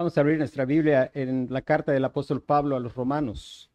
Vamos 0.00 0.16
a 0.16 0.20
abrir 0.20 0.38
nuestra 0.38 0.64
Biblia 0.64 1.10
en 1.12 1.48
la 1.50 1.62
carta 1.62 1.90
del 1.90 2.04
apóstol 2.04 2.40
Pablo 2.40 2.76
a 2.76 2.78
los 2.80 2.94
romanos, 2.94 3.68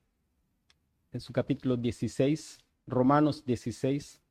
en 1.12 1.20
su 1.20 1.34
capítulo 1.34 1.76
16, 1.76 2.60
Romanos 2.88 3.44
16. 3.44 4.23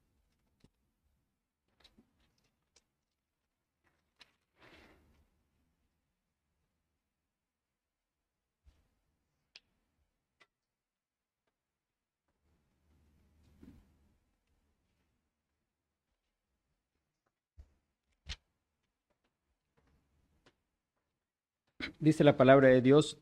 Dice 22.03 22.25
la 22.25 22.37
palabra 22.37 22.69
de 22.69 22.83
Dios, 22.83 23.17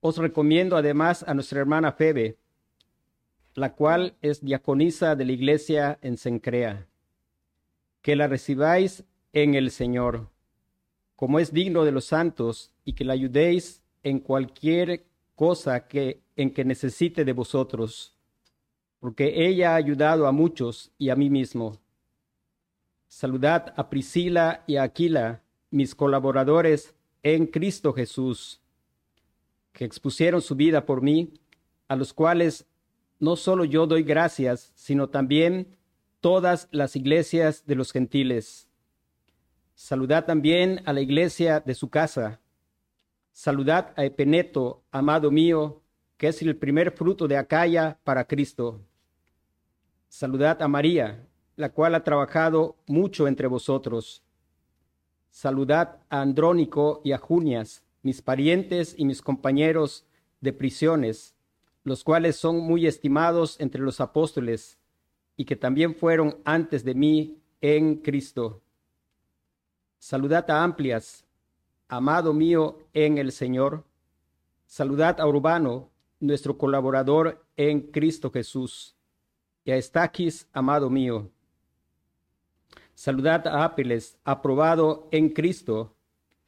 os 0.00 0.16
recomiendo 0.16 0.76
además 0.76 1.24
a 1.26 1.34
nuestra 1.34 1.58
hermana 1.58 1.90
Febe, 1.90 2.38
la 3.54 3.74
cual 3.74 4.16
es 4.22 4.44
diaconisa 4.44 5.16
de 5.16 5.24
la 5.24 5.32
iglesia 5.32 5.98
en 6.00 6.16
Sencrea, 6.16 6.86
que 8.00 8.14
la 8.14 8.28
recibáis 8.28 9.02
en 9.32 9.56
el 9.56 9.72
Señor, 9.72 10.28
como 11.16 11.40
es 11.40 11.52
digno 11.52 11.84
de 11.84 11.90
los 11.90 12.04
santos, 12.04 12.72
y 12.84 12.92
que 12.92 13.04
la 13.04 13.14
ayudéis 13.14 13.82
en 14.04 14.20
cualquier 14.20 15.04
cosa 15.34 15.88
que 15.88 16.22
en 16.36 16.54
que 16.54 16.64
necesite 16.64 17.24
de 17.24 17.32
vosotros, 17.32 18.16
porque 19.00 19.48
ella 19.48 19.72
ha 19.72 19.74
ayudado 19.74 20.28
a 20.28 20.32
muchos 20.32 20.92
y 20.96 21.08
a 21.08 21.16
mí 21.16 21.28
mismo. 21.28 21.80
Saludad 23.08 23.74
a 23.76 23.90
Priscila 23.90 24.62
y 24.68 24.76
a 24.76 24.84
Aquila, 24.84 25.42
mis 25.70 25.96
colaboradores 25.96 26.94
en 27.34 27.46
Cristo 27.46 27.92
Jesús, 27.92 28.60
que 29.72 29.84
expusieron 29.84 30.40
su 30.40 30.54
vida 30.54 30.86
por 30.86 31.02
mí, 31.02 31.34
a 31.88 31.96
los 31.96 32.12
cuales 32.12 32.66
no 33.18 33.36
solo 33.36 33.64
yo 33.64 33.86
doy 33.86 34.02
gracias, 34.02 34.72
sino 34.74 35.08
también 35.08 35.76
todas 36.20 36.68
las 36.70 36.96
iglesias 36.96 37.64
de 37.66 37.74
los 37.74 37.92
gentiles. 37.92 38.68
Saludad 39.74 40.26
también 40.26 40.82
a 40.84 40.92
la 40.92 41.00
iglesia 41.00 41.60
de 41.60 41.74
su 41.74 41.88
casa. 41.90 42.40
Saludad 43.32 43.92
a 43.96 44.04
Epeneto, 44.04 44.82
amado 44.90 45.30
mío, 45.30 45.82
que 46.16 46.28
es 46.28 46.42
el 46.42 46.56
primer 46.56 46.90
fruto 46.92 47.28
de 47.28 47.36
Acaya 47.36 47.98
para 48.02 48.26
Cristo. 48.26 48.80
Saludad 50.08 50.60
a 50.62 50.68
María, 50.68 51.26
la 51.54 51.70
cual 51.70 51.94
ha 51.94 52.02
trabajado 52.02 52.76
mucho 52.86 53.28
entre 53.28 53.46
vosotros 53.46 54.22
Saludad 55.40 56.00
a 56.10 56.20
Andrónico 56.20 57.00
y 57.04 57.12
a 57.12 57.18
Junias, 57.18 57.84
mis 58.02 58.22
parientes 58.22 58.96
y 58.98 59.04
mis 59.04 59.22
compañeros 59.22 60.04
de 60.40 60.52
prisiones, 60.52 61.36
los 61.84 62.02
cuales 62.02 62.34
son 62.34 62.58
muy 62.58 62.88
estimados 62.88 63.54
entre 63.60 63.80
los 63.80 64.00
apóstoles 64.00 64.80
y 65.36 65.44
que 65.44 65.54
también 65.54 65.94
fueron 65.94 66.38
antes 66.44 66.82
de 66.82 66.96
mí 66.96 67.38
en 67.60 67.98
Cristo. 67.98 68.62
Saludad 70.00 70.50
a 70.50 70.64
Amplias, 70.64 71.24
amado 71.86 72.34
mío 72.34 72.80
en 72.92 73.16
el 73.16 73.30
Señor. 73.30 73.84
Saludad 74.66 75.20
a 75.20 75.28
Urbano, 75.28 75.88
nuestro 76.18 76.58
colaborador 76.58 77.46
en 77.56 77.82
Cristo 77.92 78.32
Jesús, 78.32 78.96
y 79.64 79.70
a 79.70 79.76
Estaquis, 79.76 80.48
amado 80.52 80.90
mío. 80.90 81.30
Saludad 82.98 83.46
a 83.46 83.62
Ápiles, 83.62 84.18
aprobado 84.24 85.08
en 85.12 85.28
Cristo. 85.28 85.94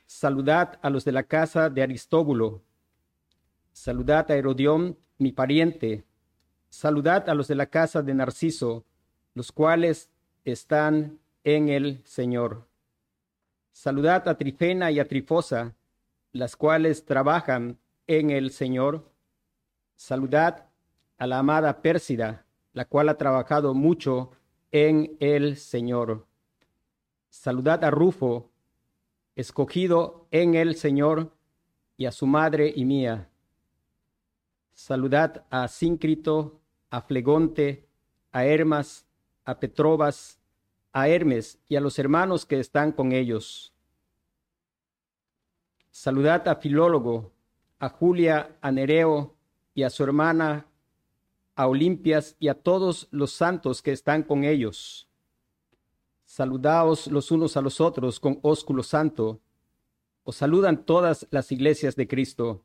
Saludad 0.05 0.81
a 0.83 0.91
los 0.91 1.05
de 1.05 1.13
la 1.13 1.23
casa 1.23 1.71
de 1.71 1.81
Aristóbulo. 1.81 2.65
Saludad 3.73 4.29
a 4.29 4.35
Herodión, 4.35 4.99
mi 5.17 5.31
pariente. 5.31 6.05
Saludad 6.69 7.29
a 7.29 7.35
los 7.35 7.47
de 7.47 7.55
la 7.55 7.67
casa 7.67 8.03
de 8.03 8.15
Narciso, 8.15 8.85
los 9.33 9.53
cuales 9.53 10.11
están 10.45 11.21
en 11.45 11.69
el 11.69 12.03
Señor. 12.05 12.67
Saludad 13.71 14.27
a 14.27 14.37
Trifena 14.37 14.91
y 14.91 14.99
a 14.99 15.07
Trifosa, 15.07 15.77
las 16.33 16.57
cuales 16.57 17.05
trabajan 17.05 17.79
en 18.09 18.31
el 18.31 18.51
Señor. 18.51 19.09
Saludad 19.95 20.67
a 21.17 21.29
la 21.29 21.39
amada 21.39 21.81
Pérsida, 21.81 22.45
la 22.73 22.87
cual 22.87 23.09
ha 23.09 23.17
trabajado 23.17 23.73
mucho 23.73 24.33
en 24.73 25.17
el 25.21 25.57
Señor. 25.57 26.27
Saludad 27.31 27.85
a 27.85 27.91
Rufo, 27.91 28.51
escogido 29.37 30.27
en 30.31 30.57
el 30.57 30.75
Señor, 30.75 31.33
y 31.97 32.07
a 32.07 32.13
su 32.13 32.27
madre 32.27 32.73
y 32.75 32.85
mía. 32.85 33.29
Saludad 34.73 35.45
a 35.51 35.69
Síncrito, 35.69 36.61
a 36.91 37.03
Flegonte, 37.03 37.87
a 38.33 38.45
Hermas, 38.47 39.07
a 39.45 39.61
Petrobas, 39.61 40.41
a 40.93 41.09
Hermes 41.09 41.59
y 41.69 41.77
a 41.77 41.81
los 41.81 41.99
hermanos 41.99 42.47
que 42.47 42.59
están 42.59 42.93
con 42.93 43.13
ellos. 43.13 43.73
Saludad 45.91 46.49
a 46.49 46.57
Filólogo, 46.57 47.33
a 47.79 47.91
Julia, 47.91 48.57
a 48.61 48.73
Nereo 48.73 49.37
y 49.75 49.83
a 49.83 49.91
su 49.91 50.03
hermana, 50.03 50.67
a 51.55 51.67
Olimpias 51.67 52.35
y 52.41 52.49
a 52.49 52.55
todos 52.55 53.09
los 53.11 53.33
santos 53.33 53.83
que 53.83 53.93
están 53.93 54.23
con 54.23 54.45
ellos. 54.45 55.10
Saludaos 56.31 57.09
los 57.09 57.33
unos 57.33 57.57
a 57.57 57.61
los 57.61 57.81
otros 57.81 58.21
con 58.21 58.39
ósculo 58.43 58.85
santo. 58.85 59.41
Os 60.23 60.37
saludan 60.37 60.85
todas 60.87 61.27
las 61.33 61.51
iglesias 61.51 61.97
de 61.97 62.07
Cristo. 62.07 62.63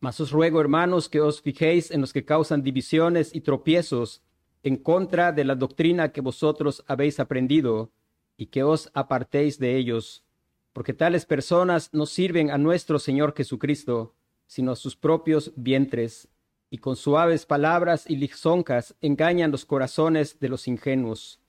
Mas 0.00 0.18
os 0.18 0.30
ruego, 0.30 0.58
hermanos, 0.62 1.10
que 1.10 1.20
os 1.20 1.42
fijéis 1.42 1.90
en 1.90 2.00
los 2.00 2.14
que 2.14 2.24
causan 2.24 2.62
divisiones 2.62 3.34
y 3.34 3.42
tropiezos 3.42 4.22
en 4.62 4.76
contra 4.76 5.32
de 5.32 5.44
la 5.44 5.54
doctrina 5.54 6.12
que 6.12 6.22
vosotros 6.22 6.82
habéis 6.86 7.20
aprendido, 7.20 7.92
y 8.38 8.46
que 8.46 8.62
os 8.62 8.90
apartéis 8.94 9.58
de 9.58 9.76
ellos, 9.76 10.24
porque 10.72 10.94
tales 10.94 11.26
personas 11.26 11.90
no 11.92 12.06
sirven 12.06 12.50
a 12.50 12.56
nuestro 12.56 12.98
Señor 12.98 13.34
Jesucristo, 13.36 14.14
sino 14.46 14.72
a 14.72 14.76
sus 14.76 14.96
propios 14.96 15.52
vientres, 15.56 16.26
y 16.70 16.78
con 16.78 16.96
suaves 16.96 17.44
palabras 17.44 18.08
y 18.08 18.16
lisonjas 18.16 18.96
engañan 19.02 19.50
los 19.50 19.66
corazones 19.66 20.40
de 20.40 20.48
los 20.48 20.66
ingenuos 20.68 21.41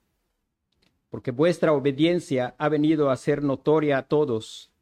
porque 1.14 1.30
vuestra 1.30 1.72
obediencia 1.72 2.56
ha 2.58 2.68
venido 2.68 3.08
a 3.08 3.16
ser 3.16 3.40
notoria 3.40 3.98
a 3.98 4.08
todos, 4.08 4.72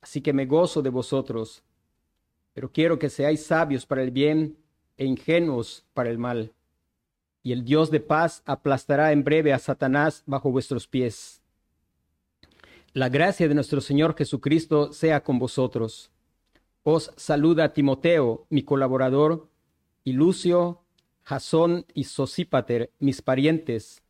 así 0.00 0.20
que 0.20 0.32
me 0.32 0.46
gozo 0.46 0.80
de 0.80 0.90
vosotros, 0.90 1.64
pero 2.52 2.70
quiero 2.70 3.00
que 3.00 3.10
seáis 3.10 3.44
sabios 3.44 3.84
para 3.84 4.04
el 4.04 4.12
bien 4.12 4.56
e 4.96 5.06
ingenuos 5.06 5.84
para 5.92 6.08
el 6.08 6.18
mal. 6.18 6.52
Y 7.42 7.50
el 7.50 7.64
Dios 7.64 7.90
de 7.90 7.98
paz 7.98 8.44
aplastará 8.46 9.10
en 9.10 9.24
breve 9.24 9.52
a 9.52 9.58
Satanás 9.58 10.22
bajo 10.24 10.52
vuestros 10.52 10.86
pies. 10.86 11.42
La 12.92 13.08
gracia 13.08 13.48
de 13.48 13.54
nuestro 13.56 13.80
Señor 13.80 14.14
Jesucristo 14.16 14.92
sea 14.92 15.24
con 15.24 15.40
vosotros. 15.40 16.12
Os 16.84 17.10
saluda 17.16 17.72
Timoteo, 17.72 18.46
mi 18.50 18.62
colaborador, 18.62 19.48
y 20.04 20.12
Lucio, 20.12 20.84
Jasón 21.24 21.86
y 21.92 22.04
Sosípater, 22.04 22.92
mis 23.00 23.20
parientes, 23.20 24.01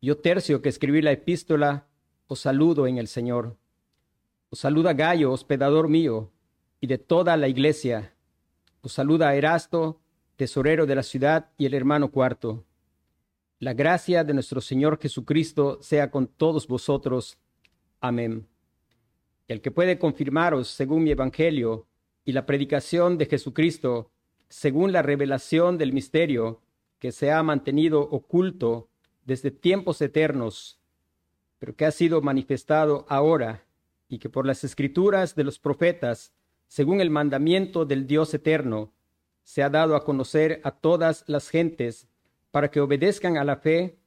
yo 0.00 0.18
tercio 0.18 0.62
que 0.62 0.70
escribí 0.70 1.02
la 1.02 1.12
epístola, 1.12 1.86
os 2.26 2.40
saludo 2.40 2.86
en 2.86 2.98
el 2.98 3.06
Señor. 3.06 3.56
Os 4.48 4.60
saluda 4.60 4.94
Gallo, 4.94 5.30
hospedador 5.32 5.88
mío, 5.88 6.30
y 6.80 6.86
de 6.86 6.98
toda 6.98 7.36
la 7.36 7.48
iglesia. 7.48 8.14
Os 8.80 8.92
saluda 8.92 9.34
Erasto, 9.34 10.00
tesorero 10.36 10.86
de 10.86 10.94
la 10.94 11.02
ciudad, 11.02 11.50
y 11.58 11.66
el 11.66 11.74
hermano 11.74 12.10
cuarto. 12.10 12.64
La 13.58 13.74
gracia 13.74 14.24
de 14.24 14.32
nuestro 14.32 14.62
Señor 14.62 14.98
Jesucristo 14.98 15.78
sea 15.82 16.10
con 16.10 16.28
todos 16.28 16.66
vosotros. 16.66 17.38
Amén. 18.00 18.48
El 19.48 19.60
que 19.60 19.70
puede 19.70 19.98
confirmaros 19.98 20.68
según 20.68 21.02
mi 21.02 21.10
evangelio 21.10 21.86
y 22.24 22.32
la 22.32 22.46
predicación 22.46 23.18
de 23.18 23.26
Jesucristo, 23.26 24.12
según 24.48 24.92
la 24.92 25.02
revelación 25.02 25.76
del 25.76 25.92
misterio 25.92 26.62
que 26.98 27.12
se 27.12 27.32
ha 27.32 27.42
mantenido 27.42 28.00
oculto 28.00 28.89
desde 29.24 29.50
tiempos 29.50 30.00
eternos, 30.00 30.80
pero 31.58 31.76
que 31.76 31.84
ha 31.84 31.90
sido 31.90 32.20
manifestado 32.22 33.06
ahora 33.08 33.64
y 34.08 34.18
que 34.18 34.28
por 34.28 34.46
las 34.46 34.64
escrituras 34.64 35.34
de 35.34 35.44
los 35.44 35.58
profetas, 35.58 36.32
según 36.66 37.00
el 37.00 37.10
mandamiento 37.10 37.84
del 37.84 38.06
Dios 38.06 38.32
eterno, 38.34 38.92
se 39.42 39.62
ha 39.62 39.70
dado 39.70 39.96
a 39.96 40.04
conocer 40.04 40.60
a 40.64 40.70
todas 40.70 41.24
las 41.26 41.48
gentes 41.48 42.08
para 42.50 42.70
que 42.70 42.80
obedezcan 42.80 43.36
a 43.36 43.44
la 43.44 43.56
fe, 43.56 43.98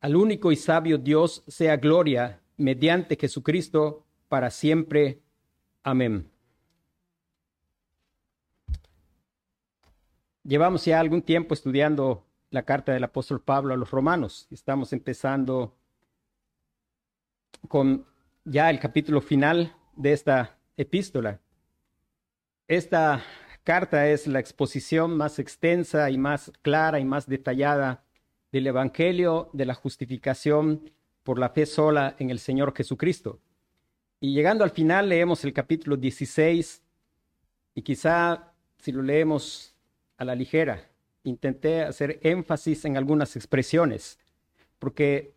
al 0.00 0.16
único 0.16 0.50
y 0.50 0.56
sabio 0.56 0.98
Dios 0.98 1.44
sea 1.46 1.76
gloria 1.76 2.40
mediante 2.56 3.16
Jesucristo 3.16 4.04
para 4.28 4.50
siempre. 4.50 5.20
Amén. 5.82 6.28
Llevamos 10.44 10.84
ya 10.84 10.98
algún 10.98 11.22
tiempo 11.22 11.54
estudiando 11.54 12.26
la 12.52 12.64
carta 12.64 12.92
del 12.92 13.02
apóstol 13.02 13.40
Pablo 13.40 13.72
a 13.72 13.76
los 13.78 13.90
romanos. 13.90 14.46
Estamos 14.50 14.92
empezando 14.92 15.74
con 17.66 18.06
ya 18.44 18.68
el 18.68 18.78
capítulo 18.78 19.22
final 19.22 19.74
de 19.96 20.12
esta 20.12 20.58
epístola. 20.76 21.40
Esta 22.68 23.24
carta 23.64 24.06
es 24.08 24.26
la 24.26 24.38
exposición 24.38 25.16
más 25.16 25.38
extensa 25.38 26.10
y 26.10 26.18
más 26.18 26.52
clara 26.60 27.00
y 27.00 27.06
más 27.06 27.26
detallada 27.26 28.04
del 28.52 28.66
Evangelio 28.66 29.48
de 29.54 29.64
la 29.64 29.74
justificación 29.74 30.90
por 31.22 31.38
la 31.38 31.48
fe 31.48 31.64
sola 31.64 32.16
en 32.18 32.28
el 32.28 32.38
Señor 32.38 32.74
Jesucristo. 32.76 33.40
Y 34.20 34.34
llegando 34.34 34.62
al 34.62 34.70
final 34.70 35.08
leemos 35.08 35.42
el 35.44 35.54
capítulo 35.54 35.96
16 35.96 36.82
y 37.74 37.82
quizá 37.82 38.52
si 38.76 38.92
lo 38.92 39.00
leemos 39.00 39.74
a 40.18 40.24
la 40.26 40.34
ligera, 40.34 40.91
intenté 41.24 41.82
hacer 41.82 42.18
énfasis 42.22 42.84
en 42.84 42.96
algunas 42.96 43.36
expresiones, 43.36 44.18
porque 44.78 45.34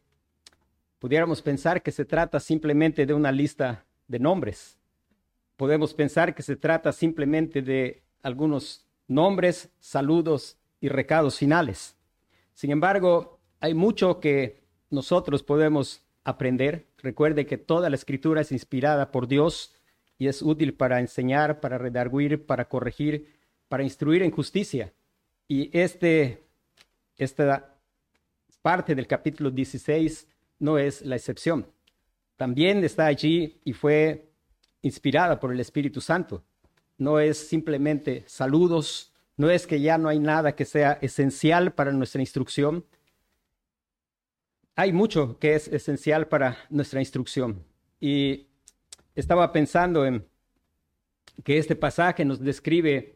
pudiéramos 1.00 1.42
pensar 1.42 1.84
que 1.84 1.92
se 1.92 2.06
trata 2.06 2.40
simplemente 2.40 3.06
de 3.06 3.14
una 3.14 3.32
lista 3.32 3.86
de 4.08 4.20
nombres. 4.20 4.78
Podemos 5.58 5.94
pensar 5.94 6.36
que 6.36 6.44
se 6.44 6.56
trata 6.56 6.92
simplemente 6.92 7.62
de 7.62 8.04
algunos 8.22 8.86
nombres, 9.08 9.70
saludos 9.80 10.58
y 10.82 10.90
recados 10.90 11.38
finales. 11.38 11.96
Sin 12.54 12.72
embargo, 12.72 13.40
hay 13.60 13.74
mucho 13.74 14.20
que 14.20 14.64
nosotros 14.90 15.44
podemos 15.44 16.06
aprender. 16.24 16.88
Recuerde 16.98 17.46
que 17.46 17.58
toda 17.58 17.90
la 17.90 17.96
escritura 17.96 18.42
es 18.42 18.52
inspirada 18.52 19.12
por 19.12 19.28
Dios 19.28 19.74
y 20.18 20.28
es 20.28 20.42
útil 20.42 20.74
para 20.74 21.00
enseñar, 21.00 21.60
para 21.60 21.78
redarguir, 21.78 22.46
para 22.46 22.68
corregir, 22.68 23.34
para 23.68 23.84
instruir 23.84 24.24
en 24.24 24.32
justicia. 24.32 24.94
Y 25.48 25.70
este, 25.78 26.44
esta 27.18 27.78
parte 28.62 28.96
del 28.96 29.06
capítulo 29.06 29.52
16 29.52 30.28
no 30.60 30.78
es 30.80 31.04
la 31.04 31.16
excepción. 31.16 31.68
También 32.36 32.84
está 32.84 33.06
allí 33.06 33.60
y 33.64 33.74
fue 33.74 34.32
inspirada 34.82 35.40
por 35.40 35.52
el 35.52 35.60
Espíritu 35.60 36.02
Santo. 36.02 36.44
No 36.98 37.20
es 37.20 37.38
simplemente 37.38 38.24
saludos, 38.28 39.14
no 39.38 39.50
es 39.50 39.68
que 39.68 39.82
ya 39.82 39.98
no 39.98 40.10
hay 40.10 40.20
nada 40.20 40.56
que 40.56 40.66
sea 40.66 40.94
esencial 41.02 41.74
para 41.74 41.92
nuestra 41.92 42.22
instrucción. 42.22 42.86
Hay 44.76 44.94
mucho 44.94 45.38
que 45.40 45.56
es 45.56 45.68
esencial 45.68 46.28
para 46.28 46.58
nuestra 46.70 47.00
instrucción. 47.00 47.64
Y 48.00 48.48
estaba 49.14 49.52
pensando 49.52 50.06
en 50.06 50.26
que 51.44 51.58
este 51.58 51.76
pasaje 51.76 52.26
nos 52.26 52.40
describe 52.40 53.15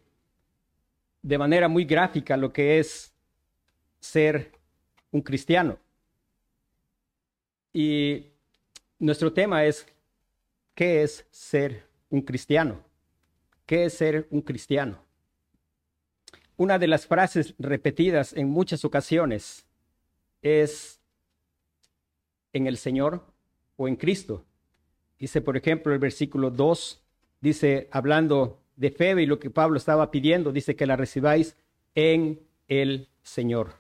de 1.22 1.38
manera 1.38 1.68
muy 1.68 1.86
gráfica 1.86 2.38
lo 2.38 2.52
que 2.54 2.80
es 2.80 3.14
ser 4.00 4.52
un 5.12 5.22
cristiano. 5.22 5.78
Y 7.74 8.28
nuestro 8.98 9.32
tema 9.32 9.66
es, 9.66 9.86
¿qué 10.74 11.04
es 11.04 11.26
ser 11.32 11.86
un 12.10 12.22
cristiano? 12.22 12.84
¿Qué 13.66 13.86
es 13.86 13.94
ser 13.94 14.28
un 14.32 14.42
cristiano? 14.42 15.00
Una 16.58 16.80
de 16.80 16.88
las 16.88 17.06
frases 17.06 17.54
repetidas 17.58 18.34
en 18.34 18.50
muchas 18.50 18.84
ocasiones 18.84 19.66
es 20.42 21.00
en 22.54 22.68
el 22.68 22.78
Señor 22.78 23.24
o 23.78 23.88
en 23.88 23.96
Cristo. 23.96 24.44
Dice, 25.20 25.42
por 25.42 25.56
ejemplo, 25.56 25.94
el 25.94 26.00
versículo 26.00 26.50
2, 26.50 27.02
dice, 27.42 27.88
hablando 27.92 28.60
de 28.80 28.92
fe 28.92 29.22
y 29.22 29.26
lo 29.26 29.40
que 29.40 29.50
Pablo 29.50 29.78
estaba 29.78 30.10
pidiendo, 30.10 30.54
dice 30.54 30.74
que 30.74 30.86
la 30.86 30.96
recibáis 30.96 31.58
en 31.96 32.40
el 32.70 33.10
Señor. 33.22 33.74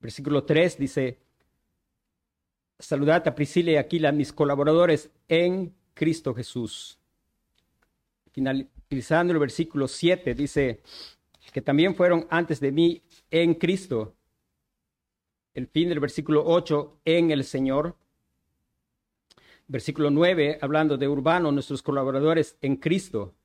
Versículo 0.00 0.42
3 0.42 0.76
dice, 0.76 1.18
saludad 2.80 3.26
a 3.28 3.34
Priscila 3.36 3.70
y 3.70 3.76
Aquila, 3.76 4.10
mis 4.10 4.32
colaboradores 4.32 5.08
en 5.28 5.72
Cristo 5.94 6.34
Jesús. 6.34 6.98
Finalizando 8.32 9.32
el 9.32 9.38
versículo 9.38 9.86
7, 9.86 10.34
dice 10.34 10.82
que 11.52 11.62
también 11.62 11.94
fueron 11.94 12.26
antes 12.28 12.58
de 12.58 12.72
mí 12.72 13.02
en 13.30 13.54
Cristo. 13.54 14.16
El 15.54 15.68
fin 15.68 15.88
del 15.88 16.00
versículo 16.00 16.42
8, 16.44 17.02
en 17.04 17.30
el 17.30 17.44
Señor. 17.44 17.94
Versículo 19.68 20.10
9, 20.10 20.58
hablando 20.60 20.96
de 20.96 21.06
Urbano, 21.06 21.52
nuestros 21.52 21.82
colaboradores 21.82 22.58
en 22.60 22.74
Cristo. 22.78 23.36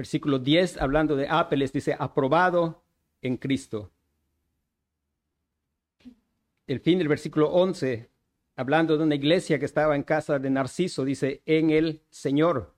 Versículo 0.00 0.38
10, 0.38 0.78
hablando 0.78 1.14
de 1.14 1.28
Apeles, 1.28 1.74
dice, 1.74 1.94
aprobado 1.98 2.82
en 3.20 3.36
Cristo. 3.36 3.90
El 6.66 6.80
fin 6.80 6.96
del 6.96 7.06
versículo 7.06 7.50
11, 7.50 8.08
hablando 8.56 8.96
de 8.96 9.04
una 9.04 9.16
iglesia 9.16 9.58
que 9.58 9.66
estaba 9.66 9.94
en 9.94 10.02
casa 10.02 10.38
de 10.38 10.48
Narciso, 10.48 11.04
dice, 11.04 11.42
en 11.44 11.68
el 11.68 12.00
Señor. 12.08 12.72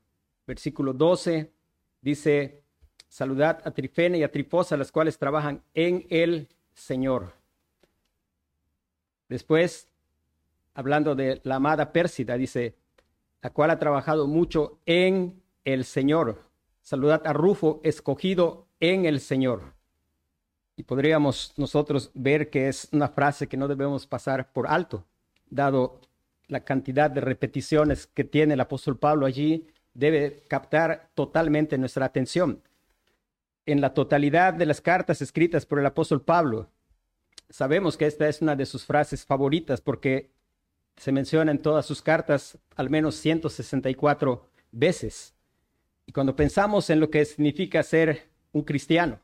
Versículo 0.49 0.95
12, 0.95 1.53
dice, 2.01 2.65
saludad 3.07 3.63
a 3.65 3.71
Trifene 3.71 4.19
y 4.19 4.25
a 4.25 4.33
Trifosa, 4.33 4.77
las 4.77 4.91
cuales 4.91 5.17
trabajan 5.17 5.63
en 5.75 6.05
el 6.11 6.49
Señor. 6.73 7.35
Después, 9.29 9.87
hablando 10.75 11.15
de 11.15 11.41
la 11.45 11.55
amada 11.55 11.93
Pérsida, 11.93 12.37
dice, 12.37 12.75
la 13.41 13.51
cual 13.51 13.71
ha 13.71 13.79
trabajado 13.79 14.27
mucho 14.27 14.81
en 14.87 15.41
el 15.65 15.85
Señor. 15.85 16.51
Saludad 16.82 17.26
a 17.26 17.32
Rufo, 17.32 17.81
escogido 17.82 18.67
en 18.81 19.06
el 19.06 19.20
Señor. 19.20 19.75
Y 20.76 20.82
podríamos 20.82 21.55
nosotros 21.56 22.11
ver 22.14 22.50
que 22.50 22.69
es 22.69 22.88
una 22.93 23.08
frase 23.08 23.46
que 23.46 23.56
no 23.56 23.69
debemos 23.69 24.06
pasar 24.06 24.52
por 24.52 24.67
alto 24.67 25.06
dado 25.52 26.00
la 26.49 26.64
cantidad 26.64 27.11
de 27.11 27.20
repeticiones 27.20 28.06
que 28.06 28.25
tiene 28.25 28.55
el 28.55 28.61
apóstol 28.61 28.99
Pablo 28.99 29.26
allí, 29.26 29.69
debe 29.94 30.43
captar 30.49 31.11
totalmente 31.14 31.79
nuestra 31.79 32.06
atención. 32.06 32.62
En 33.67 33.81
la 33.81 33.94
totalidad 33.94 34.55
de 34.55 34.67
las 34.67 34.81
cartas 34.81 35.23
escritas 35.23 35.67
por 35.67 35.79
el 35.79 35.87
apóstol 35.87 36.23
Pablo, 36.23 36.69
sabemos 37.49 37.96
que 37.96 38.06
esta 38.06 38.29
es 38.29 38.43
una 38.43 38.56
de 38.56 38.67
sus 38.67 38.84
frases 38.84 39.25
favoritas 39.25 39.81
porque 39.81 40.31
se 40.96 41.12
menciona 41.12 41.52
en 41.52 41.62
todas 41.62 41.87
sus 41.87 42.02
cartas 42.02 42.58
al 42.75 42.90
menos 42.90 43.14
164 43.17 44.49
veces. 44.73 45.34
Y 46.07 46.13
cuando 46.13 46.35
pensamos 46.37 46.91
en 46.91 47.01
lo 47.01 47.11
que 47.11 47.25
significa 47.25 47.83
ser 47.83 48.29
un 48.53 48.63
cristiano, 48.63 49.21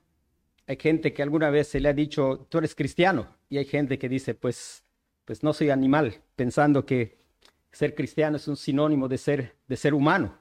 hay 0.67 0.77
gente 0.77 1.13
que 1.13 1.23
alguna 1.23 1.51
vez 1.51 1.69
se 1.69 1.81
le 1.81 1.89
ha 1.89 1.93
dicho, 1.93 2.47
tú 2.49 2.59
eres 2.59 2.75
cristiano, 2.75 3.37
y 3.49 3.59
hay 3.59 3.65
gente 3.65 3.99
que 3.99 4.09
dice, 4.09 4.35
pues 4.35 4.85
pues 5.29 5.43
no 5.43 5.53
soy 5.53 5.69
animal, 5.69 6.23
pensando 6.37 6.87
que 6.87 7.19
ser 7.71 7.95
cristiano 7.95 8.39
es 8.39 8.49
un 8.49 8.57
sinónimo 8.57 9.09
de 9.09 9.19
ser, 9.19 9.57
de 9.67 9.77
ser 9.77 9.93
humano. 9.93 10.39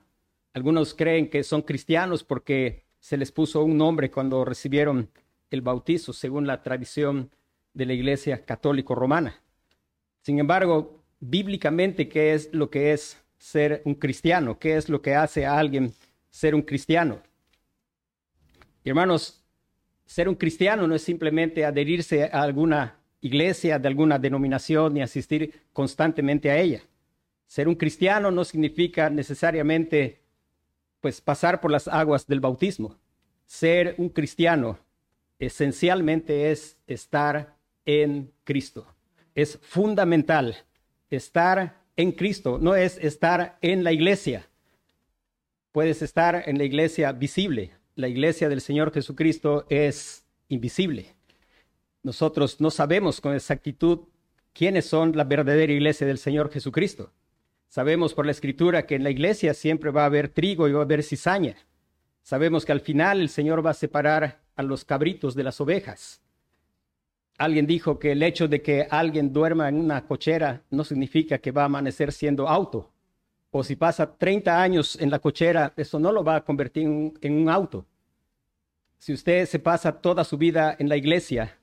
Algunos 0.54 0.94
creen 0.94 1.30
que 1.30 1.44
son 1.44 1.62
cristianos 1.62 2.24
porque 2.24 2.86
se 3.02 3.18
les 3.18 3.34
puso 3.34 3.66
un 3.66 3.78
nombre 3.78 4.10
cuando 4.10 4.46
recibieron 4.46 5.10
el 5.50 5.62
bautizo, 5.62 6.14
según 6.14 6.48
la 6.48 6.64
tradición 6.64 7.32
de 7.74 7.86
la 7.86 7.92
Iglesia 7.92 8.46
católico 8.46 8.96
romana. 8.96 9.42
Sin 10.22 10.40
embargo, 10.40 11.04
bíblicamente, 11.20 12.08
¿qué 12.08 12.34
es 12.34 12.50
lo 12.54 12.70
que 12.70 12.94
es 12.94 13.22
ser 13.38 13.82
un 13.84 13.96
cristiano? 13.96 14.58
¿Qué 14.58 14.78
es 14.78 14.88
lo 14.88 15.02
que 15.02 15.16
hace 15.16 15.46
a 15.46 15.60
alguien 15.60 15.92
ser 16.38 16.54
un 16.54 16.62
cristiano? 16.62 17.20
hermanos, 18.84 19.44
ser 20.06 20.30
un 20.30 20.36
cristiano 20.36 20.88
no 20.88 20.94
es 20.94 21.02
simplemente 21.02 21.66
adherirse 21.66 22.26
a 22.26 22.44
alguna 22.44 23.00
iglesia 23.22 23.80
de 23.80 23.88
alguna 23.88 24.20
denominación 24.20 24.94
ni 24.94 25.02
asistir 25.02 25.64
constantemente 25.74 26.52
a 26.52 26.58
ella. 26.60 26.84
Ser 27.48 27.68
un 27.68 27.74
cristiano 27.74 28.30
no 28.30 28.44
significa 28.46 29.10
necesariamente 29.10 30.22
pues 31.02 31.22
pasar 31.22 31.60
por 31.60 31.72
las 31.72 31.88
aguas 31.88 32.28
del 32.28 32.40
bautismo. 32.40 32.96
Ser 33.48 33.96
un 33.98 34.10
cristiano 34.10 34.78
esencialmente 35.40 36.52
es 36.52 36.78
estar 36.86 37.58
en 37.84 38.32
Cristo. 38.44 38.86
Es 39.34 39.58
fundamental 39.64 40.56
estar 41.10 41.82
en 41.96 42.12
Cristo, 42.12 42.60
no 42.62 42.76
es 42.76 43.00
estar 43.00 43.58
en 43.62 43.84
la 43.84 43.92
iglesia. 43.92 44.48
Puedes 45.78 46.02
estar 46.02 46.42
en 46.48 46.58
la 46.58 46.64
iglesia 46.64 47.12
visible. 47.12 47.76
La 47.94 48.08
iglesia 48.08 48.50
del 48.50 48.62
Señor 48.62 48.92
Jesucristo 48.92 49.68
es 49.70 50.26
invisible. 50.48 51.14
Nosotros 52.02 52.60
no 52.60 52.72
sabemos 52.72 53.22
con 53.22 53.36
exactitud 53.36 54.08
quiénes 54.54 54.88
son 54.88 55.16
la 55.16 55.24
verdadera 55.24 55.72
iglesia 55.72 56.08
del 56.08 56.18
Señor 56.18 56.50
Jesucristo. 56.50 57.14
Sabemos 57.68 58.16
por 58.16 58.26
la 58.26 58.32
escritura 58.32 58.88
que 58.88 58.96
en 58.96 59.04
la 59.04 59.12
iglesia 59.12 59.54
siempre 59.54 59.92
va 59.92 60.02
a 60.02 60.06
haber 60.08 60.30
trigo 60.30 60.68
y 60.68 60.72
va 60.72 60.80
a 60.80 60.84
haber 60.84 61.04
cizaña. 61.04 61.58
Sabemos 62.24 62.66
que 62.66 62.72
al 62.72 62.82
final 62.82 63.22
el 63.22 63.30
Señor 63.30 63.64
va 63.64 63.70
a 63.70 63.76
separar 63.76 64.42
a 64.56 64.64
los 64.64 64.84
cabritos 64.84 65.36
de 65.36 65.44
las 65.44 65.62
ovejas. 65.62 66.24
Alguien 67.38 67.68
dijo 67.68 68.00
que 68.00 68.14
el 68.14 68.24
hecho 68.24 68.48
de 68.48 68.64
que 68.64 68.88
alguien 68.90 69.32
duerma 69.32 69.70
en 69.70 69.80
una 69.80 70.08
cochera 70.08 70.64
no 70.72 70.84
significa 70.84 71.38
que 71.38 71.52
va 71.52 71.62
a 71.62 71.66
amanecer 71.66 72.12
siendo 72.12 72.50
auto. 72.50 72.92
O 73.52 73.64
si 73.64 73.76
pasa 73.76 74.18
30 74.18 74.62
años 74.62 74.98
en 75.00 75.10
la 75.10 75.20
cochera, 75.20 75.74
eso 75.78 76.00
no 76.00 76.12
lo 76.12 76.24
va 76.24 76.38
a 76.38 76.44
convertir 76.44 76.84
en, 76.84 77.14
en 77.22 77.34
un 77.34 77.50
auto. 77.50 77.86
Si 78.98 79.14
usted 79.14 79.46
se 79.46 79.60
pasa 79.60 80.02
toda 80.02 80.24
su 80.24 80.38
vida 80.38 80.76
en 80.80 80.90
la 80.90 80.98
iglesia, 80.98 81.58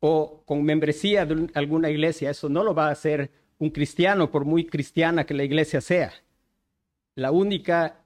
o 0.00 0.42
con 0.44 0.62
membresía 0.62 1.26
de 1.26 1.48
alguna 1.54 1.90
iglesia. 1.90 2.30
Eso 2.30 2.48
no 2.48 2.62
lo 2.62 2.74
va 2.74 2.88
a 2.88 2.92
hacer 2.92 3.30
un 3.58 3.70
cristiano, 3.70 4.30
por 4.30 4.44
muy 4.44 4.66
cristiana 4.66 5.24
que 5.24 5.34
la 5.34 5.44
iglesia 5.44 5.80
sea. 5.80 6.12
La 7.14 7.30
única 7.32 8.04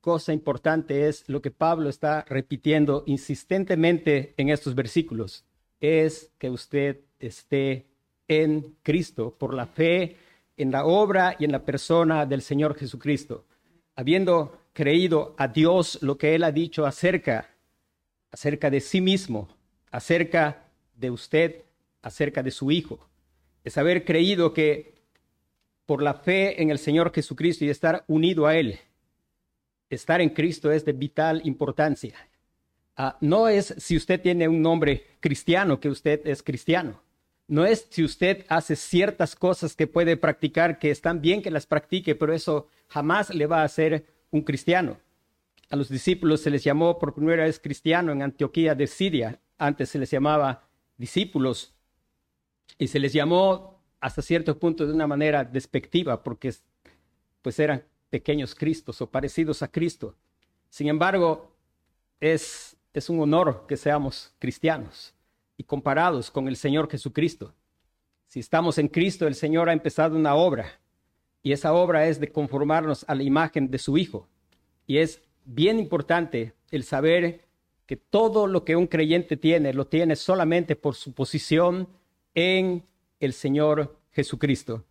cosa 0.00 0.32
importante 0.32 1.08
es 1.08 1.28
lo 1.28 1.40
que 1.40 1.50
Pablo 1.50 1.88
está 1.88 2.24
repitiendo 2.28 3.04
insistentemente 3.06 4.34
en 4.36 4.48
estos 4.48 4.74
versículos, 4.74 5.44
es 5.80 6.32
que 6.38 6.50
usted 6.50 7.00
esté 7.20 7.86
en 8.26 8.76
Cristo 8.82 9.36
por 9.38 9.54
la 9.54 9.66
fe 9.66 10.16
en 10.58 10.70
la 10.70 10.84
obra 10.84 11.36
y 11.38 11.44
en 11.44 11.52
la 11.52 11.64
persona 11.64 12.26
del 12.26 12.42
Señor 12.42 12.76
Jesucristo, 12.76 13.46
habiendo 13.96 14.60
creído 14.72 15.34
a 15.38 15.48
Dios 15.48 15.98
lo 16.02 16.18
que 16.18 16.34
Él 16.34 16.44
ha 16.44 16.52
dicho 16.52 16.84
acerca, 16.84 17.48
acerca 18.30 18.68
de 18.68 18.80
sí 18.80 19.00
mismo, 19.00 19.48
acerca 19.90 20.66
de 20.94 21.10
usted, 21.10 21.62
acerca 22.02 22.42
de 22.42 22.50
su 22.50 22.70
Hijo. 22.70 23.08
Es 23.64 23.78
haber 23.78 24.04
creído 24.04 24.52
que 24.52 24.94
por 25.86 26.02
la 26.02 26.14
fe 26.14 26.60
en 26.60 26.70
el 26.70 26.78
Señor 26.78 27.12
Jesucristo 27.14 27.64
y 27.64 27.70
estar 27.70 28.04
unido 28.08 28.46
a 28.46 28.56
Él, 28.56 28.78
estar 29.88 30.20
en 30.20 30.30
Cristo 30.30 30.70
es 30.70 30.84
de 30.84 30.92
vital 30.92 31.40
importancia. 31.44 32.14
Ah, 32.96 33.16
no 33.20 33.48
es 33.48 33.74
si 33.78 33.96
usted 33.96 34.20
tiene 34.20 34.48
un 34.48 34.60
nombre 34.60 35.06
cristiano 35.20 35.78
que 35.78 35.88
usted 35.88 36.26
es 36.26 36.42
cristiano. 36.42 37.00
No 37.48 37.64
es 37.64 37.86
si 37.88 38.04
usted 38.04 38.44
hace 38.48 38.76
ciertas 38.76 39.34
cosas 39.34 39.74
que 39.74 39.86
puede 39.86 40.18
practicar 40.18 40.78
que 40.78 40.90
están 40.90 41.22
bien 41.22 41.40
que 41.40 41.50
las 41.50 41.66
practique, 41.66 42.14
pero 42.14 42.34
eso 42.34 42.68
jamás 42.88 43.30
le 43.34 43.46
va 43.46 43.62
a 43.62 43.64
hacer 43.64 44.06
un 44.30 44.42
cristiano. 44.42 44.98
A 45.70 45.76
los 45.76 45.88
discípulos 45.88 46.42
se 46.42 46.50
les 46.50 46.62
llamó 46.62 46.98
por 46.98 47.14
primera 47.14 47.44
vez 47.44 47.58
cristiano 47.58 48.12
en 48.12 48.20
Antioquía 48.20 48.74
de 48.74 48.86
Siria. 48.86 49.40
Antes 49.56 49.88
se 49.88 49.98
les 49.98 50.10
llamaba 50.10 50.68
discípulos 50.98 51.74
y 52.78 52.88
se 52.88 52.98
les 52.98 53.14
llamó 53.14 53.82
hasta 53.98 54.20
cierto 54.20 54.58
punto 54.58 54.86
de 54.86 54.92
una 54.92 55.06
manera 55.06 55.42
despectiva 55.42 56.22
porque 56.22 56.54
pues 57.40 57.58
eran 57.58 57.82
pequeños 58.10 58.54
Cristos 58.54 59.00
o 59.00 59.10
parecidos 59.10 59.62
a 59.62 59.68
Cristo. 59.68 60.14
Sin 60.68 60.88
embargo, 60.88 61.56
es, 62.20 62.76
es 62.92 63.08
un 63.08 63.20
honor 63.20 63.64
que 63.66 63.78
seamos 63.78 64.34
cristianos 64.38 65.14
y 65.58 65.64
comparados 65.64 66.30
con 66.30 66.48
el 66.48 66.56
Señor 66.56 66.88
Jesucristo. 66.88 67.52
Si 68.28 68.40
estamos 68.40 68.78
en 68.78 68.88
Cristo, 68.88 69.26
el 69.26 69.34
Señor 69.34 69.68
ha 69.68 69.74
empezado 69.74 70.16
una 70.16 70.34
obra 70.34 70.80
y 71.42 71.52
esa 71.52 71.74
obra 71.74 72.06
es 72.06 72.20
de 72.20 72.32
conformarnos 72.32 73.04
a 73.08 73.14
la 73.14 73.24
imagen 73.24 73.70
de 73.70 73.78
su 73.78 73.98
Hijo. 73.98 74.28
Y 74.86 74.98
es 74.98 75.20
bien 75.44 75.78
importante 75.78 76.54
el 76.70 76.84
saber 76.84 77.44
que 77.86 77.96
todo 77.96 78.46
lo 78.46 78.64
que 78.64 78.76
un 78.76 78.86
creyente 78.86 79.36
tiene, 79.36 79.72
lo 79.72 79.86
tiene 79.86 80.14
solamente 80.14 80.76
por 80.76 80.94
su 80.94 81.12
posición 81.12 81.88
en 82.34 82.84
el 83.18 83.32
Señor 83.32 83.98
Jesucristo. 84.12 84.84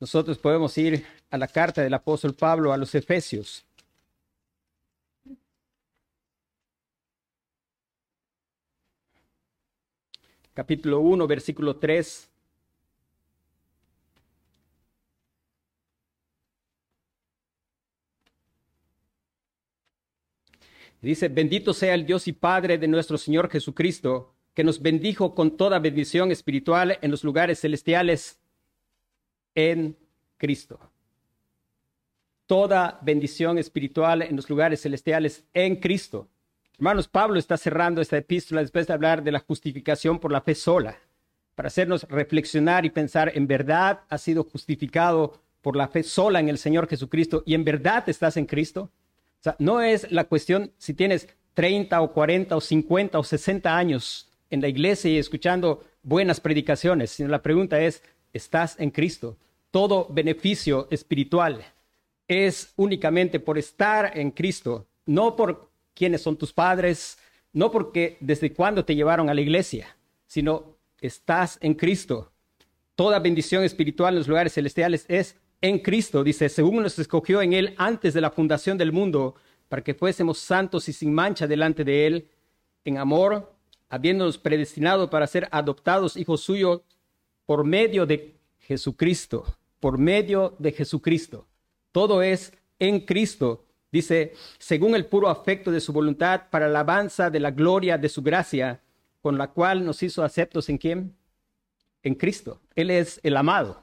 Nosotros 0.00 0.38
podemos 0.38 0.76
ir 0.78 1.04
a 1.30 1.38
la 1.38 1.46
carta 1.46 1.82
del 1.82 1.94
apóstol 1.94 2.34
Pablo 2.34 2.72
a 2.72 2.76
los 2.76 2.94
Efesios. 2.94 3.67
Capítulo 10.58 10.98
1, 10.98 11.28
versículo 11.28 11.76
3. 11.76 12.28
Dice, 21.00 21.28
bendito 21.28 21.72
sea 21.72 21.94
el 21.94 22.04
Dios 22.04 22.26
y 22.26 22.32
Padre 22.32 22.76
de 22.76 22.88
nuestro 22.88 23.16
Señor 23.18 23.48
Jesucristo, 23.48 24.34
que 24.52 24.64
nos 24.64 24.82
bendijo 24.82 25.32
con 25.36 25.56
toda 25.56 25.78
bendición 25.78 26.32
espiritual 26.32 26.98
en 27.02 27.12
los 27.12 27.22
lugares 27.22 27.60
celestiales 27.60 28.40
en 29.54 29.96
Cristo. 30.38 30.80
Toda 32.46 32.98
bendición 33.02 33.58
espiritual 33.58 34.22
en 34.22 34.34
los 34.34 34.50
lugares 34.50 34.82
celestiales 34.82 35.44
en 35.54 35.76
Cristo. 35.76 36.28
Hermanos, 36.78 37.08
Pablo 37.08 37.40
está 37.40 37.56
cerrando 37.56 38.00
esta 38.00 38.18
epístola 38.18 38.60
después 38.60 38.86
de 38.86 38.92
hablar 38.92 39.24
de 39.24 39.32
la 39.32 39.40
justificación 39.40 40.20
por 40.20 40.30
la 40.30 40.42
fe 40.42 40.54
sola, 40.54 40.96
para 41.56 41.66
hacernos 41.66 42.04
reflexionar 42.04 42.86
y 42.86 42.90
pensar, 42.90 43.32
¿en 43.34 43.48
verdad 43.48 44.02
has 44.08 44.22
sido 44.22 44.44
justificado 44.44 45.42
por 45.60 45.74
la 45.74 45.88
fe 45.88 46.04
sola 46.04 46.38
en 46.38 46.48
el 46.48 46.56
Señor 46.56 46.86
Jesucristo 46.86 47.42
y 47.44 47.54
en 47.54 47.64
verdad 47.64 48.08
estás 48.08 48.36
en 48.36 48.46
Cristo? 48.46 48.92
O 49.40 49.42
sea, 49.42 49.56
no 49.58 49.80
es 49.80 50.12
la 50.12 50.28
cuestión 50.28 50.70
si 50.78 50.94
tienes 50.94 51.26
30 51.54 52.00
o 52.00 52.12
40 52.12 52.54
o 52.56 52.60
50 52.60 53.18
o 53.18 53.24
60 53.24 53.76
años 53.76 54.30
en 54.48 54.60
la 54.60 54.68
iglesia 54.68 55.10
y 55.10 55.18
escuchando 55.18 55.84
buenas 56.04 56.38
predicaciones, 56.38 57.10
sino 57.10 57.28
la 57.28 57.42
pregunta 57.42 57.80
es, 57.80 58.04
¿estás 58.32 58.78
en 58.78 58.92
Cristo? 58.92 59.36
Todo 59.72 60.06
beneficio 60.10 60.86
espiritual 60.92 61.60
es 62.28 62.72
únicamente 62.76 63.40
por 63.40 63.58
estar 63.58 64.16
en 64.16 64.30
Cristo, 64.30 64.86
no 65.06 65.34
por 65.34 65.67
quiénes 65.98 66.22
son 66.22 66.36
tus 66.36 66.52
padres, 66.52 67.18
no 67.52 67.72
porque 67.72 68.16
desde 68.20 68.52
cuándo 68.52 68.84
te 68.84 68.94
llevaron 68.94 69.28
a 69.28 69.34
la 69.34 69.40
iglesia, 69.40 69.96
sino 70.26 70.76
estás 71.00 71.58
en 71.60 71.74
Cristo. 71.74 72.30
Toda 72.94 73.18
bendición 73.18 73.64
espiritual 73.64 74.14
en 74.14 74.20
los 74.20 74.28
lugares 74.28 74.54
celestiales 74.54 75.04
es 75.08 75.36
en 75.60 75.80
Cristo, 75.80 76.22
dice, 76.22 76.48
según 76.48 76.84
nos 76.84 76.98
escogió 77.00 77.42
en 77.42 77.52
Él 77.52 77.74
antes 77.78 78.14
de 78.14 78.20
la 78.20 78.30
fundación 78.30 78.78
del 78.78 78.92
mundo, 78.92 79.34
para 79.68 79.82
que 79.82 79.94
fuésemos 79.94 80.38
santos 80.38 80.88
y 80.88 80.92
sin 80.92 81.12
mancha 81.12 81.48
delante 81.48 81.82
de 81.82 82.06
Él, 82.06 82.28
en 82.84 82.96
amor, 82.96 83.52
habiéndonos 83.88 84.38
predestinado 84.38 85.10
para 85.10 85.26
ser 85.26 85.48
adoptados 85.50 86.16
hijos 86.16 86.42
suyos 86.42 86.82
por 87.44 87.64
medio 87.64 88.06
de 88.06 88.36
Jesucristo, 88.60 89.44
por 89.80 89.98
medio 89.98 90.54
de 90.60 90.70
Jesucristo. 90.70 91.48
Todo 91.90 92.22
es 92.22 92.52
en 92.78 93.00
Cristo. 93.00 93.64
Dice, 93.90 94.34
según 94.58 94.94
el 94.94 95.06
puro 95.06 95.28
afecto 95.28 95.70
de 95.70 95.80
su 95.80 95.92
voluntad, 95.92 96.50
para 96.50 96.66
la 96.66 96.80
alabanza 96.80 97.30
de 97.30 97.40
la 97.40 97.50
gloria 97.50 97.96
de 97.96 98.08
su 98.08 98.22
gracia, 98.22 98.82
con 99.22 99.38
la 99.38 99.48
cual 99.48 99.84
nos 99.84 100.02
hizo 100.02 100.22
aceptos 100.22 100.68
en 100.68 100.78
quién? 100.78 101.16
En 102.02 102.14
Cristo. 102.14 102.60
Él 102.74 102.90
es 102.90 103.18
el 103.22 103.36
amado, 103.36 103.82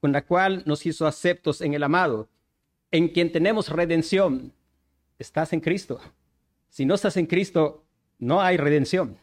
con 0.00 0.12
la 0.12 0.24
cual 0.24 0.62
nos 0.66 0.86
hizo 0.86 1.06
aceptos 1.06 1.60
en 1.60 1.74
el 1.74 1.82
amado, 1.82 2.28
en 2.90 3.08
quien 3.08 3.32
tenemos 3.32 3.68
redención. 3.68 4.52
Estás 5.18 5.52
en 5.52 5.60
Cristo. 5.60 6.00
Si 6.68 6.86
no 6.86 6.94
estás 6.94 7.16
en 7.16 7.26
Cristo, 7.26 7.84
no 8.18 8.40
hay 8.40 8.56
redención. 8.56 9.18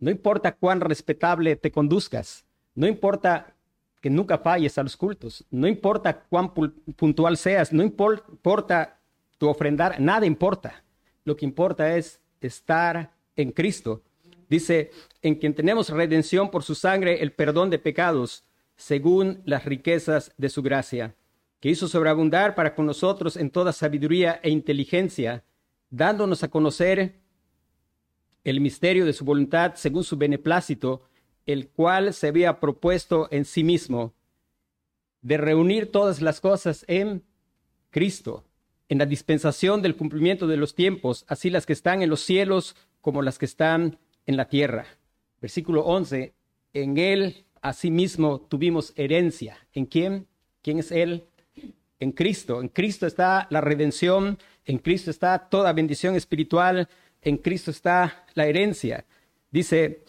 No 0.00 0.10
importa 0.10 0.56
cuán 0.56 0.80
respetable 0.80 1.56
te 1.56 1.70
conduzcas, 1.70 2.44
no 2.74 2.86
importa 2.86 3.54
que 4.00 4.10
nunca 4.10 4.36
falles 4.36 4.76
a 4.76 4.82
los 4.82 4.96
cultos, 4.96 5.46
no 5.50 5.66
importa 5.66 6.24
cuán 6.24 6.52
puntual 6.52 7.36
seas, 7.36 7.72
no 7.72 7.82
importa 7.82 9.00
tu 9.38 9.48
ofrendar, 9.48 10.00
nada 10.00 10.26
importa. 10.26 10.84
Lo 11.24 11.36
que 11.36 11.44
importa 11.44 11.96
es 11.96 12.20
estar 12.40 13.12
en 13.36 13.50
Cristo. 13.52 14.02
Dice, 14.48 14.90
en 15.22 15.36
quien 15.36 15.54
tenemos 15.54 15.88
redención 15.88 16.50
por 16.50 16.62
su 16.62 16.74
sangre, 16.74 17.22
el 17.22 17.32
perdón 17.32 17.70
de 17.70 17.78
pecados, 17.78 18.44
según 18.76 19.42
las 19.44 19.64
riquezas 19.64 20.32
de 20.36 20.48
su 20.48 20.62
gracia, 20.62 21.14
que 21.60 21.70
hizo 21.70 21.88
sobreabundar 21.88 22.54
para 22.54 22.74
con 22.74 22.86
nosotros 22.86 23.36
en 23.36 23.50
toda 23.50 23.72
sabiduría 23.72 24.40
e 24.42 24.50
inteligencia, 24.50 25.44
dándonos 25.90 26.42
a 26.42 26.48
conocer 26.48 27.20
el 28.44 28.60
misterio 28.60 29.06
de 29.06 29.14
su 29.14 29.24
voluntad 29.24 29.72
según 29.76 30.04
su 30.04 30.18
beneplácito, 30.18 31.04
el 31.46 31.68
cual 31.68 32.12
se 32.12 32.28
había 32.28 32.60
propuesto 32.60 33.28
en 33.30 33.44
sí 33.44 33.64
mismo, 33.64 34.14
de 35.22 35.38
reunir 35.38 35.90
todas 35.90 36.20
las 36.20 36.40
cosas 36.40 36.84
en 36.86 37.24
Cristo 37.90 38.44
en 38.88 38.98
la 38.98 39.06
dispensación 39.06 39.82
del 39.82 39.96
cumplimiento 39.96 40.46
de 40.46 40.56
los 40.56 40.74
tiempos, 40.74 41.24
así 41.28 41.50
las 41.50 41.66
que 41.66 41.72
están 41.72 42.02
en 42.02 42.10
los 42.10 42.20
cielos 42.20 42.76
como 43.00 43.22
las 43.22 43.38
que 43.38 43.46
están 43.46 43.98
en 44.26 44.36
la 44.36 44.48
tierra. 44.48 44.86
Versículo 45.40 45.84
11, 45.84 46.34
en 46.72 46.98
él 46.98 47.44
asimismo 47.60 48.40
tuvimos 48.40 48.92
herencia. 48.96 49.56
¿En 49.72 49.86
quién? 49.86 50.26
¿Quién 50.62 50.78
es 50.78 50.92
él? 50.92 51.24
En 51.98 52.12
Cristo. 52.12 52.60
En 52.60 52.68
Cristo 52.68 53.06
está 53.06 53.46
la 53.50 53.60
redención, 53.60 54.38
en 54.64 54.78
Cristo 54.78 55.10
está 55.10 55.38
toda 55.38 55.72
bendición 55.72 56.14
espiritual, 56.14 56.88
en 57.22 57.38
Cristo 57.38 57.70
está 57.70 58.26
la 58.34 58.46
herencia. 58.46 59.06
Dice, 59.50 60.04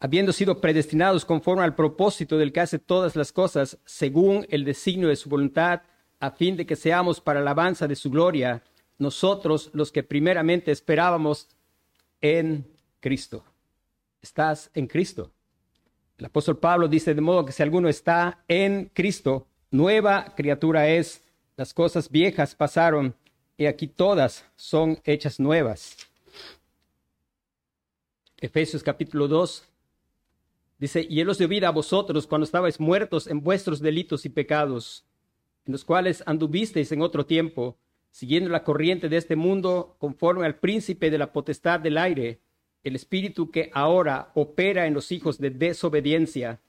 habiendo 0.00 0.32
sido 0.32 0.60
predestinados 0.60 1.24
conforme 1.24 1.62
al 1.62 1.74
propósito 1.74 2.38
del 2.38 2.52
que 2.52 2.60
hace 2.60 2.78
todas 2.78 3.14
las 3.14 3.32
cosas, 3.32 3.78
según 3.84 4.46
el 4.50 4.64
designio 4.64 5.08
de 5.08 5.16
su 5.16 5.28
voluntad, 5.28 5.82
a 6.20 6.30
fin 6.30 6.56
de 6.56 6.66
que 6.66 6.76
seamos 6.76 7.20
para 7.20 7.40
alabanza 7.40 7.88
de 7.88 7.96
su 7.96 8.10
gloria, 8.10 8.62
nosotros 8.98 9.70
los 9.72 9.90
que 9.90 10.02
primeramente 10.02 10.70
esperábamos 10.70 11.48
en 12.20 12.66
Cristo. 13.00 13.42
Estás 14.20 14.70
en 14.74 14.86
Cristo. 14.86 15.32
El 16.18 16.26
apóstol 16.26 16.58
Pablo 16.58 16.86
dice 16.86 17.14
de 17.14 17.22
modo 17.22 17.46
que 17.46 17.52
si 17.52 17.62
alguno 17.62 17.88
está 17.88 18.44
en 18.46 18.90
Cristo, 18.92 19.46
nueva 19.70 20.34
criatura 20.36 20.86
es, 20.88 21.22
las 21.56 21.72
cosas 21.72 22.10
viejas 22.10 22.54
pasaron 22.54 23.14
y 23.56 23.64
aquí 23.64 23.86
todas 23.86 24.44
son 24.56 25.00
hechas 25.04 25.40
nuevas. 25.40 25.96
Efesios 28.36 28.82
capítulo 28.82 29.28
2 29.28 29.66
dice, 30.78 31.06
y 31.08 31.20
él 31.20 31.30
os 31.30 31.38
dio 31.38 31.48
vida 31.48 31.68
a 31.68 31.72
vosotros 31.72 32.26
cuando 32.26 32.44
estabais 32.44 32.78
muertos 32.78 33.26
en 33.26 33.40
vuestros 33.40 33.80
delitos 33.80 34.26
y 34.26 34.28
pecados 34.28 35.06
en 35.66 35.72
los 35.72 35.84
cuales 35.84 36.22
anduvisteis 36.26 36.92
en 36.92 37.02
otro 37.02 37.26
tiempo, 37.26 37.76
siguiendo 38.10 38.50
la 38.50 38.64
corriente 38.64 39.08
de 39.08 39.16
este 39.16 39.36
mundo 39.36 39.96
conforme 39.98 40.46
al 40.46 40.56
príncipe 40.56 41.10
de 41.10 41.18
la 41.18 41.32
potestad 41.32 41.80
del 41.80 41.98
aire, 41.98 42.40
el 42.82 42.96
espíritu 42.96 43.50
que 43.50 43.70
ahora 43.74 44.30
opera 44.34 44.86
en 44.86 44.94
los 44.94 45.12
hijos 45.12 45.38
de 45.38 45.50
desobediencia, 45.50 46.60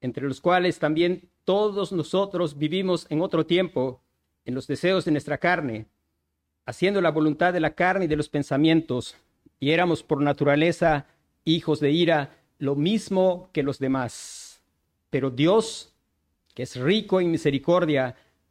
entre 0.00 0.26
los 0.26 0.40
cuales 0.40 0.78
también 0.78 1.28
todos 1.44 1.92
nosotros 1.92 2.58
vivimos 2.58 3.06
en 3.10 3.20
otro 3.20 3.46
tiempo, 3.46 4.02
en 4.44 4.54
los 4.54 4.66
deseos 4.66 5.04
de 5.04 5.12
nuestra 5.12 5.38
carne, 5.38 5.86
haciendo 6.64 7.00
la 7.00 7.10
voluntad 7.10 7.52
de 7.52 7.60
la 7.60 7.74
carne 7.74 8.06
y 8.06 8.08
de 8.08 8.16
los 8.16 8.28
pensamientos, 8.28 9.16
y 9.60 9.70
éramos 9.70 10.02
por 10.02 10.20
naturaleza 10.20 11.06
hijos 11.44 11.80
de 11.80 11.90
ira, 11.90 12.36
lo 12.58 12.74
mismo 12.74 13.50
que 13.52 13.62
los 13.62 13.78
demás. 13.78 14.62
Pero 15.10 15.30
Dios, 15.30 15.94
que 16.54 16.62
es 16.62 16.76
rico 16.76 17.20
en 17.20 17.30
misericordia, 17.30 18.16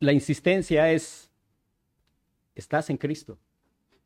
La 0.00 0.12
insistencia 0.12 0.90
es, 0.90 1.30
estás 2.54 2.88
en 2.88 2.96
Cristo. 2.96 3.38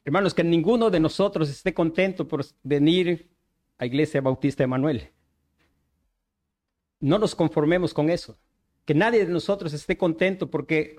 Hermanos, 0.05 0.35
que 0.35 0.43
ninguno 0.43 0.91
de 0.91 1.01
nosotros 1.01 1.49
esté 1.49 1.73
contento 1.73 2.27
por 2.27 2.45
venir 2.65 3.31
a 3.79 3.87
Iglesia 3.87 4.21
Bautista 4.21 4.65
Emanuel. 4.65 5.11
No 6.99 7.19
nos 7.19 7.35
conformemos 7.35 7.95
con 7.95 8.11
eso. 8.11 8.37
Que 8.85 8.95
nadie 8.95 9.25
de 9.25 9.33
nosotros 9.33 9.73
esté 9.73 9.97
contento 9.97 10.51
porque 10.51 10.97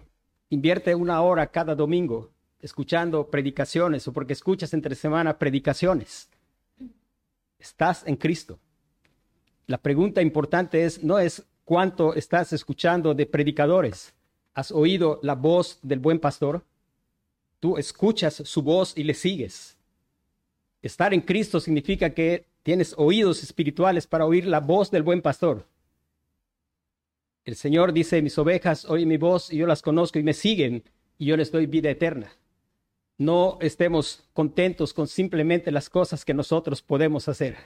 invierte 0.49 0.95
una 0.95 1.21
hora 1.21 1.51
cada 1.51 1.75
domingo 1.75 2.31
escuchando 2.61 3.29
predicaciones 3.29 4.07
o 4.07 4.13
porque 4.13 4.33
escuchas 4.33 4.73
entre 4.73 4.95
semana 4.95 5.37
predicaciones. 5.37 6.29
Estás 7.59 8.07
en 8.07 8.15
Cristo. 8.15 8.59
La 9.67 9.77
pregunta 9.77 10.21
importante 10.21 10.85
es, 10.85 11.03
no 11.03 11.19
es 11.19 11.45
cuánto 11.65 12.13
estás 12.13 12.53
escuchando 12.53 13.13
de 13.13 13.25
predicadores. 13.25 14.15
¿Has 14.55 14.71
oído 14.71 15.19
la 15.21 15.35
voz 15.35 15.79
del 15.83 15.99
buen 15.99 16.17
pastor? 16.17 16.63
Tú 17.59 17.77
escuchas 17.77 18.35
su 18.45 18.61
voz 18.61 18.93
y 18.97 19.03
le 19.03 19.13
sigues. 19.13 19.77
Estar 20.81 21.13
en 21.13 21.21
Cristo 21.21 21.59
significa 21.59 22.11
que 22.11 22.45
tienes 22.63 22.95
oídos 22.97 23.43
espirituales 23.43 24.07
para 24.07 24.25
oír 24.25 24.47
la 24.47 24.61
voz 24.61 24.89
del 24.89 25.03
buen 25.03 25.21
pastor. 25.21 25.65
El 27.43 27.55
Señor 27.57 27.91
dice, 27.91 28.21
mis 28.21 28.37
ovejas 28.37 28.85
oyen 28.85 29.09
mi 29.09 29.17
voz 29.17 29.51
y 29.51 29.57
yo 29.57 29.67
las 29.67 29.81
conozco 29.81 30.19
y 30.19 30.23
me 30.23 30.33
siguen 30.33 30.83
y 31.17 31.25
yo 31.25 31.37
les 31.37 31.51
doy 31.51 31.65
vida 31.65 31.89
eterna. 31.89 32.31
No 33.17 33.57
estemos 33.61 34.23
contentos 34.33 34.93
con 34.93 35.07
simplemente 35.07 35.69
las 35.71 35.89
cosas 35.89 36.23
que 36.23 36.33
nosotros 36.33 36.81
podemos 36.81 37.27
hacer. 37.27 37.57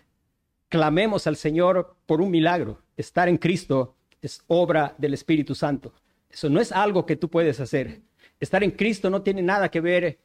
Clamemos 0.70 1.28
al 1.28 1.36
Señor 1.36 1.96
por 2.08 2.20
un 2.20 2.32
milagro. 2.32 2.82
Estar 2.98 3.30
en 3.30 3.38
Cristo 3.38 3.96
es 4.22 4.42
obra 4.48 4.96
del 4.98 5.14
Espíritu 5.14 5.54
Santo. 5.56 5.94
Eso 6.30 6.50
no 6.50 6.60
es 6.60 6.72
algo 6.72 7.06
que 7.06 7.16
tú 7.16 7.30
puedes 7.30 7.60
hacer. 7.60 8.02
Estar 8.40 8.64
en 8.64 8.72
Cristo 8.72 9.10
no 9.10 9.22
tiene 9.22 9.42
nada 9.42 9.70
que 9.70 9.82
ver 9.82 10.20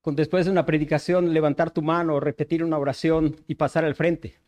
con 0.00 0.14
después 0.14 0.44
de 0.44 0.52
una 0.52 0.64
predicación 0.64 1.34
levantar 1.34 1.72
tu 1.72 1.82
mano, 1.82 2.20
repetir 2.20 2.62
una 2.62 2.78
oración 2.78 3.36
y 3.48 3.56
pasar 3.56 3.84
al 3.84 3.96
frente. 3.96 4.38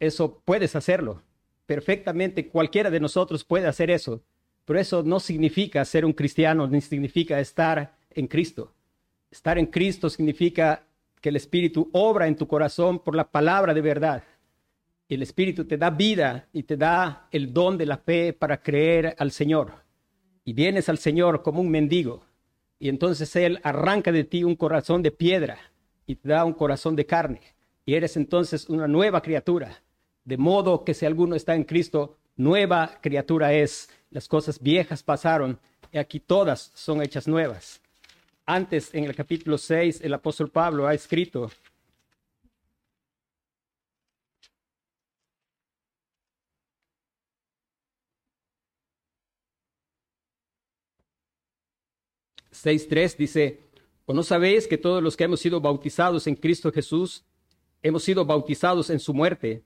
Eso 0.00 0.42
puedes 0.44 0.74
hacerlo, 0.74 1.22
perfectamente 1.66 2.48
cualquiera 2.48 2.90
de 2.90 3.00
nosotros 3.00 3.44
puede 3.44 3.66
hacer 3.66 3.90
eso, 3.90 4.22
pero 4.64 4.78
eso 4.80 5.02
no 5.02 5.20
significa 5.20 5.84
ser 5.84 6.04
un 6.04 6.12
cristiano, 6.12 6.66
ni 6.66 6.80
significa 6.80 7.38
estar 7.38 7.96
en 8.10 8.26
Cristo. 8.26 8.72
Estar 9.30 9.58
en 9.58 9.66
Cristo 9.66 10.10
significa 10.10 10.84
que 11.20 11.28
el 11.28 11.36
Espíritu 11.36 11.88
obra 11.92 12.26
en 12.26 12.36
tu 12.36 12.46
corazón 12.46 12.98
por 12.98 13.14
la 13.14 13.30
palabra 13.30 13.72
de 13.72 13.80
verdad. 13.80 14.24
El 15.08 15.22
Espíritu 15.22 15.64
te 15.64 15.76
da 15.78 15.90
vida 15.90 16.48
y 16.52 16.64
te 16.64 16.76
da 16.76 17.28
el 17.30 17.52
don 17.52 17.78
de 17.78 17.86
la 17.86 17.98
fe 17.98 18.32
para 18.32 18.60
creer 18.60 19.14
al 19.18 19.30
Señor. 19.30 19.83
Y 20.44 20.52
vienes 20.52 20.88
al 20.88 20.98
Señor 20.98 21.42
como 21.42 21.60
un 21.60 21.70
mendigo. 21.70 22.24
Y 22.78 22.88
entonces 22.88 23.34
Él 23.36 23.60
arranca 23.62 24.12
de 24.12 24.24
ti 24.24 24.44
un 24.44 24.56
corazón 24.56 25.02
de 25.02 25.10
piedra 25.10 25.58
y 26.06 26.16
te 26.16 26.28
da 26.28 26.44
un 26.44 26.52
corazón 26.52 26.96
de 26.96 27.06
carne. 27.06 27.40
Y 27.86 27.94
eres 27.94 28.16
entonces 28.16 28.68
una 28.68 28.88
nueva 28.88 29.22
criatura 29.22 29.82
de 30.24 30.38
modo 30.38 30.84
que 30.84 30.94
si 30.94 31.06
alguno 31.06 31.36
está 31.36 31.54
en 31.54 31.64
Cristo, 31.64 32.16
nueva 32.36 32.98
criatura 33.00 33.52
es. 33.52 33.90
Las 34.10 34.28
cosas 34.28 34.60
viejas 34.60 35.02
pasaron 35.02 35.58
y 35.92 35.98
aquí 35.98 36.20
todas 36.20 36.72
son 36.74 37.02
hechas 37.02 37.28
nuevas. 37.28 37.80
Antes, 38.46 38.94
en 38.94 39.04
el 39.04 39.14
capítulo 39.14 39.58
6, 39.58 40.00
el 40.02 40.14
apóstol 40.14 40.50
Pablo 40.50 40.86
ha 40.86 40.94
escrito, 40.94 41.50
tres 52.88 53.16
dice, 53.16 53.60
¿o 54.06 54.12
no 54.12 54.22
sabéis 54.22 54.66
que 54.66 54.78
todos 54.78 55.02
los 55.02 55.16
que 55.16 55.24
hemos 55.24 55.40
sido 55.40 55.60
bautizados 55.60 56.26
en 56.26 56.34
Cristo 56.34 56.72
Jesús, 56.72 57.24
hemos 57.82 58.02
sido 58.02 58.24
bautizados 58.24 58.90
en 58.90 58.98
su 58.98 59.14
muerte? 59.14 59.62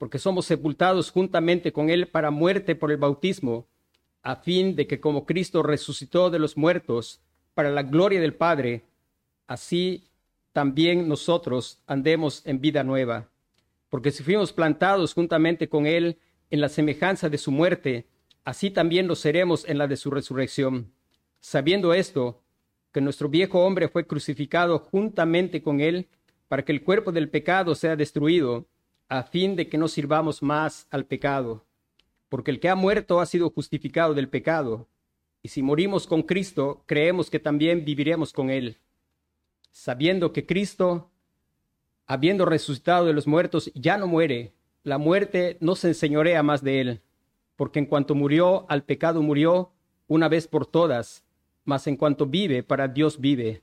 porque 0.00 0.18
somos 0.18 0.46
sepultados 0.46 1.10
juntamente 1.10 1.74
con 1.74 1.90
Él 1.90 2.08
para 2.08 2.30
muerte 2.30 2.74
por 2.74 2.90
el 2.90 2.96
bautismo, 2.96 3.68
a 4.22 4.36
fin 4.36 4.74
de 4.74 4.86
que 4.86 4.98
como 4.98 5.26
Cristo 5.26 5.62
resucitó 5.62 6.30
de 6.30 6.38
los 6.38 6.56
muertos 6.56 7.20
para 7.52 7.70
la 7.70 7.82
gloria 7.82 8.18
del 8.18 8.32
Padre, 8.32 8.86
así 9.46 10.08
también 10.54 11.06
nosotros 11.06 11.82
andemos 11.86 12.40
en 12.46 12.62
vida 12.62 12.82
nueva. 12.82 13.28
Porque 13.90 14.10
si 14.10 14.22
fuimos 14.22 14.54
plantados 14.54 15.12
juntamente 15.12 15.68
con 15.68 15.84
Él 15.84 16.16
en 16.48 16.62
la 16.62 16.70
semejanza 16.70 17.28
de 17.28 17.36
su 17.36 17.50
muerte, 17.50 18.06
así 18.42 18.70
también 18.70 19.06
lo 19.06 19.14
seremos 19.14 19.68
en 19.68 19.76
la 19.76 19.86
de 19.86 19.98
su 19.98 20.10
resurrección. 20.10 20.90
Sabiendo 21.40 21.94
esto, 21.94 22.42
que 22.92 23.00
nuestro 23.00 23.28
viejo 23.28 23.64
hombre 23.64 23.88
fue 23.88 24.06
crucificado 24.06 24.78
juntamente 24.78 25.62
con 25.62 25.80
Él, 25.80 26.08
para 26.48 26.64
que 26.64 26.72
el 26.72 26.82
cuerpo 26.82 27.12
del 27.12 27.28
pecado 27.30 27.74
sea 27.74 27.96
destruido, 27.96 28.66
a 29.08 29.22
fin 29.22 29.56
de 29.56 29.68
que 29.68 29.78
no 29.78 29.88
sirvamos 29.88 30.42
más 30.42 30.86
al 30.90 31.06
pecado, 31.06 31.64
porque 32.28 32.50
el 32.50 32.60
que 32.60 32.68
ha 32.68 32.74
muerto 32.74 33.20
ha 33.20 33.26
sido 33.26 33.50
justificado 33.50 34.14
del 34.14 34.28
pecado, 34.28 34.88
y 35.42 35.48
si 35.48 35.62
morimos 35.62 36.06
con 36.06 36.22
Cristo, 36.22 36.82
creemos 36.86 37.30
que 37.30 37.38
también 37.38 37.84
viviremos 37.84 38.32
con 38.32 38.50
Él, 38.50 38.78
sabiendo 39.70 40.32
que 40.32 40.46
Cristo, 40.46 41.10
habiendo 42.06 42.44
resucitado 42.44 43.06
de 43.06 43.12
los 43.12 43.26
muertos, 43.26 43.70
ya 43.74 43.96
no 43.96 44.06
muere, 44.06 44.52
la 44.82 44.98
muerte 44.98 45.56
no 45.60 45.74
se 45.74 45.88
enseñorea 45.88 46.42
más 46.42 46.62
de 46.62 46.80
Él, 46.80 47.00
porque 47.56 47.78
en 47.78 47.86
cuanto 47.86 48.14
murió, 48.14 48.66
al 48.68 48.84
pecado 48.84 49.22
murió 49.22 49.72
una 50.06 50.28
vez 50.28 50.48
por 50.48 50.66
todas, 50.66 51.24
mas 51.64 51.86
en 51.86 51.96
cuanto 51.96 52.26
vive, 52.26 52.62
para 52.62 52.88
Dios 52.88 53.20
vive. 53.20 53.62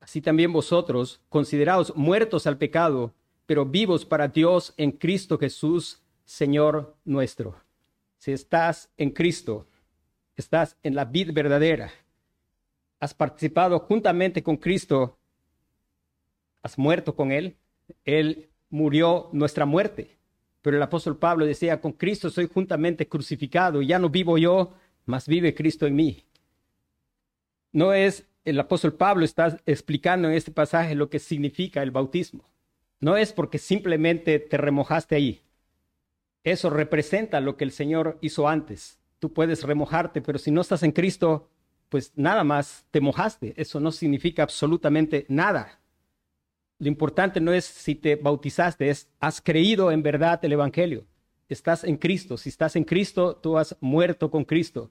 Así 0.00 0.20
también 0.20 0.52
vosotros, 0.52 1.20
consideraos 1.28 1.94
muertos 1.96 2.46
al 2.46 2.58
pecado, 2.58 3.14
pero 3.46 3.66
vivos 3.66 4.04
para 4.06 4.28
Dios 4.28 4.74
en 4.76 4.92
Cristo 4.92 5.38
Jesús, 5.38 6.02
Señor 6.24 6.96
nuestro. 7.04 7.56
Si 8.18 8.32
estás 8.32 8.90
en 8.96 9.10
Cristo, 9.10 9.66
estás 10.36 10.76
en 10.82 10.94
la 10.94 11.04
vida 11.04 11.32
verdadera, 11.32 11.90
has 13.00 13.14
participado 13.14 13.78
juntamente 13.80 14.42
con 14.42 14.56
Cristo, 14.56 15.18
has 16.62 16.78
muerto 16.78 17.16
con 17.16 17.32
Él, 17.32 17.56
Él 18.04 18.50
murió 18.68 19.30
nuestra 19.32 19.66
muerte. 19.66 20.18
Pero 20.62 20.76
el 20.76 20.82
apóstol 20.82 21.16
Pablo 21.16 21.46
decía, 21.46 21.80
con 21.80 21.92
Cristo 21.92 22.28
soy 22.28 22.48
juntamente 22.52 23.08
crucificado, 23.08 23.80
ya 23.80 23.98
no 23.98 24.10
vivo 24.10 24.36
yo, 24.36 24.74
mas 25.06 25.26
vive 25.26 25.54
Cristo 25.54 25.86
en 25.86 25.96
mí. 25.96 26.24
No 27.72 27.92
es, 27.92 28.26
el 28.44 28.58
apóstol 28.58 28.94
Pablo 28.94 29.24
está 29.24 29.58
explicando 29.66 30.28
en 30.28 30.34
este 30.34 30.50
pasaje 30.50 30.94
lo 30.94 31.10
que 31.10 31.18
significa 31.18 31.82
el 31.82 31.90
bautismo. 31.90 32.50
No 33.00 33.16
es 33.16 33.32
porque 33.32 33.58
simplemente 33.58 34.38
te 34.38 34.56
remojaste 34.56 35.14
ahí. 35.14 35.42
Eso 36.44 36.70
representa 36.70 37.40
lo 37.40 37.56
que 37.56 37.64
el 37.64 37.72
Señor 37.72 38.18
hizo 38.20 38.48
antes. 38.48 38.98
Tú 39.18 39.32
puedes 39.32 39.62
remojarte, 39.62 40.22
pero 40.22 40.38
si 40.38 40.50
no 40.50 40.62
estás 40.62 40.82
en 40.82 40.92
Cristo, 40.92 41.48
pues 41.88 42.12
nada 42.16 42.44
más 42.44 42.86
te 42.90 43.00
mojaste. 43.00 43.54
Eso 43.56 43.80
no 43.80 43.92
significa 43.92 44.42
absolutamente 44.42 45.26
nada. 45.28 45.80
Lo 46.78 46.88
importante 46.88 47.40
no 47.40 47.52
es 47.52 47.66
si 47.66 47.94
te 47.94 48.16
bautizaste, 48.16 48.88
es 48.88 49.08
has 49.20 49.42
creído 49.42 49.92
en 49.92 50.02
verdad 50.02 50.42
el 50.44 50.52
Evangelio. 50.52 51.06
estás 51.48 51.84
en 51.84 51.96
Cristo. 51.96 52.38
Si 52.38 52.48
estás 52.48 52.76
en 52.76 52.84
Cristo, 52.84 53.36
tú 53.36 53.58
has 53.58 53.76
muerto 53.80 54.30
con 54.30 54.44
Cristo. 54.44 54.90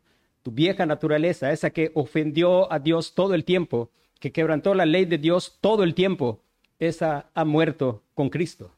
Tu 0.49 0.55
vieja 0.55 0.87
naturaleza, 0.87 1.51
esa 1.51 1.69
que 1.69 1.91
ofendió 1.93 2.73
a 2.73 2.79
Dios 2.79 3.13
todo 3.13 3.35
el 3.35 3.45
tiempo, 3.45 3.91
que 4.19 4.31
quebrantó 4.31 4.73
la 4.73 4.87
ley 4.87 5.05
de 5.05 5.19
Dios 5.19 5.59
todo 5.61 5.83
el 5.83 5.93
tiempo, 5.93 6.41
esa 6.79 7.29
ha 7.35 7.45
muerto 7.45 8.01
con 8.15 8.31
Cristo. 8.31 8.71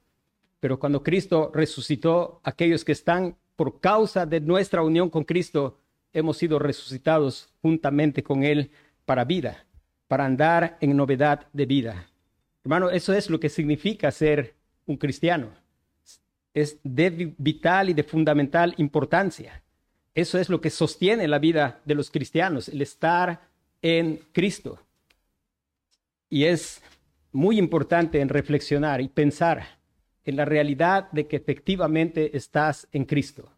Pero 0.59 0.79
cuando 0.79 1.01
Cristo 1.01 1.49
resucitó, 1.53 2.41
aquellos 2.43 2.83
que 2.83 2.91
están 2.91 3.37
por 3.55 3.79
causa 3.79 4.25
de 4.25 4.41
nuestra 4.41 4.83
unión 4.83 5.09
con 5.09 5.23
Cristo, 5.23 5.77
hemos 6.11 6.35
sido 6.35 6.59
resucitados 6.59 7.53
juntamente 7.61 8.21
con 8.21 8.43
Él 8.43 8.71
para 9.05 9.23
vida, 9.23 9.65
para 10.09 10.25
andar 10.25 10.77
en 10.81 10.97
novedad 10.97 11.47
de 11.53 11.67
vida. 11.67 12.09
Hermano, 12.65 12.89
eso 12.89 13.13
es 13.13 13.29
lo 13.29 13.39
que 13.39 13.47
significa 13.47 14.11
ser 14.11 14.55
un 14.85 14.97
cristiano. 14.97 15.51
Es 16.53 16.79
de 16.83 17.33
vital 17.37 17.91
y 17.91 17.93
de 17.93 18.03
fundamental 18.03 18.73
importancia. 18.75 19.60
Eso 20.13 20.37
es 20.39 20.49
lo 20.49 20.59
que 20.59 20.69
sostiene 20.69 21.27
la 21.27 21.39
vida 21.39 21.81
de 21.85 21.95
los 21.95 22.11
cristianos, 22.11 22.67
el 22.67 22.81
estar 22.81 23.47
en 23.81 24.17
Cristo. 24.33 24.79
Y 26.29 26.45
es 26.45 26.81
muy 27.31 27.57
importante 27.57 28.19
en 28.19 28.29
reflexionar 28.29 29.01
y 29.01 29.07
pensar 29.07 29.79
en 30.25 30.35
la 30.35 30.45
realidad 30.45 31.09
de 31.11 31.27
que 31.27 31.37
efectivamente 31.37 32.35
estás 32.35 32.87
en 32.91 33.05
Cristo. 33.05 33.49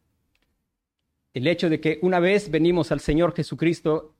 El 1.33 1.47
hecho 1.47 1.69
de 1.69 1.79
que 1.79 1.97
una 2.03 2.19
vez 2.19 2.51
venimos 2.51 2.91
al 2.91 2.99
Señor 2.99 3.33
Jesucristo 3.35 4.13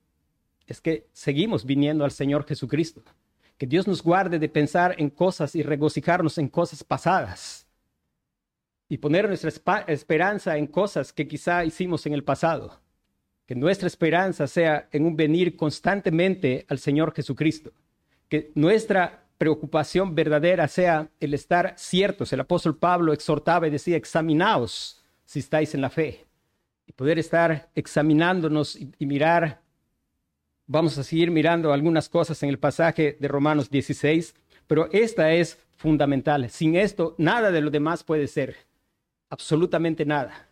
es 0.66 0.80
que 0.80 1.06
seguimos 1.12 1.64
viniendo 1.64 2.04
al 2.04 2.10
Señor 2.10 2.44
Jesucristo. 2.46 3.02
Que 3.56 3.66
Dios 3.66 3.86
nos 3.86 4.02
guarde 4.02 4.40
de 4.40 4.48
pensar 4.48 4.96
en 4.98 5.10
cosas 5.10 5.54
y 5.54 5.62
regocijarnos 5.62 6.38
en 6.38 6.48
cosas 6.48 6.82
pasadas 6.82 7.63
y 8.88 8.98
poner 8.98 9.28
nuestra 9.28 9.50
esperanza 9.88 10.56
en 10.56 10.66
cosas 10.66 11.12
que 11.12 11.26
quizá 11.26 11.64
hicimos 11.64 12.06
en 12.06 12.12
el 12.12 12.24
pasado. 12.24 12.80
Que 13.46 13.54
nuestra 13.54 13.86
esperanza 13.86 14.46
sea 14.46 14.88
en 14.92 15.04
un 15.04 15.16
venir 15.16 15.56
constantemente 15.56 16.64
al 16.68 16.78
Señor 16.78 17.14
Jesucristo. 17.14 17.72
Que 18.28 18.52
nuestra 18.54 19.26
preocupación 19.38 20.14
verdadera 20.14 20.68
sea 20.68 21.08
el 21.20 21.34
estar 21.34 21.74
ciertos. 21.76 22.32
El 22.32 22.40
apóstol 22.40 22.78
Pablo 22.78 23.12
exhortaba 23.12 23.66
y 23.66 23.70
decía, 23.70 23.96
examinaos 23.96 25.02
si 25.24 25.40
estáis 25.40 25.74
en 25.74 25.80
la 25.80 25.90
fe. 25.90 26.24
Y 26.86 26.92
poder 26.92 27.18
estar 27.18 27.70
examinándonos 27.74 28.76
y, 28.76 28.92
y 28.98 29.06
mirar 29.06 29.64
Vamos 30.66 30.96
a 30.96 31.04
seguir 31.04 31.30
mirando 31.30 31.74
algunas 31.74 32.08
cosas 32.08 32.42
en 32.42 32.48
el 32.48 32.58
pasaje 32.58 33.18
de 33.20 33.28
Romanos 33.28 33.68
16, 33.68 34.34
pero 34.66 34.88
esta 34.92 35.30
es 35.32 35.58
fundamental. 35.76 36.48
Sin 36.48 36.74
esto, 36.74 37.14
nada 37.18 37.50
de 37.50 37.60
lo 37.60 37.70
demás 37.70 38.02
puede 38.02 38.28
ser. 38.28 38.56
Absolutamente 39.34 40.04
nada. 40.04 40.46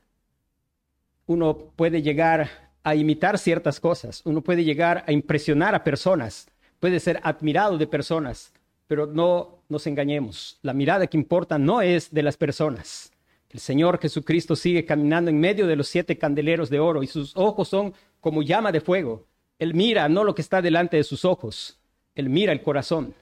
Uno 1.26 1.56
puede 1.76 2.02
llegar 2.02 2.50
a 2.82 2.96
imitar 2.96 3.38
ciertas 3.38 3.78
cosas, 3.78 4.22
uno 4.24 4.40
puede 4.40 4.64
llegar 4.64 5.04
a 5.06 5.12
impresionar 5.12 5.76
a 5.76 5.84
personas, 5.84 6.48
puede 6.80 6.98
ser 6.98 7.20
admirado 7.22 7.78
de 7.78 7.86
personas, 7.86 8.52
pero 8.88 9.06
no 9.06 9.60
nos 9.68 9.86
engañemos. 9.86 10.58
La 10.62 10.72
mirada 10.72 11.06
que 11.06 11.16
importa 11.16 11.58
no 11.58 11.80
es 11.80 12.12
de 12.12 12.24
las 12.24 12.36
personas. 12.36 13.12
El 13.50 13.60
Señor 13.60 14.00
Jesucristo 14.00 14.56
sigue 14.56 14.84
caminando 14.84 15.30
en 15.30 15.38
medio 15.38 15.68
de 15.68 15.76
los 15.76 15.86
siete 15.86 16.18
candeleros 16.18 16.68
de 16.68 16.80
oro 16.80 17.04
y 17.04 17.06
sus 17.06 17.36
ojos 17.36 17.68
son 17.68 17.94
como 18.20 18.42
llama 18.42 18.72
de 18.72 18.80
fuego. 18.80 19.28
Él 19.60 19.74
mira 19.74 20.08
no 20.08 20.24
lo 20.24 20.34
que 20.34 20.42
está 20.42 20.60
delante 20.60 20.96
de 20.96 21.04
sus 21.04 21.24
ojos, 21.24 21.78
Él 22.16 22.28
mira 22.28 22.52
el 22.52 22.62
corazón. 22.62 23.14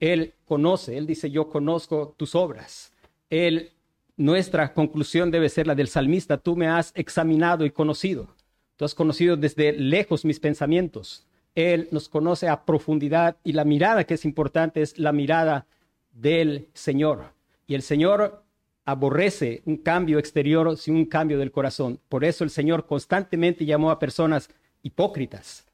Él 0.00 0.34
conoce, 0.46 0.98
Él 0.98 1.06
dice, 1.06 1.30
yo 1.30 1.48
conozco 1.48 2.12
tus 2.16 2.34
obras. 2.34 2.92
Él, 3.30 3.70
nuestra 4.16 4.72
conclusión 4.72 5.30
debe 5.30 5.48
ser 5.48 5.66
la 5.66 5.74
del 5.74 5.88
salmista, 5.88 6.38
tú 6.38 6.56
me 6.56 6.68
has 6.68 6.92
examinado 6.94 7.64
y 7.64 7.70
conocido. 7.70 8.28
Tú 8.76 8.84
has 8.84 8.94
conocido 8.94 9.36
desde 9.36 9.72
lejos 9.72 10.24
mis 10.24 10.40
pensamientos. 10.40 11.26
Él 11.54 11.88
nos 11.90 12.08
conoce 12.08 12.48
a 12.48 12.64
profundidad 12.64 13.36
y 13.44 13.52
la 13.52 13.64
mirada 13.64 14.04
que 14.04 14.14
es 14.14 14.24
importante 14.24 14.82
es 14.82 14.98
la 14.98 15.12
mirada 15.12 15.66
del 16.12 16.68
Señor. 16.74 17.32
Y 17.66 17.74
el 17.74 17.82
Señor 17.82 18.42
aborrece 18.84 19.62
un 19.64 19.78
cambio 19.78 20.18
exterior 20.18 20.76
sin 20.76 20.94
un 20.94 21.06
cambio 21.06 21.38
del 21.38 21.50
corazón. 21.50 21.98
Por 22.08 22.24
eso 22.24 22.44
el 22.44 22.50
Señor 22.50 22.86
constantemente 22.86 23.64
llamó 23.64 23.90
a 23.90 23.98
personas 23.98 24.48
hipócritas, 24.82 25.66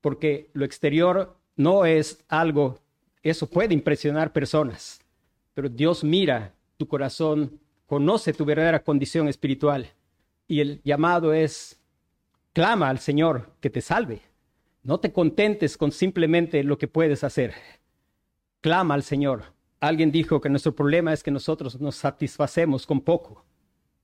porque 0.00 0.50
lo 0.52 0.64
exterior 0.64 1.36
no 1.56 1.86
es 1.86 2.22
algo, 2.28 2.78
eso 3.22 3.48
puede 3.48 3.74
impresionar 3.74 4.32
personas, 4.32 5.00
pero 5.54 5.68
Dios 5.68 6.04
mira 6.04 6.52
tu 6.76 6.86
corazón, 6.86 7.58
conoce 7.88 8.34
tu 8.34 8.44
verdadera 8.44 8.84
condición 8.84 9.28
espiritual 9.28 9.94
y 10.46 10.60
el 10.60 10.82
llamado 10.84 11.32
es, 11.32 11.80
clama 12.52 12.90
al 12.90 12.98
Señor 12.98 13.54
que 13.60 13.70
te 13.70 13.80
salve. 13.80 14.20
No 14.82 15.00
te 15.00 15.10
contentes 15.10 15.78
con 15.78 15.90
simplemente 15.90 16.62
lo 16.62 16.76
que 16.76 16.86
puedes 16.86 17.24
hacer. 17.24 17.54
Clama 18.60 18.92
al 18.92 19.02
Señor. 19.02 19.54
Alguien 19.80 20.12
dijo 20.12 20.38
que 20.40 20.50
nuestro 20.50 20.74
problema 20.74 21.14
es 21.14 21.22
que 21.22 21.30
nosotros 21.30 21.80
nos 21.80 21.96
satisfacemos 21.96 22.86
con 22.86 23.00
poco, 23.00 23.46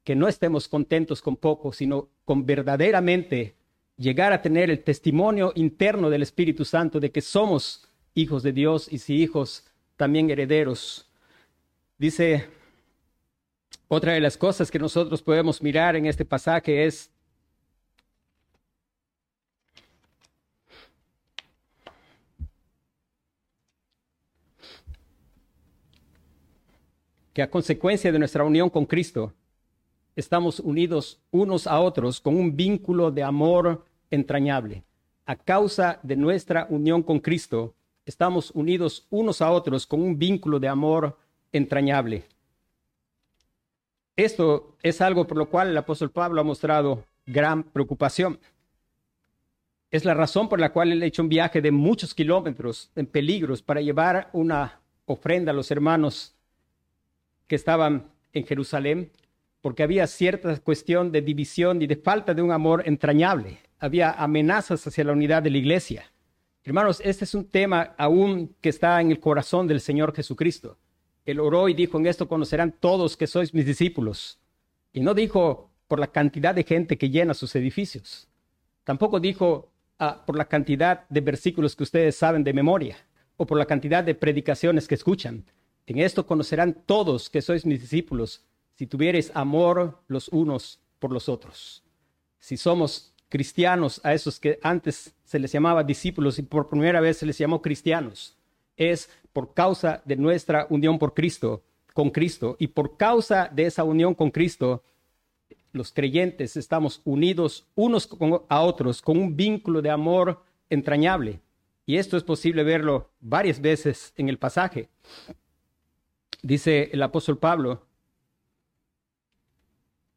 que 0.03 0.16
no 0.16 0.29
estemos 0.29 0.66
contentos 0.66 1.20
con 1.20 1.37
poco, 1.37 1.70
sino 1.73 2.09
con 2.25 2.47
verdaderamente 2.47 3.55
llegar 3.99 4.33
a 4.33 4.40
tener 4.40 4.70
el 4.70 4.83
testimonio 4.83 5.53
interno 5.57 6.09
del 6.09 6.23
Espíritu 6.23 6.64
Santo 6.64 7.01
de 7.01 7.12
que 7.12 7.20
somos 7.20 7.87
hijos 8.14 8.42
de 8.42 8.53
Dios 8.53 8.90
y 8.90 8.99
si 8.99 9.16
hijos, 9.16 9.66
también 9.97 10.31
herederos. 10.31 11.11
Dice, 11.99 12.49
otra 13.88 14.12
de 14.12 14.20
las 14.20 14.37
cosas 14.37 14.70
que 14.70 14.79
nosotros 14.79 15.23
podemos 15.23 15.62
mirar 15.62 15.97
en 15.97 16.07
este 16.07 16.25
pasaje 16.25 16.85
es 16.85 17.11
que 27.35 27.42
a 27.42 27.51
consecuencia 27.51 28.12
de 28.12 28.18
nuestra 28.18 28.44
unión 28.44 28.70
con 28.70 28.87
Cristo, 28.87 29.35
estamos 30.14 30.61
unidos 30.61 31.20
unos 31.33 31.66
a 31.66 31.81
otros 31.81 32.20
con 32.20 32.37
un 32.37 32.57
vínculo 32.57 33.11
de 33.11 33.25
amor 33.25 33.85
entrañable. 34.11 34.85
A 35.27 35.35
causa 35.35 35.99
de 36.05 36.14
nuestra 36.16 36.66
unión 36.70 37.03
con 37.03 37.18
Cristo, 37.18 37.75
estamos 38.07 38.53
unidos 38.53 39.07
unos 39.11 39.42
a 39.42 39.51
otros 39.51 39.85
con 39.87 40.01
un 40.01 40.16
vínculo 40.16 40.61
de 40.61 40.68
amor 40.68 41.18
entrañable. 41.51 42.25
Esto 44.16 44.77
es 44.83 45.00
algo 45.00 45.27
por 45.27 45.37
lo 45.37 45.48
cual 45.48 45.68
el 45.68 45.77
apóstol 45.77 46.11
Pablo 46.11 46.40
ha 46.40 46.44
mostrado 46.44 47.05
gran 47.27 47.64
preocupación. 47.64 48.38
Es 49.90 50.05
la 50.05 50.14
razón 50.14 50.48
por 50.48 50.61
la 50.61 50.72
cual 50.72 50.92
él 50.92 51.03
ha 51.03 51.07
hecho 51.07 51.22
un 51.22 51.29
viaje 51.29 51.61
de 51.61 51.70
muchos 51.70 52.14
kilómetros 52.14 52.90
en 52.94 53.07
peligros 53.07 53.62
para 53.62 53.81
llevar 53.81 54.31
una 54.33 54.81
ofrenda 55.07 55.50
a 55.53 55.55
los 55.55 55.70
hermanos 55.70 56.35
que 57.46 57.57
estaban 57.57 58.11
en 58.33 58.46
Jerusalén 58.46 59.11
porque 59.61 59.83
había 59.83 60.07
cierta 60.07 60.57
cuestión 60.61 61.11
de 61.11 61.22
división 61.22 61.81
y 61.81 61.87
de 61.87 61.96
falta 61.96 62.35
de 62.35 62.42
un 62.42 62.53
amor 62.53 62.83
entrañable. 62.87 63.59
Había 63.79 64.12
amenazas 64.12 64.87
hacia 64.87 65.05
la 65.05 65.12
unidad 65.12 65.42
de 65.42 65.50
la 65.50 65.59
iglesia. 65.59 66.12
Hermanos, 66.62 67.00
este 67.05 67.24
es 67.24 67.35
un 67.35 67.46
tema 67.46 67.94
aún 67.96 68.55
que 68.61 68.68
está 68.68 69.00
en 69.00 69.11
el 69.11 69.20
corazón 69.20 69.66
del 69.66 69.81
Señor 69.81 70.14
Jesucristo. 70.14 70.79
Él 71.25 71.41
oró 71.41 71.69
y 71.69 71.75
dijo, 71.75 71.99
en 71.99 72.07
esto 72.07 72.29
conocerán 72.29 72.73
todos 72.79 73.17
que 73.17 73.27
sois 73.27 73.55
mis 73.55 73.67
discípulos. 73.67 74.39
Y 74.93 75.01
no 75.01 75.15
dijo 75.15 75.71
por 75.89 75.99
la 75.99 76.09
cantidad 76.09 76.55
de 76.55 76.65
gente 76.65 76.99
que 76.99 77.11
llena 77.11 77.35
sus 77.35 77.55
edificios. 77.57 78.29
Tampoco 78.85 79.21
dijo 79.21 79.73
ah, 79.99 80.25
por 80.27 80.37
la 80.37 80.45
cantidad 80.47 81.09
de 81.09 81.21
versículos 81.21 81.75
que 81.75 81.83
ustedes 81.83 82.17
saben 82.17 82.45
de 82.45 82.53
memoria 82.53 82.97
o 83.37 83.47
por 83.47 83.59
la 83.59 83.67
cantidad 83.67 84.05
de 84.05 84.15
predicaciones 84.15 84.87
que 84.87 84.95
escuchan. 84.95 85.45
En 85.87 85.99
esto 85.99 86.27
conocerán 86.27 86.83
todos 86.87 87.29
que 87.29 87.43
sois 87.43 87.67
mis 87.67 87.81
discípulos 87.81 88.45
si 88.75 88.87
tuvieres 88.87 89.31
amor 89.35 90.03
los 90.09 90.29
unos 90.29 90.81
por 90.99 91.13
los 91.13 91.29
otros. 91.29 91.83
Si 92.39 92.57
somos 92.57 93.15
cristianos, 93.29 94.01
a 94.05 94.15
esos 94.15 94.39
que 94.39 94.59
antes 94.63 95.15
se 95.25 95.39
les 95.39 95.53
llamaba 95.53 95.83
discípulos 95.83 96.39
y 96.39 96.43
por 96.43 96.69
primera 96.69 97.01
vez 97.01 97.19
se 97.19 97.27
les 97.27 97.39
llamó 97.39 97.61
cristianos, 97.63 98.37
es 98.77 99.11
por 99.35 99.53
causa 99.53 100.01
de 100.07 100.16
nuestra 100.16 100.66
unión 100.70 100.99
por 100.99 101.12
Cristo, 101.12 101.64
con 101.92 102.11
Cristo, 102.11 102.57
y 102.59 102.68
por 102.68 102.97
causa 102.97 103.51
de 103.53 103.66
esa 103.66 103.85
unión 103.85 104.14
con 104.14 104.31
Cristo, 104.31 104.83
los 105.73 105.92
creyentes 105.92 106.57
estamos 106.57 107.03
unidos 107.05 107.66
unos 107.75 108.09
a 108.49 108.62
otros 108.62 109.03
con 109.03 109.18
un 109.18 109.37
vínculo 109.37 109.83
de 109.83 109.90
amor 109.90 110.42
entrañable. 110.70 111.40
Y 111.85 111.97
esto 111.97 112.16
es 112.16 112.23
posible 112.23 112.62
verlo 112.62 113.11
varias 113.20 113.61
veces 113.61 114.14
en 114.16 114.29
el 114.29 114.38
pasaje. 114.38 114.88
Dice 116.40 116.90
el 116.92 117.03
apóstol 117.03 117.38
Pablo, 117.38 117.87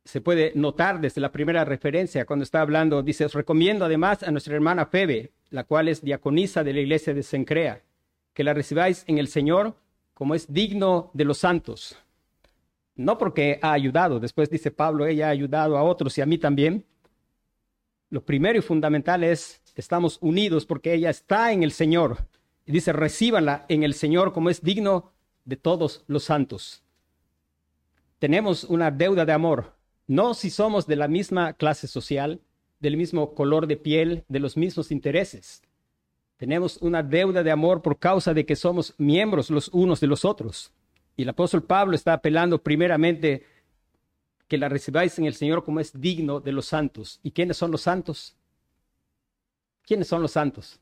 se 0.05 0.21
puede 0.21 0.51
notar 0.55 1.01
desde 1.01 1.21
la 1.21 1.31
primera 1.31 1.65
referencia 1.65 2.25
cuando 2.25 2.43
está 2.43 2.61
hablando, 2.61 3.01
dice, 3.01 3.25
os 3.25 3.33
recomiendo 3.33 3.83
además 3.83 4.21
a 4.23 4.31
nuestra 4.31 4.55
hermana 4.55 4.85
Febe, 4.85 5.31
la 5.49 5.63
cual 5.63 5.87
es 5.87 6.03
diaconisa 6.03 6.63
de 6.63 6.73
la 6.73 6.81
iglesia 6.81 7.13
de 7.13 7.23
Sencrea, 7.23 7.81
que 8.37 8.43
la 8.43 8.53
recibáis 8.53 9.03
en 9.07 9.17
el 9.17 9.29
Señor 9.29 9.75
como 10.13 10.35
es 10.35 10.53
digno 10.53 11.09
de 11.15 11.25
los 11.25 11.39
santos. 11.39 11.97
no 12.93 13.17
porque 13.17 13.57
ha 13.63 13.71
ayudado, 13.71 14.19
después 14.19 14.47
dice 14.51 14.69
Pablo, 14.69 15.07
ella 15.07 15.27
ha 15.27 15.31
ayudado 15.31 15.75
a 15.75 15.81
otros 15.81 16.15
y 16.19 16.21
a 16.21 16.27
mí 16.27 16.37
también. 16.37 16.85
Lo 18.11 18.23
primero 18.23 18.59
y 18.59 18.61
fundamental 18.61 19.23
es, 19.23 19.59
estamos 19.73 20.19
unidos 20.21 20.67
porque 20.67 20.93
ella 20.93 21.09
está 21.09 21.51
en 21.51 21.63
el 21.63 21.71
Señor. 21.71 22.27
Y 22.67 22.71
dice, 22.71 22.93
recíbanla 22.93 23.65
en 23.69 23.81
el 23.81 23.95
Señor 23.95 24.33
como 24.33 24.51
es 24.51 24.61
digno 24.61 25.13
de 25.43 25.57
todos 25.57 26.03
los 26.05 26.23
santos. 26.23 26.83
Tenemos 28.19 28.65
una 28.65 28.91
deuda 28.91 29.25
de 29.25 29.33
amor, 29.33 29.73
no 30.05 30.35
si 30.35 30.51
somos 30.51 30.85
de 30.85 30.95
la 30.95 31.07
misma 31.07 31.53
clase 31.53 31.87
social, 31.87 32.39
del 32.79 32.97
mismo 32.97 33.33
color 33.33 33.65
de 33.65 33.77
piel, 33.77 34.25
de 34.27 34.39
los 34.39 34.57
mismos 34.57 34.91
intereses. 34.91 35.63
Tenemos 36.37 36.77
una 36.77 37.01
deuda 37.01 37.41
de 37.43 37.51
amor 37.51 37.81
por 37.81 37.97
causa 37.97 38.33
de 38.33 38.45
que 38.45 38.55
somos 38.55 38.93
miembros 38.97 39.49
los 39.49 39.69
unos 39.69 39.99
de 39.99 40.07
los 40.07 40.23
otros. 40.23 40.71
Y 41.15 41.23
el 41.23 41.29
apóstol 41.29 41.63
Pablo 41.63 41.95
está 41.95 42.13
apelando 42.13 42.61
primeramente 42.61 43.45
que 44.47 44.57
la 44.57 44.69
recibáis 44.69 45.17
en 45.17 45.25
el 45.25 45.33
Señor 45.33 45.63
como 45.63 45.79
es 45.79 45.99
digno 45.99 46.39
de 46.39 46.51
los 46.51 46.67
santos. 46.67 47.19
¿Y 47.23 47.31
quiénes 47.31 47.57
son 47.57 47.71
los 47.71 47.81
santos? 47.81 48.35
¿Quiénes 49.83 50.07
son 50.07 50.21
los 50.21 50.31
santos? 50.31 50.79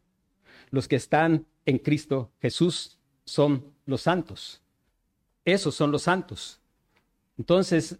Los 0.71 0.87
que 0.87 0.97
están 0.97 1.45
en 1.65 1.79
Cristo 1.79 2.31
Jesús 2.41 2.99
son 3.23 3.73
los 3.85 4.01
santos. 4.01 4.61
Esos 5.45 5.73
son 5.73 5.91
los 5.91 6.03
santos. 6.03 6.59
Entonces, 7.37 7.97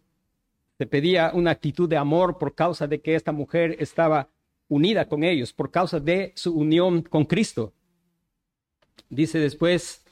se 0.78 0.86
pedía 0.86 1.32
una 1.34 1.52
actitud 1.52 1.88
de 1.88 1.98
amor 1.98 2.38
por 2.38 2.54
causa 2.54 2.86
de 2.88 3.00
que 3.00 3.16
esta 3.16 3.32
mujer 3.32 3.78
estaba 3.80 4.30
unida 4.68 5.08
con 5.08 5.24
ellos, 5.24 5.54
por 5.54 5.72
causa 5.72 6.00
de 6.00 6.34
su 6.36 6.54
unión 6.54 7.02
con 7.02 7.26
Cristo. 7.26 7.74
Dice 9.10 9.40
después 9.40 10.06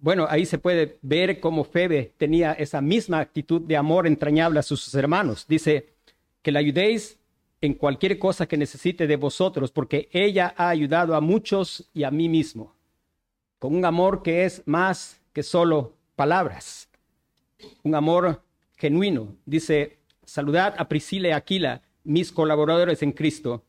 bueno, 0.00 0.26
ahí 0.30 0.46
se 0.46 0.58
puede 0.58 0.98
ver 1.02 1.40
cómo 1.40 1.64
Febe 1.64 2.14
tenía 2.16 2.52
esa 2.52 2.80
misma 2.80 3.18
actitud 3.18 3.60
de 3.62 3.76
amor 3.76 4.06
entrañable 4.06 4.60
a 4.60 4.62
sus 4.62 4.94
hermanos. 4.94 5.44
Dice 5.48 5.94
que 6.40 6.52
la 6.52 6.60
ayudéis 6.60 7.18
en 7.60 7.74
cualquier 7.74 8.20
cosa 8.20 8.46
que 8.46 8.56
necesite 8.56 9.08
de 9.08 9.16
vosotros, 9.16 9.72
porque 9.72 10.08
ella 10.12 10.54
ha 10.56 10.68
ayudado 10.68 11.16
a 11.16 11.20
muchos 11.20 11.90
y 11.92 12.04
a 12.04 12.12
mí 12.12 12.28
mismo, 12.28 12.76
con 13.58 13.74
un 13.74 13.84
amor 13.84 14.22
que 14.22 14.44
es 14.44 14.62
más 14.66 15.20
que 15.32 15.42
solo 15.42 15.96
palabras, 16.14 16.88
un 17.82 17.96
amor 17.96 18.44
genuino. 18.76 19.34
Dice, 19.44 19.98
saludad 20.24 20.76
a 20.78 20.88
Priscila 20.88 21.30
y 21.30 21.32
Aquila, 21.32 21.82
mis 22.08 22.32
colaboradores 22.32 23.02
en 23.02 23.12
Cristo. 23.12 23.64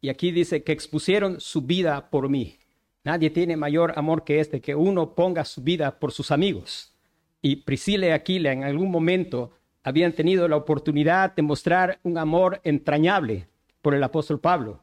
Y 0.00 0.08
aquí 0.08 0.32
dice 0.32 0.64
que 0.64 0.72
expusieron 0.72 1.40
su 1.40 1.62
vida 1.62 2.10
por 2.10 2.28
mí. 2.28 2.58
Nadie 3.04 3.30
tiene 3.30 3.56
mayor 3.56 3.92
amor 3.96 4.24
que 4.24 4.40
este, 4.40 4.60
que 4.60 4.74
uno 4.74 5.14
ponga 5.14 5.44
su 5.44 5.62
vida 5.62 5.98
por 6.00 6.10
sus 6.10 6.30
amigos. 6.30 6.92
Y 7.40 7.56
Priscila 7.56 8.08
y 8.08 8.10
Aquila 8.10 8.52
en 8.52 8.64
algún 8.64 8.90
momento 8.90 9.52
habían 9.84 10.12
tenido 10.12 10.48
la 10.48 10.56
oportunidad 10.56 11.34
de 11.36 11.42
mostrar 11.42 12.00
un 12.02 12.18
amor 12.18 12.60
entrañable 12.64 13.48
por 13.80 13.94
el 13.94 14.02
apóstol 14.02 14.40
Pablo. 14.40 14.82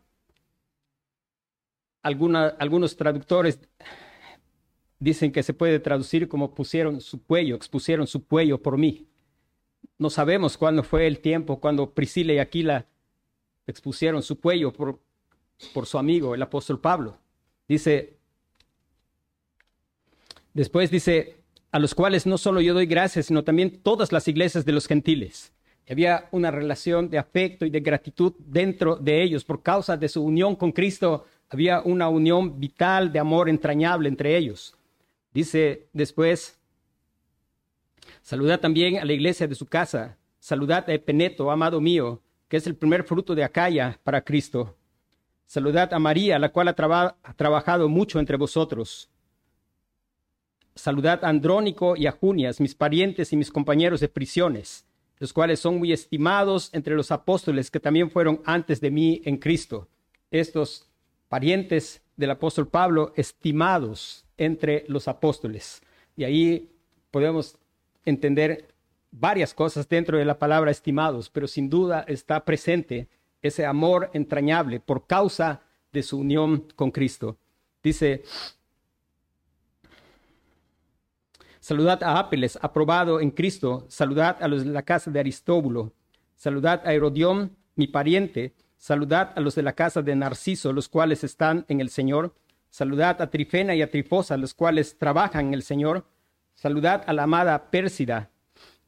algunos 2.03 2.95
traductores 2.95 3.59
dicen 4.99 5.31
que 5.31 5.43
se 5.43 5.53
puede 5.53 5.79
traducir 5.79 6.29
como 6.29 6.53
pusieron 6.53 7.01
su 7.01 7.23
cuello, 7.23 7.55
expusieron 7.55 8.07
su 8.07 8.25
cuello 8.25 8.61
por 8.61 8.77
mí. 8.77 9.07
No 9.97 10.09
sabemos 10.09 10.57
cuándo 10.57 10.83
fue 10.83 11.07
el 11.07 11.19
tiempo 11.19 11.59
cuando 11.59 11.93
Priscila 11.93 12.33
y 12.33 12.39
Aquila 12.39 12.87
expusieron 13.71 14.21
su 14.21 14.39
cuello 14.39 14.71
por, 14.71 14.99
por 15.73 15.85
su 15.85 15.97
amigo, 15.97 16.35
el 16.35 16.41
apóstol 16.41 16.79
Pablo. 16.79 17.17
Dice, 17.67 18.17
después 20.53 20.91
dice, 20.91 21.41
a 21.71 21.79
los 21.79 21.95
cuales 21.95 22.25
no 22.25 22.37
solo 22.37 22.61
yo 22.61 22.73
doy 22.73 22.85
gracias, 22.85 23.27
sino 23.27 23.43
también 23.43 23.81
todas 23.81 24.11
las 24.11 24.27
iglesias 24.27 24.65
de 24.65 24.73
los 24.73 24.87
gentiles. 24.87 25.53
Había 25.89 26.29
una 26.31 26.51
relación 26.51 27.09
de 27.09 27.17
afecto 27.17 27.65
y 27.65 27.69
de 27.69 27.79
gratitud 27.79 28.33
dentro 28.39 28.95
de 28.95 29.23
ellos 29.23 29.43
por 29.43 29.61
causa 29.61 29.97
de 29.97 30.07
su 30.07 30.23
unión 30.23 30.55
con 30.55 30.71
Cristo. 30.71 31.25
Había 31.49 31.81
una 31.81 32.07
unión 32.07 32.59
vital 32.59 33.11
de 33.11 33.19
amor 33.19 33.49
entrañable 33.49 34.07
entre 34.07 34.37
ellos. 34.37 34.75
Dice 35.33 35.87
después, 35.91 36.59
saludad 38.21 38.59
también 38.59 38.99
a 38.99 39.05
la 39.05 39.13
iglesia 39.13 39.47
de 39.47 39.55
su 39.55 39.65
casa. 39.65 40.17
Saludad 40.39 40.89
a 40.89 40.93
Epeneto, 40.93 41.51
amado 41.51 41.81
mío, 41.81 42.21
que 42.51 42.57
es 42.57 42.67
el 42.67 42.75
primer 42.75 43.05
fruto 43.05 43.33
de 43.33 43.45
Acaya 43.45 43.97
para 44.03 44.25
Cristo. 44.25 44.75
Saludad 45.45 45.93
a 45.93 45.99
María, 45.99 46.37
la 46.37 46.51
cual 46.51 46.67
ha, 46.67 46.75
trabajado 47.37 47.87
mucho 47.87 48.19
entre 48.19 48.35
vosotros. 48.35 49.09
Saludad 50.75 51.23
a 51.23 51.29
Andrónico 51.29 51.95
y 51.95 52.07
a 52.07 52.11
Junias, 52.11 52.59
mis 52.59 52.75
parientes 52.75 53.31
y 53.31 53.37
mis 53.37 53.49
compañeros 53.49 54.01
de 54.01 54.09
prisiones, 54.09 54.85
los 55.19 55.31
cuales 55.31 55.61
son 55.61 55.77
muy 55.77 55.93
estimados 55.93 56.69
entre 56.73 56.93
los 56.95 57.09
apóstoles 57.11 57.71
que 57.71 57.79
también 57.79 58.11
fueron 58.11 58.41
antes 58.43 58.81
de 58.81 58.91
mí 58.91 59.21
en 59.23 59.37
Cristo. 59.37 59.87
Estos 60.29 60.89
parientes 61.29 62.01
del 62.17 62.31
apóstol 62.31 62.67
Pablo, 62.67 63.13
estimados 63.15 64.25
entre 64.35 64.83
los 64.89 65.07
apóstoles. 65.07 65.81
Y 66.17 66.25
ahí 66.25 66.69
podemos 67.11 67.57
entender 68.03 68.67
varias 69.11 69.53
cosas 69.53 69.87
dentro 69.87 70.17
de 70.17 70.25
la 70.25 70.39
palabra 70.39 70.71
estimados, 70.71 71.29
pero 71.29 71.47
sin 71.47 71.69
duda 71.69 72.03
está 72.07 72.43
presente 72.45 73.09
ese 73.41 73.65
amor 73.65 74.09
entrañable 74.13 74.79
por 74.79 75.05
causa 75.05 75.61
de 75.91 76.03
su 76.03 76.19
unión 76.19 76.67
con 76.75 76.91
Cristo. 76.91 77.37
Dice, 77.83 78.23
saludad 81.59 82.01
a 82.03 82.19
Ápeles, 82.19 82.57
aprobado 82.61 83.19
en 83.19 83.31
Cristo, 83.31 83.85
saludad 83.89 84.37
a 84.41 84.47
los 84.47 84.63
de 84.63 84.71
la 84.71 84.83
casa 84.83 85.11
de 85.11 85.19
Aristóbulo, 85.19 85.93
saludad 86.35 86.81
a 86.85 86.93
Herodión, 86.93 87.55
mi 87.75 87.87
pariente, 87.87 88.53
saludad 88.77 89.33
a 89.35 89.41
los 89.41 89.55
de 89.55 89.63
la 89.63 89.73
casa 89.73 90.01
de 90.01 90.15
Narciso, 90.15 90.73
los 90.73 90.89
cuales 90.89 91.23
están 91.23 91.65
en 91.67 91.81
el 91.81 91.89
Señor, 91.89 92.33
saludad 92.69 93.21
a 93.21 93.29
Trifena 93.29 93.75
y 93.75 93.81
a 93.81 93.91
Trifosa, 93.91 94.37
los 94.37 94.53
cuales 94.53 94.97
trabajan 94.97 95.47
en 95.47 95.53
el 95.53 95.63
Señor, 95.63 96.05
saludad 96.55 97.03
a 97.05 97.13
la 97.13 97.23
amada 97.23 97.69
Pérsida, 97.69 98.30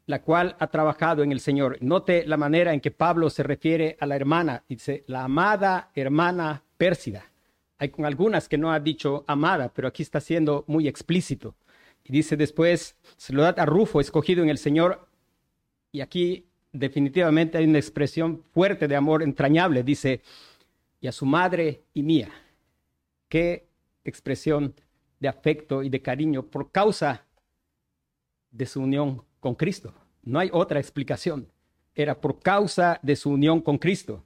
la 0.05 0.21
cual 0.21 0.55
ha 0.59 0.67
trabajado 0.67 1.23
en 1.23 1.31
el 1.31 1.39
Señor. 1.39 1.77
Note 1.81 2.25
la 2.25 2.37
manera 2.37 2.73
en 2.73 2.81
que 2.81 2.91
Pablo 2.91 3.29
se 3.29 3.43
refiere 3.43 3.97
a 3.99 4.05
la 4.05 4.15
hermana. 4.15 4.63
Dice, 4.67 5.03
la 5.07 5.23
amada 5.23 5.91
hermana 5.95 6.63
Pérsida. 6.77 7.31
Hay 7.77 7.89
con 7.89 8.05
algunas 8.05 8.49
que 8.49 8.57
no 8.57 8.71
ha 8.71 8.79
dicho 8.79 9.23
amada, 9.27 9.71
pero 9.73 9.87
aquí 9.87 10.03
está 10.03 10.19
siendo 10.19 10.63
muy 10.67 10.87
explícito. 10.87 11.55
Y 12.03 12.11
dice 12.11 12.35
después, 12.35 12.97
saludad 13.17 13.59
a 13.59 13.65
Rufo, 13.65 14.01
escogido 14.01 14.43
en 14.43 14.49
el 14.49 14.57
Señor. 14.57 15.07
Y 15.91 16.01
aquí 16.01 16.47
definitivamente 16.71 17.57
hay 17.57 17.65
una 17.65 17.79
expresión 17.79 18.43
fuerte 18.51 18.87
de 18.87 18.95
amor 18.95 19.23
entrañable. 19.23 19.83
Dice, 19.83 20.21
y 20.99 21.07
a 21.07 21.11
su 21.11 21.25
madre 21.25 21.83
y 21.93 22.03
mía. 22.03 22.29
Qué 23.29 23.67
expresión 24.03 24.75
de 25.19 25.27
afecto 25.29 25.81
y 25.83 25.89
de 25.89 26.01
cariño 26.01 26.43
por 26.43 26.71
causa 26.71 27.25
de 28.51 28.65
su 28.65 28.81
unión 28.81 29.23
con 29.43 29.55
Cristo. 29.55 29.93
No 30.23 30.39
hay 30.39 30.49
otra 30.53 30.79
explicación. 30.79 31.51
Era 31.93 32.19
por 32.19 32.39
causa 32.39 32.97
de 33.03 33.17
su 33.17 33.29
unión 33.29 33.59
con 33.59 33.77
Cristo. 33.77 34.23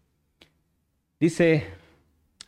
Dice, 1.20 1.66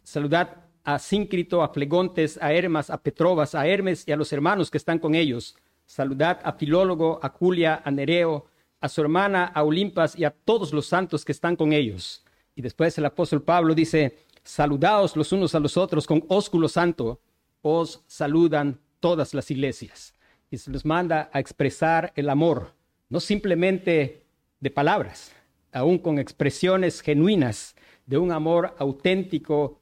saludad 0.04 0.66
a 0.84 1.00
Síncrito, 1.00 1.64
a 1.64 1.70
Flegontes, 1.70 2.38
a 2.40 2.54
Hermas, 2.54 2.92
a 2.92 3.02
Petrobas, 3.02 3.56
a 3.56 3.66
Hermes 3.66 4.04
y 4.08 4.12
a 4.12 4.16
los 4.16 4.32
hermanos 4.32 4.70
que 4.70 4.78
están 4.78 5.00
con 5.00 5.16
ellos. 5.16 5.56
Saludad 5.88 6.40
a 6.44 6.54
Filólogo, 6.54 7.20
a 7.24 7.30
Julia, 7.30 7.82
a 7.84 7.90
Nereo, 7.90 8.46
a 8.80 8.88
su 8.88 9.02
hermana, 9.02 9.46
a 9.46 9.64
Olimpas 9.64 10.18
y 10.18 10.24
a 10.24 10.30
todos 10.30 10.72
los 10.72 10.86
santos 10.86 11.26
que 11.26 11.32
están 11.32 11.56
con 11.56 11.74
ellos. 11.74 12.24
Y 12.56 12.62
después 12.62 12.96
el 13.00 13.06
apóstol 13.06 13.42
Pablo 13.42 13.74
dice, 13.74 14.26
saludaos 14.44 15.18
los 15.18 15.32
unos 15.32 15.56
a 15.56 15.60
los 15.60 15.76
otros 15.76 16.06
con 16.06 16.24
ósculo 16.28 16.70
santo. 16.70 17.20
Os 17.64 18.04
saludan 18.06 18.80
todas 19.00 19.34
las 19.34 19.50
iglesias 19.50 20.14
y 20.52 20.58
se 20.58 20.72
les 20.72 20.86
manda 20.86 21.30
a 21.32 21.40
expresar 21.40 22.12
el 22.16 22.30
amor, 22.30 22.74
no 23.10 23.20
simplemente 23.20 24.24
de 24.60 24.72
palabras, 24.72 25.34
aún 25.72 26.00
con 26.00 26.20
expresiones 26.20 27.02
genuinas 27.02 27.76
de 28.06 28.18
un 28.18 28.32
amor 28.32 28.76
auténtico, 28.80 29.82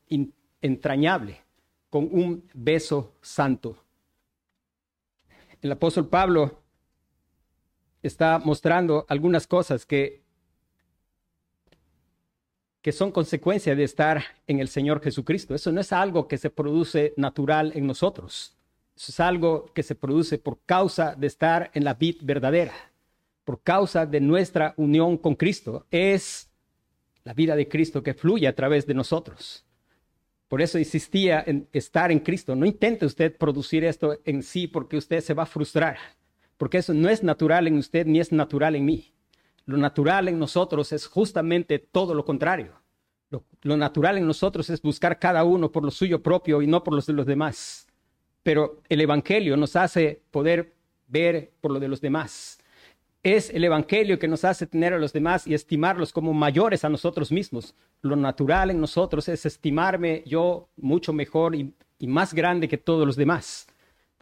entrañable, 0.61 1.41
con 1.89 2.09
un 2.11 2.43
beso 2.53 3.13
santo. 3.21 3.77
El 5.61 5.71
apóstol 5.71 6.07
Pablo 6.07 6.61
está 8.03 8.39
mostrando 8.39 9.05
algunas 9.07 9.47
cosas 9.47 9.85
que, 9.85 10.21
que 12.81 12.91
son 12.91 13.11
consecuencia 13.11 13.75
de 13.75 13.83
estar 13.83 14.23
en 14.45 14.59
el 14.59 14.67
Señor 14.67 15.01
Jesucristo. 15.01 15.55
Eso 15.55 15.71
no 15.71 15.81
es 15.81 15.93
algo 15.93 16.27
que 16.27 16.37
se 16.37 16.49
produce 16.49 17.13
natural 17.15 17.71
en 17.75 17.87
nosotros. 17.87 18.56
Eso 18.97 19.11
es 19.11 19.19
algo 19.19 19.71
que 19.75 19.83
se 19.83 19.93
produce 19.93 20.39
por 20.39 20.59
causa 20.65 21.13
de 21.15 21.27
estar 21.27 21.69
en 21.75 21.83
la 21.83 21.93
vid 21.93 22.15
verdadera, 22.23 22.73
por 23.43 23.61
causa 23.61 24.07
de 24.07 24.19
nuestra 24.19 24.73
unión 24.75 25.17
con 25.17 25.35
Cristo. 25.35 25.85
Es 25.91 26.49
la 27.23 27.35
vida 27.35 27.55
de 27.55 27.67
Cristo 27.67 28.01
que 28.01 28.15
fluye 28.15 28.47
a 28.47 28.55
través 28.55 28.87
de 28.87 28.95
nosotros. 28.95 29.63
Por 30.47 30.63
eso 30.63 30.79
insistía 30.79 31.43
en 31.45 31.67
estar 31.73 32.11
en 32.11 32.21
Cristo. 32.21 32.55
No 32.55 32.65
intente 32.65 33.05
usted 33.05 33.37
producir 33.37 33.83
esto 33.83 34.17
en 34.25 34.41
sí 34.41 34.65
porque 34.65 34.97
usted 34.97 35.21
se 35.21 35.35
va 35.35 35.43
a 35.43 35.47
frustrar. 35.47 35.97
porque 36.57 36.79
eso 36.79 36.91
no 36.91 37.07
es 37.07 37.21
natural 37.21 37.67
en 37.67 37.77
usted 37.77 38.07
ni 38.07 38.19
es 38.19 38.31
natural 38.31 38.75
en 38.75 38.85
mí. 38.85 39.13
Lo 39.67 39.77
natural 39.77 40.27
en 40.27 40.39
nosotros 40.39 40.91
es 40.91 41.05
justamente 41.05 41.77
todo 41.77 42.15
lo 42.15 42.25
contrario. 42.25 42.73
Lo, 43.29 43.43
lo, 43.61 43.77
natural 43.77 44.17
en 44.17 44.25
nosotros 44.25 44.71
es 44.71 44.81
buscar 44.81 45.19
cada 45.19 45.43
uno 45.43 45.71
por 45.71 45.83
lo 45.83 45.91
suyo 45.91 46.23
propio 46.23 46.63
y 46.63 46.67
no 46.67 46.83
por 46.83 46.95
los 46.95 47.05
de 47.05 47.13
los 47.13 47.27
demás. 47.27 47.86
Pero 48.47 48.81
el 48.87 49.01
Evangelio 49.01 49.57
nos 49.57 49.75
hace 49.75 50.21
poder 50.31 50.73
ver 51.05 51.51
por 51.59 51.69
lo 51.69 51.81
de 51.81 51.89
los 51.89 51.99
demás. 51.99 52.59
Es 53.21 53.49
el 53.49 53.65
Evangelio 53.65 54.17
que 54.19 54.29
nos 54.29 54.45
hace 54.45 54.65
tener 54.65 54.93
a 54.93 54.97
los 54.97 55.11
demás 55.11 55.45
y 55.45 55.53
estimarlos 55.53 56.13
como 56.13 56.31
mayores 56.31 56.85
a 56.85 56.89
nosotros 56.89 57.29
mismos. 57.29 57.75
Lo 58.01 58.15
natural 58.15 58.71
en 58.71 58.79
nosotros 58.79 59.27
es 59.27 59.45
estimarme 59.45 60.23
yo 60.25 60.69
mucho 60.77 61.11
mejor 61.11 61.55
y, 61.55 61.73
y 61.99 62.07
más 62.07 62.33
grande 62.33 62.69
que 62.69 62.77
todos 62.77 63.05
los 63.05 63.17
demás. 63.17 63.67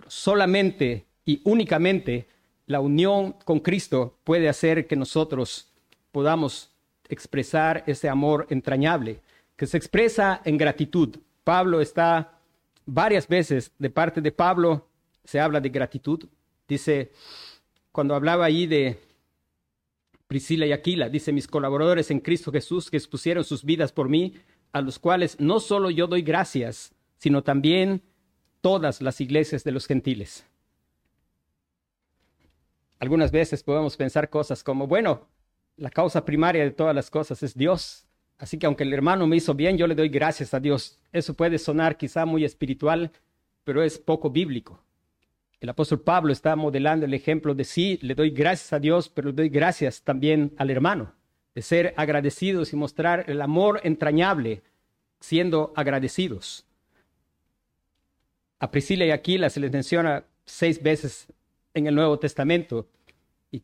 Solamente 0.07 1.05
y 1.23 1.39
únicamente 1.43 2.27
la 2.65 2.79
unión 2.79 3.33
con 3.45 3.59
Cristo 3.59 4.17
puede 4.23 4.49
hacer 4.49 4.87
que 4.87 4.95
nosotros 4.95 5.71
podamos 6.11 6.71
expresar 7.09 7.83
ese 7.85 8.09
amor 8.09 8.47
entrañable, 8.49 9.19
que 9.55 9.67
se 9.67 9.77
expresa 9.77 10.41
en 10.45 10.57
gratitud. 10.57 11.15
Pablo 11.43 11.79
está 11.79 12.34
varias 12.85 13.27
veces 13.27 13.71
de 13.77 13.89
parte 13.89 14.21
de 14.21 14.31
Pablo, 14.31 14.87
se 15.23 15.39
habla 15.39 15.59
de 15.59 15.69
gratitud. 15.69 16.27
Dice, 16.67 17.11
cuando 17.91 18.15
hablaba 18.15 18.45
ahí 18.45 18.67
de 18.67 18.99
Priscila 20.27 20.65
y 20.65 20.71
Aquila, 20.71 21.09
dice, 21.09 21.31
mis 21.31 21.47
colaboradores 21.47 22.11
en 22.11 22.19
Cristo 22.19 22.51
Jesús 22.51 22.89
que 22.89 22.97
expusieron 22.97 23.43
sus 23.43 23.63
vidas 23.63 23.91
por 23.91 24.09
mí, 24.09 24.33
a 24.71 24.81
los 24.81 24.99
cuales 24.99 25.39
no 25.39 25.59
solo 25.59 25.89
yo 25.89 26.07
doy 26.07 26.21
gracias, 26.21 26.93
sino 27.17 27.43
también 27.43 28.01
todas 28.61 29.01
las 29.01 29.21
iglesias 29.21 29.63
de 29.63 29.71
los 29.71 29.87
gentiles. 29.87 30.45
Algunas 32.99 33.31
veces 33.31 33.61
podemos 33.63 33.95
pensar 33.97 34.29
cosas 34.29 34.63
como, 34.63 34.87
bueno, 34.87 35.27
la 35.77 35.89
causa 35.89 36.25
primaria 36.25 36.63
de 36.63 36.71
todas 36.71 36.95
las 36.95 37.09
cosas 37.09 37.43
es 37.43 37.53
Dios. 37.55 38.04
Así 38.37 38.57
que 38.57 38.65
aunque 38.65 38.83
el 38.83 38.93
hermano 38.93 39.27
me 39.27 39.37
hizo 39.37 39.53
bien, 39.53 39.77
yo 39.77 39.87
le 39.87 39.95
doy 39.95 40.09
gracias 40.09 40.53
a 40.53 40.59
Dios. 40.59 40.97
Eso 41.11 41.33
puede 41.33 41.57
sonar 41.57 41.97
quizá 41.97 42.25
muy 42.25 42.43
espiritual, 42.43 43.11
pero 43.63 43.81
es 43.81 43.97
poco 43.97 44.29
bíblico. 44.29 44.81
El 45.59 45.69
apóstol 45.69 46.01
Pablo 46.01 46.33
está 46.33 46.55
modelando 46.55 47.05
el 47.05 47.13
ejemplo 47.13 47.55
de 47.55 47.63
sí, 47.63 47.97
le 48.01 48.13
doy 48.13 48.29
gracias 48.29 48.73
a 48.73 48.79
Dios, 48.79 49.09
pero 49.09 49.29
le 49.29 49.35
doy 49.35 49.49
gracias 49.49 50.01
también 50.01 50.53
al 50.57 50.69
hermano, 50.69 51.13
de 51.55 51.61
ser 51.61 51.93
agradecidos 51.97 52.73
y 52.73 52.75
mostrar 52.75 53.25
el 53.29 53.41
amor 53.41 53.79
entrañable 53.83 54.61
siendo 55.19 55.73
agradecidos. 55.75 56.65
A 58.59 58.69
Priscila 58.69 59.05
y 59.05 59.11
Aquila 59.11 59.49
se 59.49 59.59
les 59.59 59.71
menciona 59.71 60.25
seis 60.45 60.81
veces 60.83 61.27
en 61.73 61.87
el 61.87 61.95
Nuevo 61.95 62.19
Testamento. 62.19 62.87
Y 63.51 63.63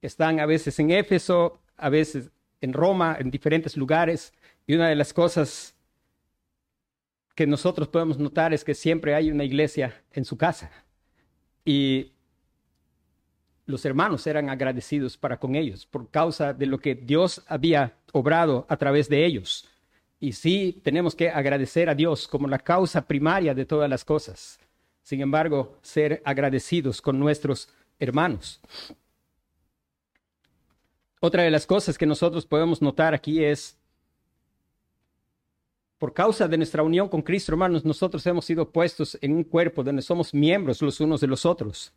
están 0.00 0.40
a 0.40 0.46
veces 0.46 0.78
en 0.78 0.90
Éfeso, 0.90 1.60
a 1.76 1.88
veces 1.88 2.30
en 2.60 2.72
Roma, 2.72 3.16
en 3.18 3.30
diferentes 3.30 3.76
lugares. 3.76 4.32
Y 4.66 4.74
una 4.74 4.88
de 4.88 4.96
las 4.96 5.12
cosas 5.12 5.74
que 7.34 7.46
nosotros 7.46 7.88
podemos 7.88 8.18
notar 8.18 8.54
es 8.54 8.64
que 8.64 8.74
siempre 8.74 9.14
hay 9.14 9.30
una 9.30 9.44
iglesia 9.44 10.02
en 10.12 10.24
su 10.24 10.36
casa. 10.36 10.70
Y 11.64 12.12
los 13.66 13.84
hermanos 13.84 14.26
eran 14.26 14.48
agradecidos 14.48 15.16
para 15.16 15.38
con 15.38 15.56
ellos 15.56 15.86
por 15.86 16.10
causa 16.10 16.52
de 16.52 16.66
lo 16.66 16.78
que 16.78 16.94
Dios 16.94 17.42
había 17.48 17.94
obrado 18.12 18.66
a 18.68 18.76
través 18.76 19.08
de 19.08 19.26
ellos. 19.26 19.68
Y 20.18 20.32
sí, 20.32 20.80
tenemos 20.82 21.14
que 21.14 21.28
agradecer 21.28 21.90
a 21.90 21.94
Dios 21.94 22.26
como 22.26 22.48
la 22.48 22.58
causa 22.58 23.06
primaria 23.06 23.54
de 23.54 23.66
todas 23.66 23.90
las 23.90 24.04
cosas 24.04 24.58
sin 25.06 25.20
embargo, 25.20 25.78
ser 25.82 26.20
agradecidos 26.24 27.00
con 27.00 27.20
nuestros 27.20 27.68
hermanos. 28.00 28.60
Otra 31.20 31.42
de 31.42 31.50
las 31.50 31.66
cosas 31.66 31.96
que 31.96 32.06
nosotros 32.06 32.46
podemos 32.46 32.82
notar 32.82 33.14
aquí 33.14 33.42
es, 33.44 33.78
por 35.98 36.12
causa 36.12 36.46
de 36.46 36.56
nuestra 36.56 36.82
unión 36.82 37.08
con 37.08 37.22
Cristo, 37.22 37.52
hermanos, 37.52 37.84
nosotros 37.84 38.26
hemos 38.26 38.44
sido 38.44 38.70
puestos 38.70 39.16
en 39.20 39.32
un 39.32 39.44
cuerpo 39.44 39.82
donde 39.82 40.02
somos 40.02 40.34
miembros 40.34 40.82
los 40.82 41.00
unos 41.00 41.20
de 41.20 41.26
los 41.26 41.46
otros. 41.46 41.94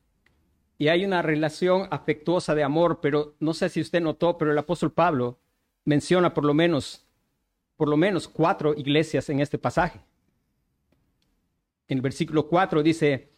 Y 0.77 0.87
hay 0.87 1.03
una 1.03 1.21
relación 1.21 1.87
afectuosa 1.91 2.55
de 2.55 2.63
amor, 2.63 2.99
pero 3.01 3.35
no 3.39 3.53
sé 3.53 3.67
si 3.67 3.81
usted 3.81 4.01
notó, 4.01 4.37
pero 4.37 4.51
el 4.51 4.57
apóstol 4.57 4.93
Pablo 4.93 5.37
menciona 5.83 6.33
por 6.33 6.45
lo 6.45 6.53
menos, 6.53 7.05
por 7.75 7.89
lo 7.89 7.97
menos 7.97 8.29
cuatro 8.29 8.73
iglesias 8.73 9.29
en 9.29 9.41
este 9.41 9.57
pasaje 9.57 10.01
en 11.89 11.97
el 11.97 12.01
versículo 12.01 12.47
4 12.47 12.83
dice, 12.83 13.29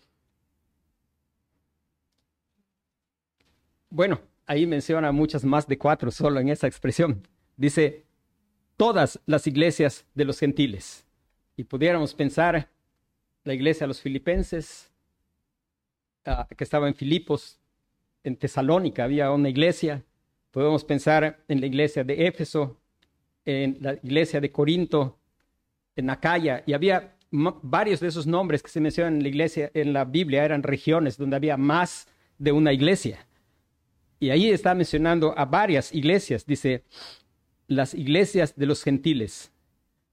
bueno, 3.89 4.19
ahí 4.51 4.67
menciona 4.67 5.13
muchas 5.13 5.45
más 5.45 5.65
de 5.65 5.77
cuatro 5.77 6.11
solo 6.11 6.41
en 6.41 6.49
esa 6.49 6.67
expresión. 6.67 7.25
Dice, 7.55 8.03
todas 8.75 9.17
las 9.25 9.47
iglesias 9.47 10.05
de 10.13 10.25
los 10.25 10.39
gentiles. 10.39 11.05
Y 11.55 11.63
pudiéramos 11.63 12.13
pensar 12.13 12.69
la 13.45 13.53
iglesia 13.53 13.85
de 13.85 13.87
los 13.87 14.01
filipenses, 14.01 14.91
uh, 16.25 16.53
que 16.53 16.65
estaba 16.65 16.89
en 16.89 16.95
Filipos, 16.95 17.61
en 18.25 18.35
Tesalónica 18.35 19.05
había 19.05 19.31
una 19.31 19.47
iglesia. 19.47 20.03
Podemos 20.51 20.83
pensar 20.83 21.45
en 21.47 21.61
la 21.61 21.67
iglesia 21.67 22.03
de 22.03 22.27
Éfeso, 22.27 22.77
en 23.45 23.77
la 23.79 23.93
iglesia 24.03 24.41
de 24.41 24.51
Corinto, 24.51 25.17
en 25.95 26.09
Acaya, 26.09 26.61
y 26.65 26.73
había 26.73 27.15
varios 27.31 28.01
de 28.01 28.09
esos 28.09 28.27
nombres 28.27 28.61
que 28.61 28.69
se 28.69 28.81
mencionan 28.81 29.25
en 29.25 29.93
la 29.93 30.03
Biblia, 30.03 30.43
eran 30.43 30.61
regiones 30.61 31.17
donde 31.17 31.37
había 31.37 31.55
más 31.55 32.09
de 32.37 32.51
una 32.51 32.73
iglesia. 32.73 33.25
Y 34.21 34.29
ahí 34.29 34.51
está 34.51 34.75
mencionando 34.75 35.33
a 35.35 35.45
varias 35.45 35.91
iglesias, 35.95 36.45
dice, 36.45 36.83
las 37.67 37.95
iglesias 37.95 38.55
de 38.55 38.67
los 38.67 38.83
gentiles. 38.83 39.51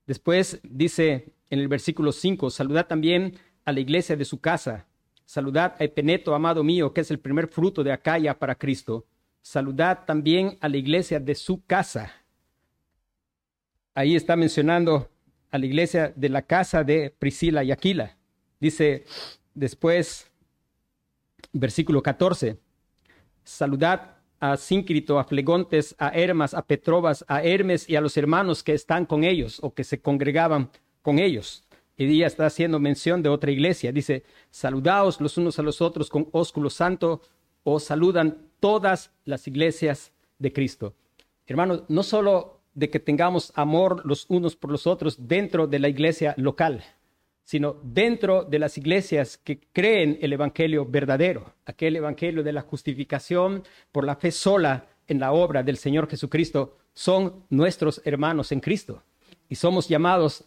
Después 0.06 0.60
dice 0.62 1.34
en 1.50 1.58
el 1.58 1.68
versículo 1.68 2.10
5, 2.12 2.48
saludad 2.48 2.86
también 2.86 3.38
a 3.66 3.72
la 3.72 3.80
iglesia 3.80 4.16
de 4.16 4.24
su 4.24 4.40
casa. 4.40 4.86
Saludad 5.26 5.76
a 5.78 5.84
Epeneto, 5.84 6.34
amado 6.34 6.64
mío, 6.64 6.94
que 6.94 7.02
es 7.02 7.10
el 7.10 7.18
primer 7.18 7.48
fruto 7.48 7.84
de 7.84 7.92
Acaya 7.92 8.38
para 8.38 8.54
Cristo. 8.54 9.04
Saludad 9.42 10.06
también 10.06 10.56
a 10.62 10.70
la 10.70 10.78
iglesia 10.78 11.20
de 11.20 11.34
su 11.34 11.62
casa. 11.66 12.10
Ahí 13.92 14.16
está 14.16 14.36
mencionando 14.36 15.10
a 15.50 15.58
la 15.58 15.66
iglesia 15.66 16.14
de 16.16 16.30
la 16.30 16.40
casa 16.40 16.82
de 16.82 17.14
Priscila 17.18 17.62
y 17.62 17.72
Aquila. 17.72 18.16
Dice 18.58 19.04
después, 19.52 20.30
versículo 21.52 22.02
14, 22.02 22.58
saludad 23.48 24.16
a 24.40 24.56
Síncrito, 24.56 25.18
a 25.18 25.24
Flegontes, 25.24 25.96
a 25.98 26.10
Hermas, 26.10 26.54
a 26.54 26.62
Petrobas, 26.62 27.24
a 27.28 27.42
Hermes 27.42 27.88
y 27.88 27.96
a 27.96 28.00
los 28.00 28.16
hermanos 28.16 28.62
que 28.62 28.74
están 28.74 29.06
con 29.06 29.24
ellos 29.24 29.58
o 29.62 29.74
que 29.74 29.84
se 29.84 30.00
congregaban 30.00 30.70
con 31.02 31.18
ellos. 31.18 31.64
Y 31.96 32.04
ella 32.04 32.26
está 32.26 32.46
haciendo 32.46 32.78
mención 32.78 33.22
de 33.22 33.30
otra 33.30 33.50
iglesia. 33.50 33.90
Dice, 33.90 34.22
saludaos 34.50 35.20
los 35.20 35.36
unos 35.38 35.58
a 35.58 35.62
los 35.62 35.80
otros 35.80 36.10
con 36.10 36.28
ósculo 36.30 36.70
santo, 36.70 37.22
o 37.64 37.80
saludan 37.80 38.38
todas 38.60 39.10
las 39.24 39.48
iglesias 39.48 40.12
de 40.38 40.52
Cristo. 40.52 40.94
Hermanos, 41.46 41.82
no 41.88 42.02
solo 42.02 42.60
de 42.74 42.90
que 42.90 43.00
tengamos 43.00 43.52
amor 43.56 44.02
los 44.04 44.26
unos 44.28 44.54
por 44.54 44.70
los 44.70 44.86
otros 44.86 45.26
dentro 45.26 45.66
de 45.66 45.78
la 45.80 45.88
iglesia 45.88 46.34
local, 46.36 46.84
sino 47.48 47.78
dentro 47.82 48.44
de 48.44 48.58
las 48.58 48.76
iglesias 48.76 49.38
que 49.38 49.58
creen 49.72 50.18
el 50.20 50.34
Evangelio 50.34 50.84
verdadero, 50.84 51.54
aquel 51.64 51.96
Evangelio 51.96 52.42
de 52.42 52.52
la 52.52 52.60
justificación 52.60 53.62
por 53.90 54.04
la 54.04 54.16
fe 54.16 54.32
sola 54.32 54.84
en 55.06 55.18
la 55.18 55.32
obra 55.32 55.62
del 55.62 55.78
Señor 55.78 56.10
Jesucristo, 56.10 56.76
son 56.92 57.46
nuestros 57.48 58.02
hermanos 58.04 58.52
en 58.52 58.60
Cristo. 58.60 59.02
Y 59.48 59.54
somos 59.54 59.88
llamados 59.88 60.44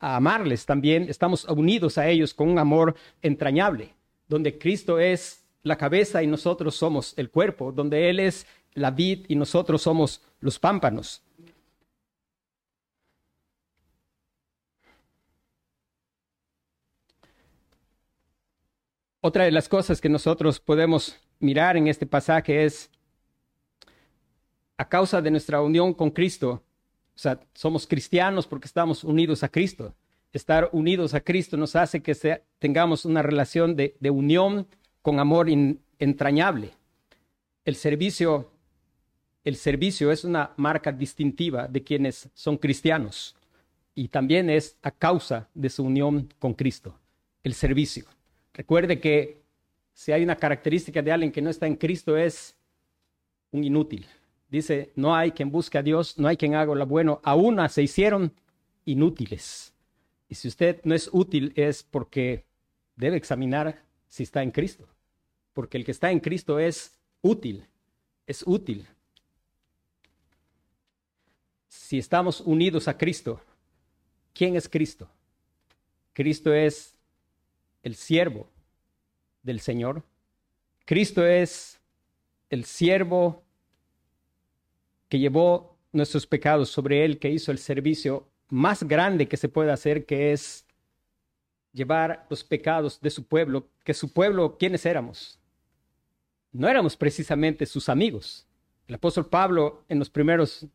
a 0.00 0.16
amarles 0.16 0.66
también, 0.66 1.06
estamos 1.08 1.44
unidos 1.44 1.96
a 1.96 2.08
ellos 2.08 2.34
con 2.34 2.48
un 2.48 2.58
amor 2.58 2.96
entrañable, 3.22 3.94
donde 4.26 4.58
Cristo 4.58 4.98
es 4.98 5.44
la 5.62 5.76
cabeza 5.76 6.24
y 6.24 6.26
nosotros 6.26 6.74
somos 6.74 7.14
el 7.18 7.30
cuerpo, 7.30 7.70
donde 7.70 8.10
Él 8.10 8.18
es 8.18 8.48
la 8.74 8.90
vid 8.90 9.26
y 9.28 9.36
nosotros 9.36 9.82
somos 9.82 10.22
los 10.40 10.58
pámpanos. 10.58 11.22
Otra 19.22 19.44
de 19.44 19.50
las 19.50 19.68
cosas 19.68 20.00
que 20.00 20.08
nosotros 20.08 20.60
podemos 20.60 21.20
mirar 21.40 21.76
en 21.76 21.88
este 21.88 22.06
pasaje 22.06 22.64
es, 22.64 22.90
a 24.78 24.88
causa 24.88 25.20
de 25.20 25.30
nuestra 25.30 25.60
unión 25.60 25.92
con 25.92 26.10
Cristo, 26.10 26.64
o 27.14 27.18
sea, 27.18 27.38
somos 27.52 27.86
cristianos 27.86 28.46
porque 28.46 28.66
estamos 28.66 29.04
unidos 29.04 29.42
a 29.42 29.50
Cristo. 29.50 29.94
Estar 30.32 30.70
unidos 30.72 31.12
a 31.12 31.20
Cristo 31.20 31.58
nos 31.58 31.76
hace 31.76 32.02
que 32.02 32.16
tengamos 32.58 33.04
una 33.04 33.20
relación 33.20 33.76
de, 33.76 33.94
unión 34.10 34.66
con 35.02 35.20
amor 35.20 35.48
entrañable. 35.98 36.70
El 37.66 37.74
servicio, 37.74 38.50
el 39.44 39.56
servicio 39.56 40.10
es 40.12 40.24
una 40.24 40.52
marca 40.56 40.92
distintiva 40.92 41.68
de 41.68 41.82
quienes 41.82 42.30
son 42.32 42.56
cristianos 42.56 43.36
y 43.94 44.08
también 44.08 44.48
es 44.48 44.78
a 44.80 44.90
causa 44.90 45.50
de 45.52 45.68
su 45.68 45.84
unión 45.84 46.32
con 46.38 46.54
Cristo, 46.54 46.98
el 47.42 47.52
servicio. 47.52 48.06
Recuerde 48.54 49.00
que 49.00 49.42
si 49.92 50.12
hay 50.12 50.22
una 50.22 50.36
característica 50.36 51.02
de 51.02 51.12
alguien 51.12 51.32
que 51.32 51.42
no 51.42 51.50
está 51.50 51.66
en 51.66 51.76
Cristo 51.76 52.16
es 52.16 52.56
un 53.50 53.64
inútil. 53.64 54.06
Dice, 54.48 54.92
no 54.96 55.14
hay 55.14 55.32
quien 55.32 55.50
busque 55.50 55.78
a 55.78 55.82
Dios, 55.82 56.18
no 56.18 56.26
hay 56.26 56.36
quien 56.36 56.54
haga 56.54 56.74
lo 56.74 56.86
bueno, 56.86 57.20
aún 57.22 57.58
se 57.68 57.82
hicieron 57.82 58.32
inútiles. 58.84 59.72
Y 60.28 60.34
si 60.34 60.48
usted 60.48 60.80
no 60.84 60.94
es 60.94 61.08
útil 61.12 61.52
es 61.56 61.82
porque 61.82 62.44
debe 62.96 63.16
examinar 63.16 63.82
si 64.08 64.24
está 64.24 64.42
en 64.42 64.50
Cristo. 64.50 64.88
Porque 65.52 65.78
el 65.78 65.84
que 65.84 65.92
está 65.92 66.10
en 66.10 66.20
Cristo 66.20 66.58
es 66.58 66.98
útil, 67.22 67.66
es 68.26 68.44
útil. 68.46 68.86
Si 71.68 71.98
estamos 71.98 72.40
unidos 72.40 72.88
a 72.88 72.96
Cristo, 72.96 73.40
¿quién 74.32 74.56
es 74.56 74.68
Cristo? 74.68 75.08
Cristo 76.12 76.52
es 76.52 76.96
el 77.82 77.94
siervo 77.94 78.48
del 79.42 79.60
Señor. 79.60 80.02
Cristo 80.84 81.24
es 81.24 81.80
el 82.50 82.64
siervo 82.64 83.44
que 85.08 85.18
llevó 85.18 85.76
nuestros 85.92 86.26
pecados 86.26 86.70
sobre 86.70 87.04
él, 87.04 87.18
que 87.18 87.30
hizo 87.30 87.52
el 87.52 87.58
servicio 87.58 88.28
más 88.48 88.82
grande 88.84 89.28
que 89.28 89.36
se 89.36 89.48
puede 89.48 89.72
hacer, 89.72 90.06
que 90.06 90.32
es 90.32 90.66
llevar 91.72 92.26
los 92.28 92.44
pecados 92.44 93.00
de 93.00 93.10
su 93.10 93.26
pueblo, 93.26 93.68
que 93.84 93.94
su 93.94 94.12
pueblo, 94.12 94.56
¿quiénes 94.58 94.86
éramos? 94.86 95.38
No 96.52 96.68
éramos 96.68 96.96
precisamente 96.96 97.66
sus 97.66 97.88
amigos. 97.88 98.46
El 98.88 98.96
apóstol 98.96 99.28
Pablo 99.28 99.84
en 99.88 100.00
los 100.00 100.10
primeros 100.10 100.66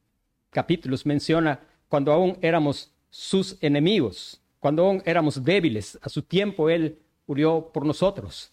capítulos 0.49 1.05
menciona 1.05 1.59
cuando 1.89 2.13
aún 2.13 2.37
éramos 2.41 2.93
sus 3.09 3.57
enemigos, 3.61 4.41
cuando 4.65 4.83
aún 4.83 5.03
éramos 5.05 5.43
débiles, 5.43 5.99
a 6.01 6.09
su 6.09 6.23
tiempo 6.23 6.71
Él 6.71 6.97
murió 7.27 7.69
por 7.71 7.85
nosotros. 7.85 8.51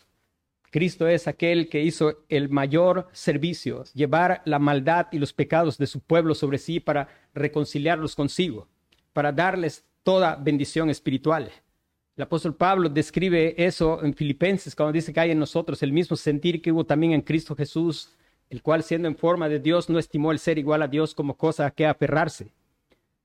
Cristo 0.70 1.08
es 1.08 1.26
aquel 1.26 1.70
que 1.70 1.80
hizo 1.80 2.24
el 2.28 2.50
mayor 2.50 3.08
servicio, 3.12 3.84
llevar 3.94 4.42
la 4.44 4.58
maldad 4.58 5.06
y 5.10 5.18
los 5.18 5.32
pecados 5.32 5.78
de 5.78 5.86
su 5.86 6.00
pueblo 6.00 6.34
sobre 6.34 6.58
sí 6.58 6.80
para 6.80 7.08
reconciliarlos 7.32 8.14
consigo, 8.14 8.68
para 9.14 9.32
darles 9.32 9.86
toda 10.02 10.36
bendición 10.36 10.90
espiritual. 10.90 11.50
El 12.14 12.24
apóstol 12.24 12.56
Pablo 12.56 12.90
describe 12.90 13.54
eso 13.56 14.04
en 14.04 14.12
Filipenses 14.12 14.76
cuando 14.76 14.92
dice 14.92 15.14
que 15.14 15.20
hay 15.20 15.30
en 15.30 15.38
nosotros 15.38 15.82
el 15.82 15.94
mismo 15.94 16.14
sentir 16.14 16.60
que 16.60 16.72
hubo 16.72 16.84
también 16.84 17.14
en 17.14 17.22
Cristo 17.22 17.56
Jesús, 17.56 18.10
el 18.50 18.60
cual 18.60 18.82
siendo 18.82 19.08
en 19.08 19.16
forma 19.16 19.48
de 19.48 19.60
Dios 19.60 19.88
no 19.88 19.98
estimó 19.98 20.30
el 20.30 20.38
ser 20.38 20.58
igual 20.58 20.82
a 20.82 20.88
Dios 20.88 21.14
como 21.14 21.38
cosa 21.38 21.64
a 21.64 21.70
que 21.70 21.86
aferrarse. 21.86 22.52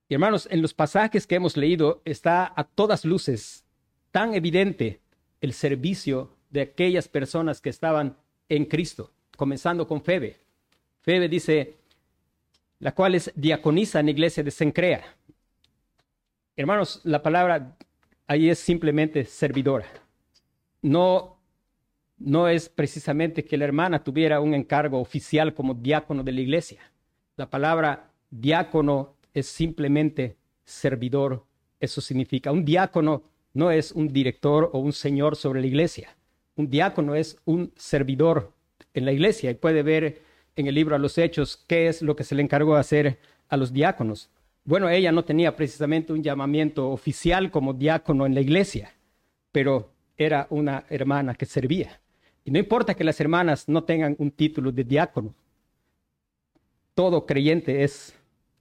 Y 0.10 0.14
hermanos, 0.14 0.48
en 0.50 0.62
los 0.62 0.74
pasajes 0.74 1.28
que 1.28 1.36
hemos 1.36 1.58
leído 1.58 2.02
está 2.06 2.54
a 2.56 2.64
todas 2.64 3.04
luces 3.04 3.66
tan 4.12 4.34
evidente 4.34 5.02
el 5.42 5.54
servicio 5.54 6.36
de 6.50 6.62
aquellas 6.62 7.08
personas 7.08 7.60
que 7.60 7.70
estaban 7.70 8.18
en 8.50 8.66
Cristo, 8.66 9.12
comenzando 9.36 9.88
con 9.88 10.02
Febe. 10.02 10.40
Febe 11.02 11.28
dice, 11.28 11.76
la 12.80 12.94
cual 12.94 13.16
es 13.16 13.32
diaconisa 13.36 14.00
en 14.00 14.06
la 14.06 14.12
iglesia 14.12 14.44
de 14.44 14.52
Sencrea. 14.52 15.04
Hermanos, 16.56 17.02
la 17.04 17.22
palabra 17.22 17.78
ahí 18.28 18.50
es 18.50 18.60
simplemente 18.60 19.26
servidora. 19.26 19.88
No, 20.82 21.38
no 22.18 22.48
es 22.48 22.70
precisamente 22.70 23.44
que 23.44 23.58
la 23.58 23.66
hermana 23.66 24.04
tuviera 24.04 24.40
un 24.40 24.54
encargo 24.54 25.00
oficial 25.00 25.54
como 25.54 25.74
diácono 25.74 26.24
de 26.24 26.32
la 26.32 26.42
iglesia. 26.42 26.82
La 27.36 27.50
palabra 27.50 28.10
diácono 28.30 29.17
es 29.40 29.48
simplemente 29.48 30.38
servidor. 30.66 31.46
Eso 31.80 32.02
significa, 32.02 32.52
un 32.52 32.66
diácono 32.66 33.24
no 33.54 33.72
es 33.72 33.92
un 33.92 34.08
director 34.08 34.70
o 34.74 34.80
un 34.80 34.94
señor 34.94 35.36
sobre 35.36 35.62
la 35.62 35.68
iglesia. 35.68 36.16
Un 36.56 36.70
diácono 36.70 37.16
es 37.16 37.38
un 37.46 37.72
servidor 37.76 38.54
en 38.94 39.06
la 39.06 39.12
iglesia 39.12 39.52
y 39.52 39.56
puede 39.56 39.84
ver 39.84 40.22
en 40.56 40.66
el 40.66 40.76
libro 40.76 40.96
a 40.96 41.00
los 41.00 41.18
hechos 41.18 41.64
qué 41.68 41.88
es 41.88 42.02
lo 42.02 42.16
que 42.16 42.24
se 42.24 42.34
le 42.34 42.42
encargó 42.42 42.76
hacer 42.76 43.20
a 43.48 43.58
los 43.58 43.72
diáconos. 43.72 44.30
Bueno, 44.64 44.90
ella 44.90 45.12
no 45.12 45.24
tenía 45.24 45.56
precisamente 45.56 46.14
un 46.14 46.24
llamamiento 46.24 46.90
oficial 46.90 47.52
como 47.52 47.74
diácono 47.74 48.26
en 48.26 48.34
la 48.34 48.42
iglesia, 48.42 48.94
pero 49.52 49.92
era 50.18 50.48
una 50.50 50.86
hermana 50.90 51.36
que 51.36 51.46
servía. 51.46 52.02
Y 52.44 52.52
no 52.52 52.58
importa 52.58 52.96
que 52.96 53.04
las 53.04 53.22
hermanas 53.22 53.70
no 53.70 53.84
tengan 53.84 54.16
un 54.18 54.32
título 54.32 54.72
de 54.72 54.84
diácono. 54.84 55.36
Todo 56.96 57.26
creyente 57.26 57.84
es 57.84 58.18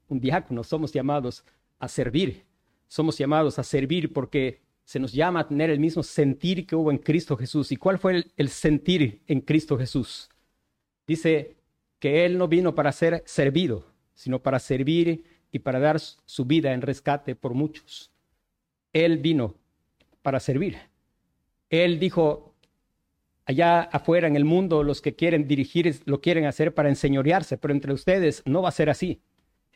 un 0.08 0.20
diácono. 0.20 0.64
Somos 0.64 0.92
llamados 0.92 1.44
a 1.78 1.88
servir. 1.88 2.44
Somos 2.88 3.18
llamados 3.18 3.58
a 3.58 3.62
servir 3.62 4.12
porque 4.12 4.60
se 4.84 5.00
nos 5.00 5.12
llama 5.12 5.40
a 5.40 5.48
tener 5.48 5.70
el 5.70 5.80
mismo 5.80 6.02
sentir 6.02 6.66
que 6.66 6.76
hubo 6.76 6.90
en 6.90 6.98
Cristo 6.98 7.36
Jesús. 7.36 7.72
¿Y 7.72 7.76
cuál 7.76 7.98
fue 7.98 8.16
el, 8.16 8.32
el 8.36 8.48
sentir 8.48 9.22
en 9.26 9.40
Cristo 9.40 9.76
Jesús? 9.76 10.30
Dice 11.06 11.56
que 11.98 12.24
Él 12.24 12.38
no 12.38 12.48
vino 12.48 12.74
para 12.74 12.92
ser 12.92 13.22
servido, 13.26 13.84
sino 14.14 14.42
para 14.42 14.58
servir 14.58 15.24
y 15.50 15.58
para 15.58 15.80
dar 15.80 15.98
su 16.00 16.44
vida 16.44 16.72
en 16.72 16.82
rescate 16.82 17.34
por 17.34 17.54
muchos. 17.54 18.10
Él 18.92 19.18
vino 19.18 19.56
para 20.22 20.40
servir. 20.40 20.78
Él 21.70 21.98
dijo, 21.98 22.54
allá 23.44 23.80
afuera 23.82 24.28
en 24.28 24.36
el 24.36 24.44
mundo 24.44 24.82
los 24.82 25.00
que 25.00 25.14
quieren 25.14 25.48
dirigir 25.48 26.00
lo 26.04 26.20
quieren 26.20 26.46
hacer 26.46 26.74
para 26.74 26.88
enseñorearse, 26.88 27.56
pero 27.56 27.72
entre 27.72 27.92
ustedes 27.92 28.42
no 28.44 28.62
va 28.62 28.68
a 28.68 28.72
ser 28.72 28.90
así. 28.90 29.20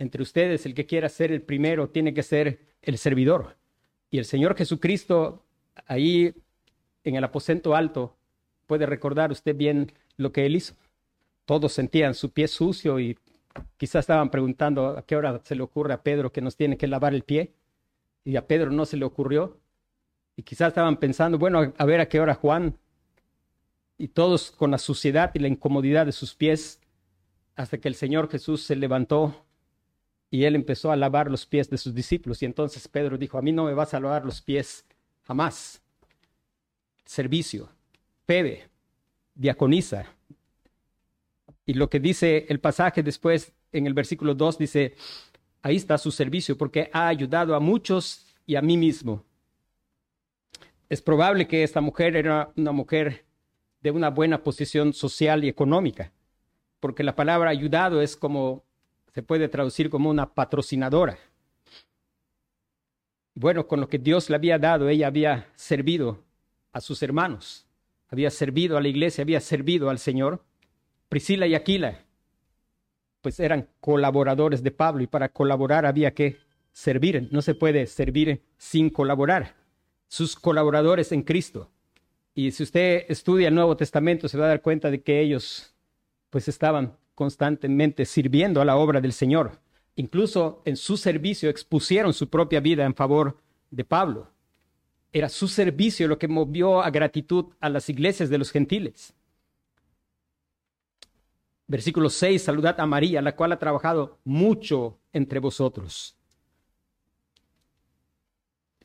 Entre 0.01 0.23
ustedes 0.23 0.67
el 0.67 0.75
que 0.75 0.87
quiera 0.87 1.09
ser 1.09 1.31
el 1.31 1.43
primero 1.43 1.91
tiene 1.91 2.13
que 2.13 2.25
ser 2.25 2.59
el 2.83 2.99
servidor. 2.99 3.57
Y 4.11 4.19
el 4.19 4.25
Señor 4.25 4.57
Jesucristo 4.57 5.45
ahí 5.87 6.35
en 7.05 7.15
el 7.15 7.23
aposento 7.23 7.77
alto 7.77 8.17
puede 8.67 8.87
recordar 8.87 9.31
usted 9.31 9.55
bien 9.55 9.93
lo 10.17 10.33
que 10.33 10.45
él 10.47 10.57
hizo. 10.57 10.75
Todos 11.45 11.73
sentían 11.73 12.15
su 12.15 12.33
pie 12.33 12.49
sucio 12.49 12.99
y 12.99 13.17
Quizás 13.77 14.01
estaban 14.01 14.31
preguntando 14.31 14.99
a 14.99 15.03
qué 15.03 15.17
hora 15.17 15.41
se 15.43 15.55
le 15.55 15.63
ocurre 15.63 15.93
a 15.93 16.03
Pedro 16.03 16.33
que 16.33 16.41
nos 16.41 16.57
tiene 16.57 16.77
que 16.77 16.87
lavar 16.87 17.15
el 17.15 17.23
pie 17.23 17.55
y 18.25 18.37
a 18.37 18.47
Pedro 18.47 18.71
no 18.71 18.87
se 18.87 18.97
le 18.97 19.05
ocurrió. 19.05 19.59
Y 20.37 20.43
quizás 20.43 20.69
estaban 20.69 20.99
pensando, 20.99 21.39
bueno, 21.39 21.73
a 21.77 21.85
ver 21.85 22.01
a 22.01 22.09
qué 22.09 22.21
hora 22.21 22.35
Juan. 22.35 22.79
Y 23.99 24.09
todos 24.09 24.51
con 24.51 24.71
la 24.71 24.79
suciedad 24.79 25.33
y 25.35 25.41
la 25.41 25.49
incomodidad 25.49 26.07
de 26.07 26.13
sus 26.13 26.35
pies, 26.35 26.81
hasta 27.57 27.79
que 27.79 27.89
el 27.89 27.95
Señor 27.95 28.31
Jesús 28.31 28.63
se 28.63 28.77
levantó 28.77 29.45
y 30.31 30.45
él 30.45 30.55
empezó 30.55 30.93
a 30.93 30.97
lavar 30.97 31.31
los 31.31 31.45
pies 31.47 31.69
de 31.69 31.79
sus 31.79 31.95
discípulos. 31.95 32.43
Y 32.43 32.47
entonces 32.47 32.87
Pedro 32.89 33.19
dijo, 33.19 33.39
a 33.39 33.43
mí 33.43 33.53
no 33.53 33.65
me 33.65 33.75
vas 33.75 33.95
a 33.95 34.01
lavar 34.01 34.25
los 34.25 34.41
pies 34.41 34.87
jamás. 35.23 35.83
Servicio, 37.05 37.69
pede, 38.27 38.69
diaconiza, 39.35 40.07
y 41.71 41.75
lo 41.75 41.89
que 41.89 42.01
dice 42.01 42.47
el 42.49 42.59
pasaje 42.59 43.01
después 43.01 43.53
en 43.71 43.87
el 43.87 43.95
versículo 43.95 44.35
2 44.35 44.59
dice, 44.59 44.97
ahí 45.63 45.77
está 45.77 45.99
su 45.99 46.11
servicio 46.11 46.59
porque 46.59 46.91
ha 46.93 47.07
ayudado 47.07 47.55
a 47.55 47.61
muchos 47.61 48.27
y 48.45 48.57
a 48.57 48.61
mí 48.61 48.77
mismo. 48.77 49.25
Es 50.89 51.01
probable 51.01 51.47
que 51.47 51.63
esta 51.63 51.81
mujer 51.81 52.17
era 52.17 52.51
una 52.57 52.73
mujer 52.73 53.25
de 53.83 53.93
una 53.93 54.11
buena 54.11 54.43
posición 54.43 54.93
social 54.93 55.45
y 55.45 55.49
económica, 55.49 56.13
porque 56.81 57.05
la 57.05 57.15
palabra 57.15 57.51
ayudado 57.51 58.03
es 58.03 58.17
como, 58.17 58.65
se 59.13 59.23
puede 59.23 59.49
traducir 59.49 59.91
como 59.91 60.11
una 60.11 60.35
patrocinadora. 60.35 61.19
Bueno, 63.35 63.67
con 63.67 63.81
lo 63.81 63.89
que 63.89 63.99
Dios 63.99 64.29
le 64.29 64.37
había 64.37 64.59
dado, 64.59 64.89
ella 64.89 65.07
había 65.07 65.49
servido 65.55 66.25
a 66.73 66.81
sus 66.81 67.03
hermanos, 67.03 67.67
había 68.09 68.31
servido 68.31 68.77
a 68.77 68.81
la 68.81 68.89
iglesia, 68.89 69.23
había 69.23 69.41
servido 69.41 69.91
al 69.91 69.99
Señor. 69.99 70.45
Priscila 71.09 71.47
y 71.47 71.55
Aquila, 71.55 72.05
pues 73.21 73.41
eran 73.41 73.69
colaboradores 73.81 74.63
de 74.63 74.71
Pablo 74.71 75.03
y 75.03 75.07
para 75.07 75.31
colaborar 75.31 75.87
había 75.87 76.15
que 76.15 76.39
servir. 76.73 77.29
No 77.31 77.43
se 77.43 77.55
puede 77.55 77.87
servir 77.87 78.43
sin 78.57 78.91
colaborar. 78.91 79.55
Sus 80.09 80.37
colaboradores 80.37 81.13
en 81.13 81.23
Cristo. 81.23 81.71
Y 82.35 82.51
si 82.53 82.63
usted 82.63 83.05
estudia 83.09 83.49
el 83.49 83.55
Nuevo 83.55 83.77
Testamento 83.77 84.29
se 84.29 84.39
va 84.39 84.47
a 84.47 84.49
dar 84.49 84.63
cuenta 84.63 84.91
de 84.91 85.03
que 85.03 85.21
ellos 85.21 85.75
pues 86.31 86.47
estaban 86.49 86.97
constantemente 87.21 88.07
sirviendo 88.07 88.63
a 88.63 88.65
la 88.65 88.79
obra 88.79 88.99
del 88.99 89.13
Señor. 89.13 89.61
Incluso 89.95 90.63
en 90.65 90.75
su 90.79 90.97
servicio 90.97 91.51
expusieron 91.51 92.15
su 92.15 92.31
propia 92.31 92.61
vida 92.61 92.87
en 92.87 92.95
favor 92.95 93.37
de 93.71 93.85
Pablo. 93.85 94.31
Era 95.13 95.29
su 95.29 95.47
servicio 95.47 96.09
lo 96.09 96.19
que 96.19 96.29
movió 96.29 96.81
a 96.81 96.89
gratitud 96.89 97.53
a 97.61 97.69
las 97.69 97.91
iglesias 97.91 98.31
de 98.31 98.39
los 98.39 98.51
gentiles. 98.51 99.13
Versículo 101.67 102.09
6, 102.09 102.43
saludad 102.43 102.81
a 102.81 102.87
María, 102.87 103.21
la 103.21 103.37
cual 103.37 103.53
ha 103.53 103.59
trabajado 103.59 104.19
mucho 104.25 104.99
entre 105.13 105.41
vosotros. 105.41 106.17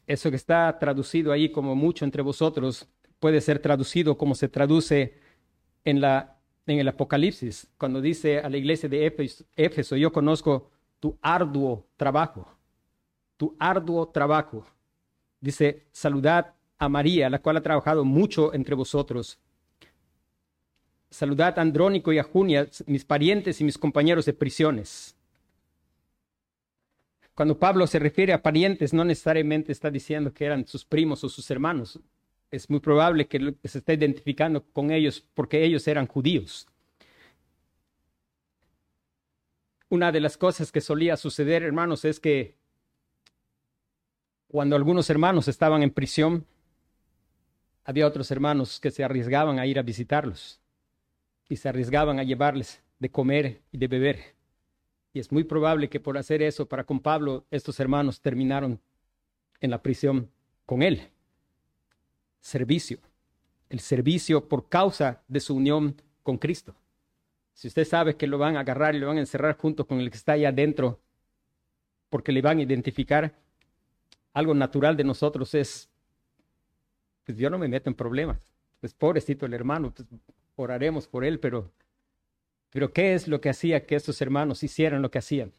Eso 0.05 0.29
que 0.29 0.35
está 0.35 0.77
traducido 0.77 1.31
ahí 1.31 1.53
como 1.53 1.73
mucho 1.73 2.03
entre 2.03 2.21
vosotros 2.21 2.85
puede 3.17 3.39
ser 3.39 3.59
traducido 3.59 4.17
como 4.17 4.35
se 4.35 4.49
traduce 4.49 5.21
en, 5.85 6.01
la, 6.01 6.34
en 6.65 6.79
el 6.79 6.87
Apocalipsis, 6.87 7.67
cuando 7.77 8.01
dice 8.01 8.39
a 8.39 8.49
la 8.49 8.57
iglesia 8.57 8.89
de 8.89 9.05
Éfeso, 9.55 9.95
yo 9.95 10.11
conozco 10.11 10.71
tu 10.99 11.17
arduo 11.21 11.85
trabajo, 11.97 12.47
tu 13.37 13.55
arduo 13.59 14.07
trabajo. 14.07 14.65
Dice, 15.39 15.83
saludad 15.91 16.53
a 16.77 16.89
María, 16.89 17.29
la 17.29 17.39
cual 17.39 17.57
ha 17.57 17.61
trabajado 17.61 18.03
mucho 18.03 18.53
entre 18.53 18.75
vosotros 18.75 19.39
Saludad 21.15 21.57
a 21.57 21.61
Andrónico 21.61 22.11
y 22.11 22.19
a 22.19 22.23
Junia, 22.23 22.67
mis 22.87 23.05
parientes 23.05 23.61
y 23.61 23.63
mis 23.63 23.77
compañeros 23.77 24.25
de 24.25 24.33
prisiones. 24.33 25.15
Cuando 27.33 27.57
Pablo 27.57 27.87
se 27.87 27.99
refiere 27.99 28.33
a 28.33 28.41
parientes, 28.41 28.93
no 28.93 29.05
necesariamente 29.05 29.71
está 29.71 29.89
diciendo 29.89 30.33
que 30.33 30.43
eran 30.43 30.67
sus 30.67 30.83
primos 30.83 31.23
o 31.23 31.29
sus 31.29 31.49
hermanos. 31.49 32.01
Es 32.51 32.69
muy 32.69 32.79
probable 32.79 33.27
que 33.27 33.55
se 33.63 33.79
esté 33.79 33.93
identificando 33.93 34.63
con 34.63 34.91
ellos 34.91 35.25
porque 35.33 35.63
ellos 35.63 35.87
eran 35.87 36.07
judíos. 36.07 36.67
Una 39.89 40.11
de 40.11 40.19
las 40.19 40.37
cosas 40.37 40.71
que 40.71 40.81
solía 40.81 41.17
suceder, 41.17 41.63
hermanos, 41.63 42.05
es 42.05 42.19
que 42.19 42.55
cuando 44.47 44.75
algunos 44.75 45.09
hermanos 45.09 45.47
estaban 45.47 45.83
en 45.83 45.91
prisión, 45.91 46.45
había 47.83 48.07
otros 48.07 48.31
hermanos 48.31 48.79
que 48.79 48.89
se 48.89 49.03
arriesgaban 49.03 49.59
a 49.59 49.65
ir 49.67 49.77
a 49.77 49.83
visitarlos 49.83 50.59
y 51.47 51.57
se 51.57 51.69
arriesgaban 51.69 52.19
a 52.19 52.23
llevarles 52.23 52.81
de 52.99 53.11
comer 53.11 53.61
y 53.71 53.77
de 53.77 53.87
beber. 53.87 54.35
Y 55.13 55.19
es 55.19 55.31
muy 55.31 55.43
probable 55.43 55.89
que 55.89 55.99
por 55.99 56.17
hacer 56.17 56.41
eso 56.41 56.67
para 56.67 56.83
con 56.83 56.99
Pablo, 56.99 57.45
estos 57.51 57.79
hermanos 57.79 58.21
terminaron 58.21 58.81
en 59.61 59.71
la 59.71 59.81
prisión 59.81 60.31
con 60.65 60.81
él. 60.81 61.09
Servicio. 62.45 62.99
El 63.69 63.79
servicio 63.79 64.47
por 64.47 64.69
causa 64.69 65.23
de 65.27 65.39
su 65.39 65.55
unión 65.55 65.99
con 66.21 66.37
Cristo. 66.37 66.75
Si 67.55 67.67
usted 67.67 67.85
sabe 67.85 68.17
que 68.17 68.27
lo 68.27 68.37
van 68.37 68.55
a 68.55 68.59
agarrar 68.59 68.93
y 68.93 68.99
lo 68.99 69.07
van 69.07 69.17
a 69.17 69.21
encerrar 69.21 69.57
junto 69.57 69.87
con 69.87 69.99
el 69.99 70.11
que 70.11 70.17
está 70.17 70.33
allá 70.33 70.49
adentro, 70.49 70.99
porque 72.11 72.31
le 72.31 72.43
van 72.43 72.59
a 72.59 72.61
identificar, 72.61 73.33
algo 74.31 74.53
natural 74.53 74.95
de 74.95 75.03
nosotros 75.03 75.55
es, 75.55 75.89
pues 77.23 77.35
yo 77.35 77.49
no 77.49 77.57
me 77.57 77.67
meto 77.67 77.89
en 77.89 77.95
problemas. 77.95 78.53
Pues 78.79 78.93
pobrecito 78.93 79.47
el 79.47 79.55
hermano, 79.55 79.91
pues 79.91 80.07
oraremos 80.55 81.07
por 81.07 81.25
él, 81.25 81.39
pero, 81.39 81.71
pero 82.69 82.93
¿qué 82.93 83.15
es 83.15 83.27
lo 83.27 83.41
que 83.41 83.49
hacía 83.49 83.87
que 83.87 83.95
estos 83.95 84.21
hermanos 84.21 84.61
hicieran 84.61 85.01
lo 85.01 85.09
que 85.09 85.17
hacían? 85.17 85.51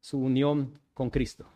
Su 0.00 0.18
unión 0.18 0.80
con 0.94 1.10
Cristo. 1.10 1.46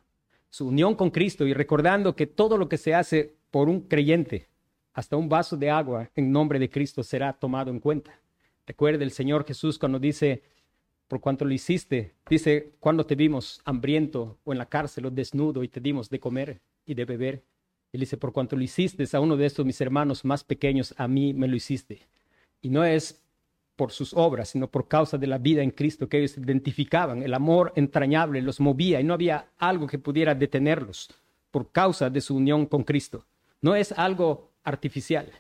Su 0.51 0.69
unión 0.69 0.95
con 0.95 1.11
Cristo 1.11 1.45
y 1.49 1.53
recordando 1.53 2.15
que 2.15 2.29
todo 2.29 2.57
lo 2.57 2.69
que 2.69 2.79
se 2.79 2.95
hace 2.95 3.35
por 3.57 3.71
un 3.71 3.81
creyente, 3.81 4.51
hasta 4.93 5.17
un 5.17 5.31
vaso 5.31 5.57
de 5.57 5.71
agua 5.71 6.11
en 6.15 6.31
nombre 6.31 6.59
de 6.59 6.69
Cristo 6.69 7.03
será 7.03 7.33
tomado 7.33 7.71
en 7.71 7.81
cuenta. 7.81 8.21
Recuerde 8.67 9.03
el 9.03 9.13
Señor 9.13 9.47
Jesús 9.47 9.79
cuando 9.79 9.99
dice, 9.99 10.43
por 11.09 11.23
cuanto 11.23 11.47
lo 11.47 11.55
hiciste, 11.55 12.13
dice, 12.29 12.75
cuando 12.81 13.07
te 13.07 13.15
vimos 13.15 13.63
hambriento 13.65 14.37
o 14.45 14.53
en 14.53 14.59
la 14.59 14.67
cárcel 14.67 15.07
o 15.07 15.11
desnudo 15.11 15.65
y 15.65 15.69
te 15.69 15.81
dimos 15.81 16.11
de 16.11 16.21
comer 16.21 16.61
y 16.85 16.93
de 16.93 17.07
beber. 17.07 17.45
Él 17.95 18.01
dice, 18.01 18.19
por 18.19 18.35
cuanto 18.35 18.57
lo 18.57 18.63
hiciste 18.63 19.07
a 19.11 19.21
uno 19.21 19.39
de 19.39 19.47
estos 19.47 19.65
mis 19.65 19.81
hermanos 19.81 20.23
más 20.23 20.45
pequeños, 20.45 20.95
a 20.99 21.09
mí 21.09 21.33
me 21.33 21.49
lo 21.49 21.57
hiciste. 21.57 22.03
Y 22.61 22.69
no 22.69 22.85
es 22.85 23.25
por 23.75 23.91
sus 23.91 24.13
obras, 24.13 24.51
sino 24.51 24.71
por 24.71 24.87
causa 24.87 25.17
de 25.17 25.29
la 25.29 25.39
vida 25.39 25.63
en 25.63 25.71
Cristo 25.71 26.11
que 26.11 26.19
ellos 26.19 26.37
identificaban. 26.37 27.23
El 27.23 27.33
amor 27.33 27.73
entrañable 27.75 28.43
los 28.43 28.61
movía 28.61 29.01
y 29.01 29.05
no 29.05 29.15
había 29.15 29.49
algo 29.57 29.87
que 29.87 29.99
pudiera 29.99 30.35
detenerlos 30.35 31.09
por 31.51 31.73
causa 31.73 32.11
de 32.11 32.21
su 32.21 32.37
unión 32.37 32.67
con 32.67 32.85
Cristo. 32.85 33.25
No 33.61 33.75
es 33.75 33.93
algo 33.93 34.53
artificial, 34.65 35.33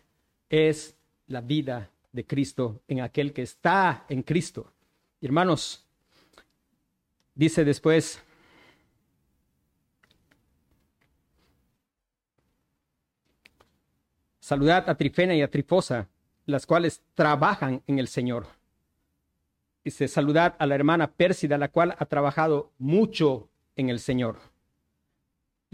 es 0.49 0.97
la 1.27 1.41
vida 1.41 1.91
de 2.13 2.27
Cristo 2.27 2.81
en 2.89 3.01
aquel 3.01 3.33
que 3.33 3.43
está 3.43 4.07
en 4.09 4.23
Cristo. 4.23 4.73
Hermanos, 5.21 5.85
dice 7.35 7.65
después, 7.65 8.23
saludad 14.41 14.89
a 14.89 14.97
Trifena 14.97 15.35
y 15.35 15.43
a 15.43 15.51
Trifosa, 15.51 16.09
las 16.47 16.67
cuales 16.67 17.03
trabajan 17.15 17.83
en 17.87 17.99
el 17.99 18.09
Señor. 18.09 18.47
Dice, 19.85 20.09
saludad 20.09 20.57
a 20.59 20.67
la 20.67 20.75
hermana 20.75 21.13
Pérsida, 21.13 21.59
la 21.59 21.69
cual 21.69 21.95
ha 21.99 22.07
trabajado 22.07 22.73
mucho 22.79 23.49
en 23.77 23.89
el 23.89 23.99
Señor. 24.01 24.39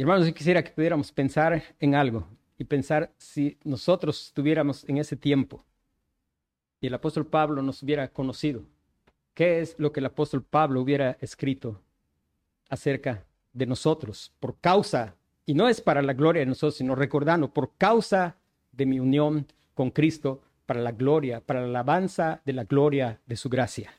Hermanos, 0.02 0.26
yo 0.26 0.34
quisiera 0.34 0.64
que 0.64 0.72
pudiéramos 0.72 1.12
pensar 1.12 1.62
en 1.78 1.94
algo 1.94 2.26
y 2.58 2.64
pensar 2.64 3.12
si 3.18 3.56
nosotros 3.62 4.26
estuviéramos 4.26 4.82
en 4.88 4.98
ese 4.98 5.14
tiempo 5.14 5.64
y 6.80 6.88
el 6.88 6.94
apóstol 6.94 7.24
Pablo 7.24 7.62
nos 7.62 7.84
hubiera 7.84 8.08
conocido, 8.08 8.64
¿qué 9.32 9.60
es 9.60 9.76
lo 9.78 9.92
que 9.92 10.00
el 10.00 10.06
apóstol 10.06 10.42
Pablo 10.42 10.80
hubiera 10.80 11.16
escrito 11.20 11.80
acerca 12.68 13.24
de 13.52 13.64
nosotros 13.64 14.34
por 14.40 14.58
causa, 14.58 15.14
y 15.46 15.54
no 15.54 15.68
es 15.68 15.80
para 15.80 16.02
la 16.02 16.14
gloria 16.14 16.40
de 16.40 16.46
nosotros, 16.46 16.74
sino 16.74 16.96
recordando, 16.96 17.54
por 17.54 17.76
causa 17.76 18.34
de 18.72 18.86
mi 18.86 18.98
unión 18.98 19.46
con 19.72 19.92
Cristo, 19.92 20.42
para 20.66 20.80
la 20.80 20.90
gloria, 20.90 21.40
para 21.42 21.60
la 21.60 21.68
alabanza 21.68 22.42
de 22.44 22.54
la 22.54 22.64
gloria 22.64 23.20
de 23.24 23.36
su 23.36 23.48
gracia. 23.48 23.92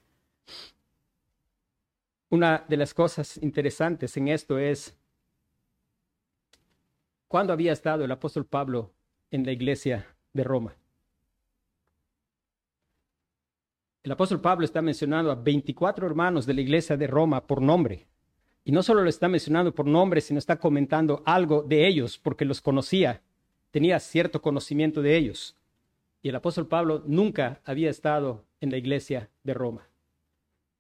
Una 2.30 2.66
de 2.68 2.76
las 2.76 2.93
cosas 2.93 3.38
interesantes 3.41 4.18
en 4.18 4.28
esto 4.28 4.60
es 4.60 4.97
cuándo 7.34 7.52
había 7.52 7.74
estado 7.74 8.06
el 8.06 8.12
apóstol 8.12 8.46
Pablo 8.46 8.92
en 9.32 9.44
la 9.44 9.52
iglesia 9.52 10.06
de 10.34 10.44
Roma. 10.44 10.76
El 14.04 14.12
apóstol 14.12 14.40
Pablo 14.40 14.64
está 14.64 14.84
mencionando 14.84 15.32
a 15.32 15.36
24 15.36 16.06
hermanos 16.06 16.46
de 16.46 16.54
la 16.54 16.62
iglesia 16.62 16.96
de 16.96 17.08
Roma 17.08 17.48
por 17.48 17.60
nombre. 17.60 18.06
Y 18.64 18.72
no 18.72 18.84
solo 18.84 19.02
lo 19.02 19.10
está 19.10 19.28
mencionando 19.30 19.74
por 19.74 19.88
nombre, 19.88 20.22
sino 20.22 20.38
está 20.38 20.60
comentando 20.60 21.24
algo 21.26 21.64
de 21.64 21.88
ellos 21.88 22.20
porque 22.20 22.46
los 22.46 22.62
conocía, 22.62 23.24
tenía 23.72 24.00
cierto 24.00 24.40
conocimiento 24.40 25.02
de 25.02 25.18
ellos. 25.18 25.58
Y 26.22 26.30
el 26.30 26.36
apóstol 26.36 26.68
Pablo 26.68 27.02
nunca 27.08 27.62
había 27.66 27.90
estado 27.90 28.46
en 28.62 28.70
la 28.70 28.78
iglesia 28.78 29.32
de 29.42 29.56
Roma. 29.56 29.88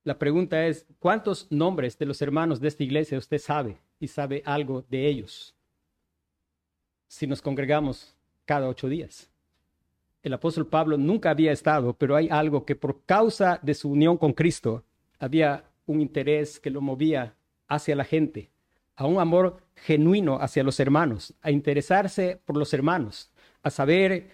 La 0.03 0.19
pregunta 0.19 0.67
es, 0.67 0.85
¿cuántos 0.99 1.51
nombres 1.51 1.97
de 1.97 2.05
los 2.05 2.21
hermanos 2.21 2.59
de 2.59 2.67
esta 2.67 2.83
iglesia 2.83 3.17
usted 3.17 3.39
sabe 3.39 3.81
y 3.99 4.07
sabe 4.07 4.43
algo 4.45 4.85
de 4.87 5.07
ellos? 5.07 5.55
Si 7.13 7.27
nos 7.27 7.43
congregamos 7.43 8.15
cada 8.43 8.67
ocho 8.67 8.89
días. 8.89 9.29
El 10.23 10.33
apóstol 10.33 10.65
Pablo 10.65 10.97
nunca 10.97 11.29
había 11.29 11.51
estado, 11.51 11.93
pero 11.93 12.15
hay 12.15 12.27
algo 12.27 12.65
que 12.65 12.75
por 12.75 13.03
causa 13.05 13.59
de 13.61 13.75
su 13.75 13.91
unión 13.91 14.17
con 14.17 14.33
Cristo 14.33 14.83
había 15.19 15.63
un 15.85 16.01
interés 16.01 16.59
que 16.59 16.71
lo 16.71 16.81
movía 16.81 17.35
hacia 17.67 17.95
la 17.95 18.03
gente, 18.03 18.49
a 18.95 19.05
un 19.05 19.19
amor 19.19 19.61
genuino 19.75 20.39
hacia 20.41 20.63
los 20.63 20.79
hermanos, 20.79 21.35
a 21.43 21.51
interesarse 21.51 22.41
por 22.45 22.57
los 22.57 22.73
hermanos, 22.73 23.31
a 23.61 23.69
saber 23.69 24.31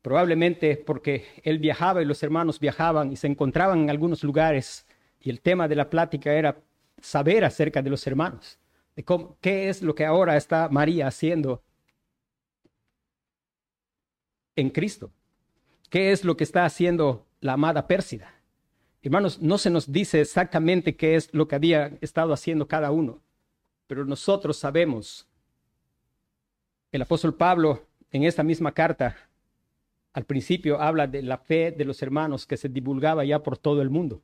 probablemente 0.00 0.78
porque 0.78 1.26
él 1.42 1.58
viajaba 1.58 2.00
y 2.00 2.06
los 2.06 2.22
hermanos 2.22 2.58
viajaban 2.58 3.12
y 3.12 3.16
se 3.16 3.26
encontraban 3.26 3.80
en 3.80 3.90
algunos 3.90 4.24
lugares 4.24 4.86
y 5.20 5.28
el 5.28 5.42
tema 5.42 5.68
de 5.68 5.76
la 5.76 5.90
plática 5.90 6.32
era 6.32 6.56
saber 6.98 7.44
acerca 7.44 7.82
de 7.82 7.90
los 7.90 8.06
hermanos, 8.06 8.58
de 8.96 9.04
qué 9.42 9.68
es 9.68 9.82
lo 9.82 9.94
que 9.94 10.06
ahora 10.06 10.38
está 10.38 10.70
María 10.70 11.08
haciendo 11.08 11.62
en 14.56 14.70
Cristo, 14.70 15.12
qué 15.90 16.12
es 16.12 16.24
lo 16.24 16.36
que 16.36 16.44
está 16.44 16.64
haciendo 16.64 17.26
la 17.40 17.54
amada 17.54 17.86
Pérsida. 17.86 18.34
Hermanos, 19.02 19.40
no 19.40 19.58
se 19.58 19.70
nos 19.70 19.90
dice 19.90 20.20
exactamente 20.20 20.96
qué 20.96 21.16
es 21.16 21.32
lo 21.32 21.48
que 21.48 21.56
había 21.56 21.98
estado 22.00 22.32
haciendo 22.32 22.68
cada 22.68 22.90
uno, 22.90 23.20
pero 23.86 24.04
nosotros 24.04 24.56
sabemos. 24.56 25.28
El 26.92 27.02
apóstol 27.02 27.34
Pablo 27.34 27.86
en 28.10 28.24
esta 28.24 28.42
misma 28.42 28.72
carta 28.72 29.16
al 30.12 30.24
principio 30.24 30.80
habla 30.80 31.06
de 31.06 31.22
la 31.22 31.38
fe 31.38 31.72
de 31.72 31.84
los 31.84 32.02
hermanos 32.02 32.46
que 32.46 32.58
se 32.58 32.68
divulgaba 32.68 33.24
ya 33.24 33.42
por 33.42 33.56
todo 33.56 33.80
el 33.80 33.90
mundo. 33.90 34.22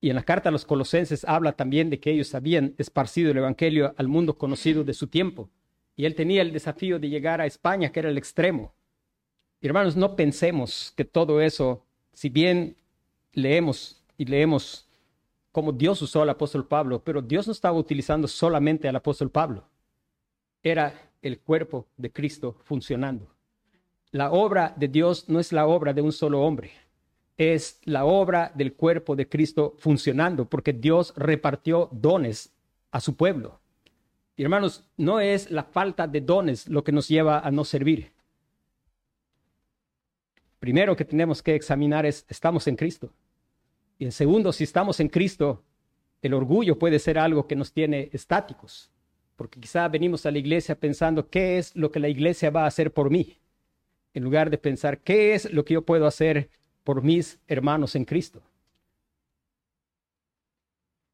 Y 0.00 0.08
en 0.08 0.16
la 0.16 0.22
carta 0.22 0.48
a 0.48 0.52
los 0.52 0.64
colosenses 0.64 1.24
habla 1.24 1.52
también 1.52 1.90
de 1.90 2.00
que 2.00 2.12
ellos 2.12 2.34
habían 2.34 2.74
esparcido 2.78 3.30
el 3.30 3.36
Evangelio 3.36 3.94
al 3.98 4.08
mundo 4.08 4.38
conocido 4.38 4.84
de 4.84 4.94
su 4.94 5.08
tiempo. 5.08 5.50
Y 5.96 6.06
él 6.06 6.14
tenía 6.14 6.40
el 6.40 6.52
desafío 6.52 6.98
de 6.98 7.10
llegar 7.10 7.40
a 7.40 7.46
España, 7.46 7.92
que 7.92 8.00
era 8.00 8.08
el 8.08 8.16
extremo. 8.16 8.72
Hermanos, 9.68 9.96
no 9.96 10.16
pensemos 10.16 10.92
que 10.96 11.04
todo 11.04 11.40
eso, 11.40 11.84
si 12.12 12.28
bien 12.28 12.76
leemos 13.32 14.02
y 14.16 14.24
leemos 14.24 14.88
cómo 15.52 15.72
Dios 15.72 16.00
usó 16.02 16.22
al 16.22 16.30
apóstol 16.30 16.66
Pablo, 16.66 17.02
pero 17.02 17.22
Dios 17.22 17.46
no 17.46 17.52
estaba 17.52 17.78
utilizando 17.78 18.28
solamente 18.28 18.88
al 18.88 18.96
apóstol 18.96 19.30
Pablo. 19.30 19.64
Era 20.62 21.10
el 21.22 21.40
cuerpo 21.40 21.86
de 21.96 22.12
Cristo 22.12 22.56
funcionando 22.64 23.28
la 24.12 24.32
obra 24.32 24.74
de 24.76 24.88
Dios 24.88 25.28
no 25.28 25.38
es 25.38 25.52
la 25.52 25.66
obra 25.66 25.92
de 25.92 26.02
un 26.02 26.12
solo 26.12 26.42
hombre, 26.42 26.72
es 27.36 27.80
la 27.84 28.04
obra 28.04 28.50
del 28.54 28.74
cuerpo 28.74 29.14
de 29.16 29.28
Cristo 29.28 29.74
funcionando, 29.78 30.46
porque 30.46 30.72
Dios 30.72 31.14
repartió 31.16 31.88
dones 31.92 32.52
a 32.90 33.00
su 33.00 33.16
pueblo. 33.16 33.60
Hermanos, 34.36 34.84
no 34.96 35.20
es 35.20 35.50
la 35.50 35.64
falta 35.64 36.06
de 36.06 36.20
dones 36.20 36.66
lo 36.68 36.82
que 36.82 36.92
nos 36.92 37.08
lleva 37.08 37.40
a 37.40 37.50
no 37.50 37.64
servir. 37.64 38.12
Primero 40.60 40.94
que 40.94 41.04
tenemos 41.04 41.42
que 41.42 41.56
examinar 41.56 42.06
es, 42.06 42.24
¿estamos 42.28 42.68
en 42.68 42.76
Cristo? 42.76 43.12
Y 43.98 44.04
en 44.04 44.12
segundo, 44.12 44.52
si 44.52 44.62
estamos 44.62 45.00
en 45.00 45.08
Cristo, 45.08 45.64
el 46.22 46.34
orgullo 46.34 46.78
puede 46.78 47.00
ser 47.00 47.18
algo 47.18 47.48
que 47.48 47.56
nos 47.56 47.72
tiene 47.72 48.10
estáticos, 48.12 48.92
porque 49.34 49.58
quizá 49.58 49.88
venimos 49.88 50.24
a 50.24 50.30
la 50.30 50.38
iglesia 50.38 50.78
pensando, 50.78 51.28
¿qué 51.28 51.58
es 51.58 51.74
lo 51.74 51.90
que 51.90 51.98
la 51.98 52.08
iglesia 52.08 52.50
va 52.50 52.64
a 52.64 52.68
hacer 52.68 52.92
por 52.92 53.10
mí? 53.10 53.40
en 54.14 54.24
lugar 54.24 54.50
de 54.50 54.58
pensar 54.58 54.98
qué 54.98 55.34
es 55.34 55.52
lo 55.52 55.64
que 55.64 55.74
yo 55.74 55.82
puedo 55.82 56.06
hacer 56.06 56.50
por 56.84 57.02
mis 57.02 57.38
hermanos 57.46 57.94
en 57.94 58.04
Cristo. 58.04 58.42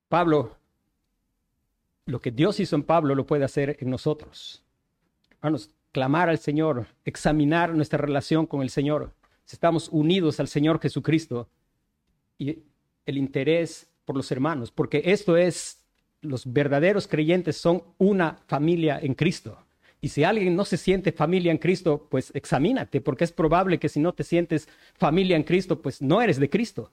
Pablo, 0.09 0.57
lo 2.07 2.20
que 2.20 2.30
Dios 2.30 2.61
hizo 2.61 2.76
en 2.76 2.84
Pablo 2.84 3.14
lo 3.14 3.26
puede 3.26 3.44
hacer 3.44 3.76
en 3.80 3.90
nosotros. 3.90 4.62
Hermanos, 5.30 5.70
clamar 5.92 6.28
al 6.28 6.38
Señor, 6.38 6.86
examinar 7.05 7.74
nuestra 7.74 7.99
relación 7.99 8.47
con 8.47 8.62
el 8.62 8.70
Señor, 8.70 9.12
si 9.47 9.55
estamos 9.55 9.88
unidos 9.90 10.40
al 10.40 10.49
Señor 10.49 10.80
Jesucristo 10.80 11.49
y 12.36 12.59
el 13.07 13.16
interés 13.16 13.88
por 14.05 14.16
los 14.16 14.30
hermanos, 14.32 14.72
porque 14.72 15.03
esto 15.05 15.36
es, 15.36 15.84
los 16.20 16.53
verdaderos 16.53 17.07
creyentes 17.07 17.57
son 17.57 17.84
una 17.97 18.38
familia 18.49 18.99
en 19.01 19.14
Cristo. 19.14 19.57
Y 20.01 20.09
si 20.09 20.24
alguien 20.24 20.57
no 20.57 20.64
se 20.64 20.76
siente 20.76 21.12
familia 21.12 21.53
en 21.53 21.59
Cristo, 21.59 22.09
pues 22.11 22.32
examínate, 22.34 23.01
porque 23.01 23.24
es 23.24 23.32
probable 23.32 23.78
que 23.78 23.88
si 23.88 24.01
no 24.01 24.12
te 24.12 24.24
sientes 24.24 24.68
familia 24.94 25.36
en 25.36 25.44
Cristo, 25.44 25.80
pues 25.80 26.03
no 26.03 26.20
eres 26.20 26.38
de 26.38 26.51
Cristo. 26.51 26.90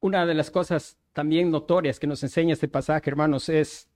Una 0.00 0.24
de 0.24 0.34
las 0.34 0.50
cosas 0.50 0.96
también 1.12 1.50
notorias 1.50 2.00
que 2.00 2.06
nos 2.06 2.22
enseña 2.22 2.54
este 2.54 2.68
pasaje, 2.68 3.10
hermanos, 3.10 3.48
es 3.50 3.86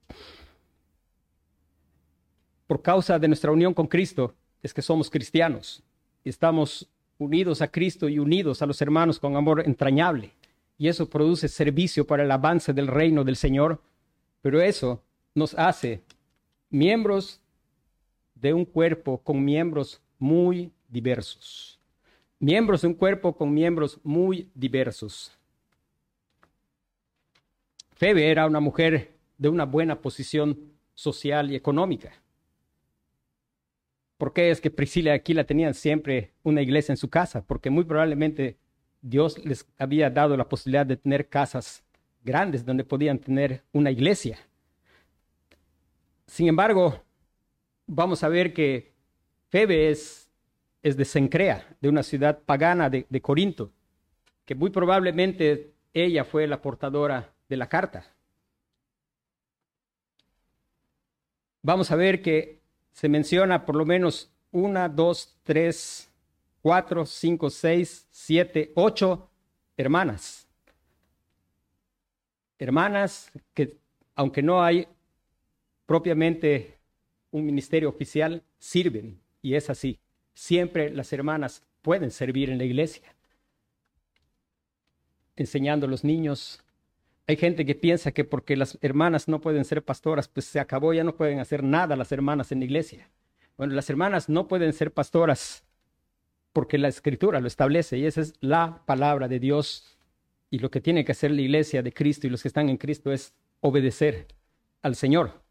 por 2.67 2.81
causa 2.81 3.17
de 3.17 3.27
nuestra 3.27 3.51
unión 3.51 3.73
con 3.73 3.87
Cristo, 3.87 4.35
es 4.61 4.73
que 4.73 4.81
somos 4.81 5.09
cristianos. 5.09 5.83
Estamos 6.23 6.87
unidos 7.17 7.61
a 7.61 7.71
Cristo 7.71 8.09
y 8.09 8.19
unidos 8.19 8.61
a 8.61 8.65
los 8.65 8.81
hermanos 8.81 9.19
con 9.19 9.35
amor 9.35 9.63
entrañable. 9.65 10.31
Y 10.77 10.87
eso 10.89 11.09
produce 11.09 11.47
servicio 11.47 12.05
para 12.05 12.23
el 12.23 12.31
avance 12.31 12.73
del 12.73 12.87
reino 12.87 13.23
del 13.23 13.35
Señor. 13.35 13.81
Pero 14.41 14.61
eso 14.61 15.01
nos 15.33 15.53
hace 15.55 16.03
miembros 16.69 17.39
de 18.35 18.53
un 18.53 18.65
cuerpo 18.65 19.19
con 19.19 19.43
miembros 19.43 20.01
muy 20.19 20.71
diversos. 20.87 21.79
Miembros 22.39 22.81
de 22.81 22.87
un 22.87 22.93
cuerpo 22.93 23.35
con 23.35 23.53
miembros 23.53 23.99
muy 24.03 24.49
diversos. 24.53 25.34
Febe 27.95 28.29
era 28.29 28.45
una 28.45 28.59
mujer 28.59 29.15
de 29.37 29.49
una 29.49 29.65
buena 29.65 30.01
posición 30.01 30.73
social 30.93 31.49
y 31.51 31.55
económica. 31.55 32.13
¿Por 34.17 34.33
qué 34.33 34.51
es 34.51 34.61
que 34.61 34.69
Priscila 34.69 35.11
y 35.11 35.15
Aquila 35.15 35.45
tenían 35.45 35.73
siempre 35.73 36.33
una 36.43 36.61
iglesia 36.61 36.91
en 36.93 36.97
su 36.97 37.09
casa? 37.09 37.45
Porque 37.45 37.69
muy 37.69 37.85
probablemente 37.85 38.57
Dios 39.01 39.43
les 39.45 39.65
había 39.77 40.09
dado 40.09 40.35
la 40.35 40.47
posibilidad 40.49 40.85
de 40.85 40.97
tener 40.97 41.29
casas 41.29 41.83
grandes 42.23 42.65
donde 42.65 42.83
podían 42.83 43.19
tener 43.19 43.63
una 43.71 43.91
iglesia. 43.91 44.39
Sin 46.27 46.47
embargo, 46.47 47.01
vamos 47.87 48.23
a 48.23 48.29
ver 48.29 48.53
que 48.53 48.93
Febe 49.49 49.89
es, 49.89 50.29
es 50.81 50.97
de 50.97 51.05
Sencrea, 51.05 51.77
de 51.79 51.89
una 51.89 52.03
ciudad 52.03 52.39
pagana 52.39 52.89
de, 52.89 53.05
de 53.09 53.21
Corinto, 53.21 53.71
que 54.43 54.55
muy 54.55 54.69
probablemente 54.69 55.73
ella 55.93 56.25
fue 56.25 56.47
la 56.47 56.61
portadora 56.61 57.34
de 57.47 57.57
la 57.57 57.67
carta. 57.67 58.05
Vamos 61.61 61.91
a 61.91 61.95
ver 61.95 62.21
que 62.21 62.61
se 62.91 63.09
menciona 63.09 63.65
por 63.65 63.75
lo 63.75 63.85
menos 63.85 64.31
una, 64.51 64.87
dos, 64.87 65.35
tres, 65.43 66.09
cuatro, 66.61 67.05
cinco, 67.05 67.49
seis, 67.49 68.07
siete, 68.09 68.71
ocho 68.75 69.29
hermanas. 69.77 70.47
Hermanas 72.57 73.31
que, 73.53 73.77
aunque 74.15 74.41
no 74.41 74.63
hay 74.63 74.87
propiamente 75.85 76.77
un 77.31 77.45
ministerio 77.45 77.89
oficial, 77.89 78.43
sirven. 78.57 79.19
Y 79.41 79.55
es 79.55 79.69
así. 79.69 79.99
Siempre 80.33 80.89
las 80.89 81.11
hermanas 81.13 81.63
pueden 81.81 82.09
servir 82.09 82.49
en 82.49 82.57
la 82.57 82.63
iglesia, 82.63 83.15
enseñando 85.35 85.85
a 85.85 85.89
los 85.89 86.03
niños. 86.03 86.63
Hay 87.27 87.37
gente 87.37 87.65
que 87.65 87.73
piensa 87.73 88.11
que 88.11 88.23
porque 88.23 88.55
las 88.55 88.77
hermanas 88.81 89.27
no 89.27 89.41
pueden 89.41 89.65
ser 89.65 89.83
pastoras, 89.83 90.27
pues 90.27 90.45
se 90.45 90.59
acabó, 90.59 90.93
ya 90.93 91.03
no 91.03 91.15
pueden 91.15 91.39
hacer 91.39 91.63
nada 91.63 91.95
las 91.95 92.11
hermanas 92.11 92.51
en 92.51 92.59
la 92.59 92.65
iglesia. 92.65 93.09
Bueno, 93.57 93.73
las 93.73 93.89
hermanas 93.89 94.29
no 94.29 94.47
pueden 94.47 94.73
ser 94.73 94.91
pastoras 94.91 95.63
porque 96.53 96.77
la 96.77 96.87
escritura 96.87 97.39
lo 97.39 97.47
establece 97.47 97.97
y 97.97 98.05
esa 98.05 98.21
es 98.21 98.33
la 98.41 98.83
palabra 98.85 99.27
de 99.27 99.39
Dios. 99.39 99.97
Y 100.51 100.59
lo 100.59 100.69
que 100.69 100.81
tiene 100.81 101.03
que 101.03 101.13
hacer 101.13 101.31
la 101.31 101.41
iglesia 101.41 101.81
de 101.81 101.91
Cristo 101.91 102.27
y 102.27 102.29
los 102.29 102.43
que 102.43 102.47
están 102.47 102.69
en 102.69 102.77
Cristo 102.77 103.11
es 103.11 103.33
obedecer 103.59 104.27
al 104.83 104.95
Señor. 104.95 105.41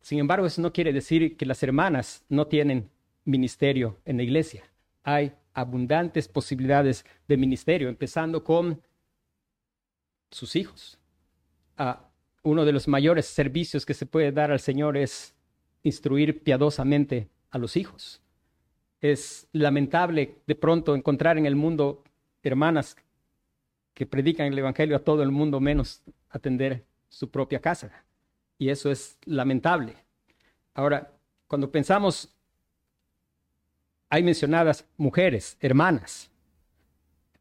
Sin 0.00 0.18
embargo, 0.18 0.46
eso 0.46 0.62
no 0.62 0.72
quiere 0.72 0.92
decir 0.92 1.36
que 1.36 1.44
las 1.44 1.62
hermanas 1.62 2.24
no 2.28 2.46
tienen 2.46 2.88
ministerio 3.24 3.98
en 4.04 4.16
la 4.16 4.22
iglesia. 4.22 4.64
Hay 5.02 5.32
abundantes 5.52 6.28
posibilidades 6.28 7.04
de 7.26 7.36
ministerio, 7.36 7.88
empezando 7.88 8.44
con 8.44 8.80
sus 10.30 10.54
hijos. 10.56 10.99
Uno 12.42 12.64
de 12.64 12.72
los 12.72 12.88
mayores 12.88 13.26
servicios 13.26 13.84
que 13.84 13.94
se 13.94 14.06
puede 14.06 14.32
dar 14.32 14.50
al 14.50 14.60
Señor 14.60 14.96
es 14.96 15.34
instruir 15.82 16.42
piadosamente 16.42 17.28
a 17.50 17.58
los 17.58 17.76
hijos. 17.76 18.22
Es 19.00 19.48
lamentable 19.52 20.36
de 20.46 20.54
pronto 20.54 20.94
encontrar 20.94 21.38
en 21.38 21.46
el 21.46 21.56
mundo 21.56 22.04
hermanas 22.42 22.96
que 23.94 24.06
predican 24.06 24.46
el 24.46 24.58
Evangelio 24.58 24.96
a 24.96 25.04
todo 25.04 25.22
el 25.22 25.30
mundo 25.30 25.60
menos 25.60 26.02
atender 26.30 26.84
su 27.08 27.30
propia 27.30 27.60
casa. 27.60 28.04
Y 28.58 28.68
eso 28.68 28.90
es 28.90 29.18
lamentable. 29.24 29.96
Ahora, 30.74 31.12
cuando 31.46 31.70
pensamos, 31.70 32.34
hay 34.08 34.22
mencionadas 34.22 34.86
mujeres, 34.96 35.56
hermanas. 35.60 36.30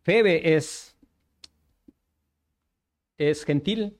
Febe 0.04 0.56
es, 0.56 0.96
es 3.18 3.44
gentil. 3.44 3.98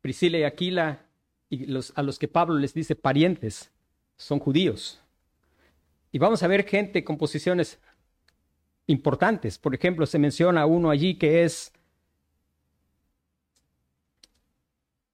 Priscila 0.00 0.38
y 0.38 0.44
Aquila 0.44 1.06
y 1.50 1.74
a 1.94 2.02
los 2.02 2.18
que 2.18 2.28
Pablo 2.28 2.58
les 2.58 2.74
dice 2.74 2.94
parientes 2.94 3.70
son 4.16 4.38
judíos. 4.38 5.00
Y 6.12 6.18
vamos 6.18 6.42
a 6.42 6.48
ver 6.48 6.64
gente 6.64 7.04
con 7.04 7.18
posiciones 7.18 7.78
importantes. 8.86 9.58
Por 9.58 9.74
ejemplo, 9.74 10.06
se 10.06 10.18
menciona 10.18 10.66
uno 10.66 10.90
allí 10.90 11.16
que 11.16 11.44
es 11.44 11.72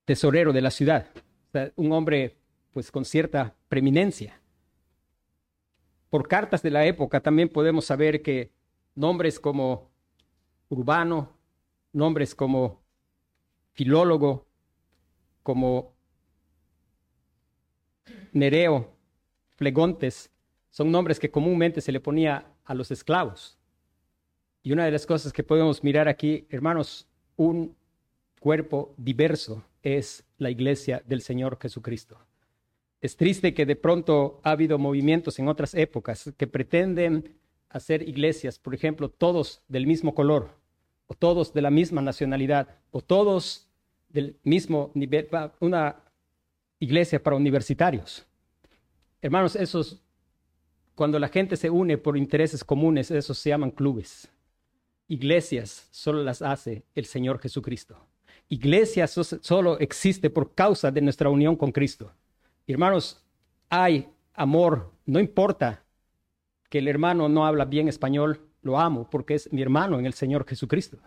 tesorero 0.05 0.53
de 0.53 0.61
la 0.61 0.71
ciudad, 0.71 1.07
un 1.77 1.93
hombre 1.93 2.37
pues 2.73 2.91
con 2.91 3.05
cierta 3.05 3.55
preeminencia. 3.69 4.41
Por 6.11 6.29
cartas 6.29 6.63
de 6.63 6.71
la 6.71 6.85
época 6.85 7.21
también 7.21 7.49
podemos 7.49 7.87
saber 7.87 8.23
que 8.23 8.53
nombres 8.95 9.41
como 9.41 9.91
Urbano, 10.69 11.33
nombres 11.93 12.35
como 12.35 12.83
filólogo, 13.73 14.47
como 15.45 15.95
Nereo, 18.33 18.91
Flegontes, 19.55 20.33
son 20.71 20.91
nombres 20.91 21.21
que 21.21 21.31
comúnmente 21.31 21.81
se 21.81 21.93
le 21.93 22.01
ponía 22.01 22.47
a 22.65 22.75
los 22.75 22.91
esclavos. 22.91 23.57
Y 24.65 24.73
una 24.73 24.87
de 24.87 24.91
las 24.91 25.07
cosas 25.07 25.33
que 25.33 25.45
podemos 25.45 25.85
mirar 25.85 26.09
aquí, 26.09 26.49
hermanos, 26.51 27.07
un 27.37 27.77
cuerpo 28.41 28.93
diverso 28.97 29.63
es 29.83 30.25
la 30.39 30.51
iglesia 30.51 31.03
del 31.07 31.21
Señor 31.21 31.59
Jesucristo. 31.61 32.19
Es 33.01 33.17
triste 33.17 33.55
que 33.55 33.67
de 33.67 33.77
pronto 33.77 34.41
ha 34.43 34.53
habido 34.53 34.79
movimientos 34.79 35.39
en 35.39 35.47
otras 35.47 35.75
épocas 35.75 36.33
que 36.37 36.47
pretenden 36.47 37.37
hacer 37.69 38.09
iglesias, 38.09 38.59
por 38.59 38.75
ejemplo, 38.75 39.11
todos 39.11 39.63
del 39.69 39.87
mismo 39.87 40.15
color, 40.15 40.51
o 41.07 41.15
todos 41.15 41.53
de 41.53 41.61
la 41.61 41.71
misma 41.71 42.01
nacionalidad, 42.01 42.79
o 42.91 43.03
todos 43.03 43.69
del 44.15 44.39
mismo 44.45 44.93
nivel, 44.95 45.29
una 45.59 45.97
iglesia 46.79 47.21
para 47.21 47.37
universitarios. 47.37 48.25
Hermanos, 49.21 49.57
esos, 49.57 50.01
cuando 50.95 51.19
la 51.19 51.29
gente 51.29 51.57
se 51.57 51.69
une 51.69 51.99
por 51.99 52.17
intereses 52.17 52.63
comunes, 52.63 53.11
esos 53.11 53.37
se 53.37 53.51
llaman 53.51 53.73
clubes. 53.73 54.31
Iglesias 55.09 55.89
solo 55.91 56.23
las 56.23 56.43
hace 56.43 56.85
el 56.95 57.07
Señor 57.07 57.41
Jesucristo. 57.41 57.99
Iglesias 58.49 59.11
solo 59.41 59.81
existe 59.81 60.31
por 60.31 60.55
causa 60.55 60.93
de 60.93 61.01
nuestra 61.01 61.29
unión 61.29 61.57
con 61.57 61.73
Cristo. 61.73 62.13
Hermanos, 62.69 63.21
hay 63.69 64.09
amor, 64.33 64.93
no 65.07 65.19
importa 65.19 65.83
que 66.71 66.79
el 66.79 66.87
hermano 66.87 67.29
no 67.29 67.47
habla 67.47 67.65
bien 67.65 67.89
español, 67.89 68.41
lo 68.63 68.79
amo 68.79 69.09
porque 69.11 69.35
es 69.35 69.53
mi 69.53 69.61
hermano 69.61 69.99
en 69.99 70.07
el 70.07 70.15
Señor 70.15 70.47
Jesucristo. 70.47 70.99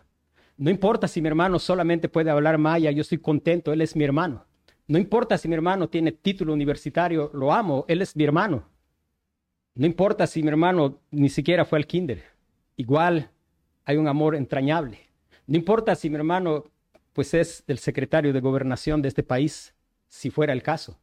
No 0.57 0.71
importa 0.71 1.07
si 1.07 1.21
mi 1.21 1.27
hermano 1.27 1.59
solamente 1.59 2.09
puede 2.09 2.31
hablar 2.31 2.57
maya, 2.57 2.91
yo 2.91 3.01
estoy 3.01 3.19
contento, 3.19 3.71
él 3.71 3.81
es 3.81 3.95
mi 3.95 4.03
hermano. 4.03 4.45
No 4.87 4.97
importa 4.97 5.37
si 5.37 5.47
mi 5.47 5.53
hermano 5.53 5.87
tiene 5.87 6.11
título 6.11 6.53
universitario, 6.53 7.29
lo 7.33 7.53
amo, 7.53 7.85
él 7.87 8.01
es 8.01 8.15
mi 8.15 8.23
hermano. 8.23 8.67
No 9.75 9.85
importa 9.85 10.25
si 10.25 10.41
mi 10.41 10.49
hermano 10.49 10.99
ni 11.11 11.29
siquiera 11.29 11.63
fue 11.63 11.77
al 11.77 11.85
kinder, 11.85 12.23
igual 12.75 13.29
hay 13.85 13.97
un 13.97 14.07
amor 14.07 14.35
entrañable. 14.35 14.99
No 15.45 15.57
importa 15.57 15.93
si 15.93 16.09
mi 16.09 16.15
hermano 16.15 16.65
pues 17.13 17.33
es 17.33 17.63
el 17.67 17.79
secretario 17.79 18.33
de 18.33 18.39
gobernación 18.39 19.01
de 19.01 19.07
este 19.07 19.23
país, 19.23 19.73
si 20.07 20.29
fuera 20.29 20.53
el 20.53 20.63
caso. 20.63 20.99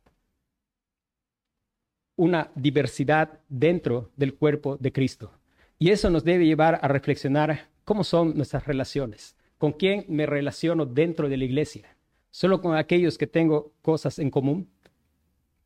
Una 2.17 2.51
diversidad 2.55 3.41
dentro 3.49 4.11
del 4.17 4.35
cuerpo 4.35 4.77
de 4.77 4.93
Cristo. 4.93 5.33
Y 5.79 5.91
eso 5.91 6.11
nos 6.11 6.25
debe 6.25 6.47
llevar 6.47 6.79
a 6.83 6.89
reflexionar 6.89 7.69
cómo 7.85 8.05
son 8.05 8.37
nuestras 8.37 8.67
relaciones, 8.67 9.37
con 9.59 9.73
quién 9.73 10.05
me 10.09 10.27
relaciono 10.27 10.87
dentro 10.87 11.29
de 11.29 11.37
la 11.37 11.45
iglesia, 11.45 11.97
solo 12.31 12.61
con 12.61 12.77
aquellos 12.77 13.19
que 13.19 13.27
tengo 13.27 13.73
cosas 13.83 14.19
en 14.19 14.31
común. 14.31 14.69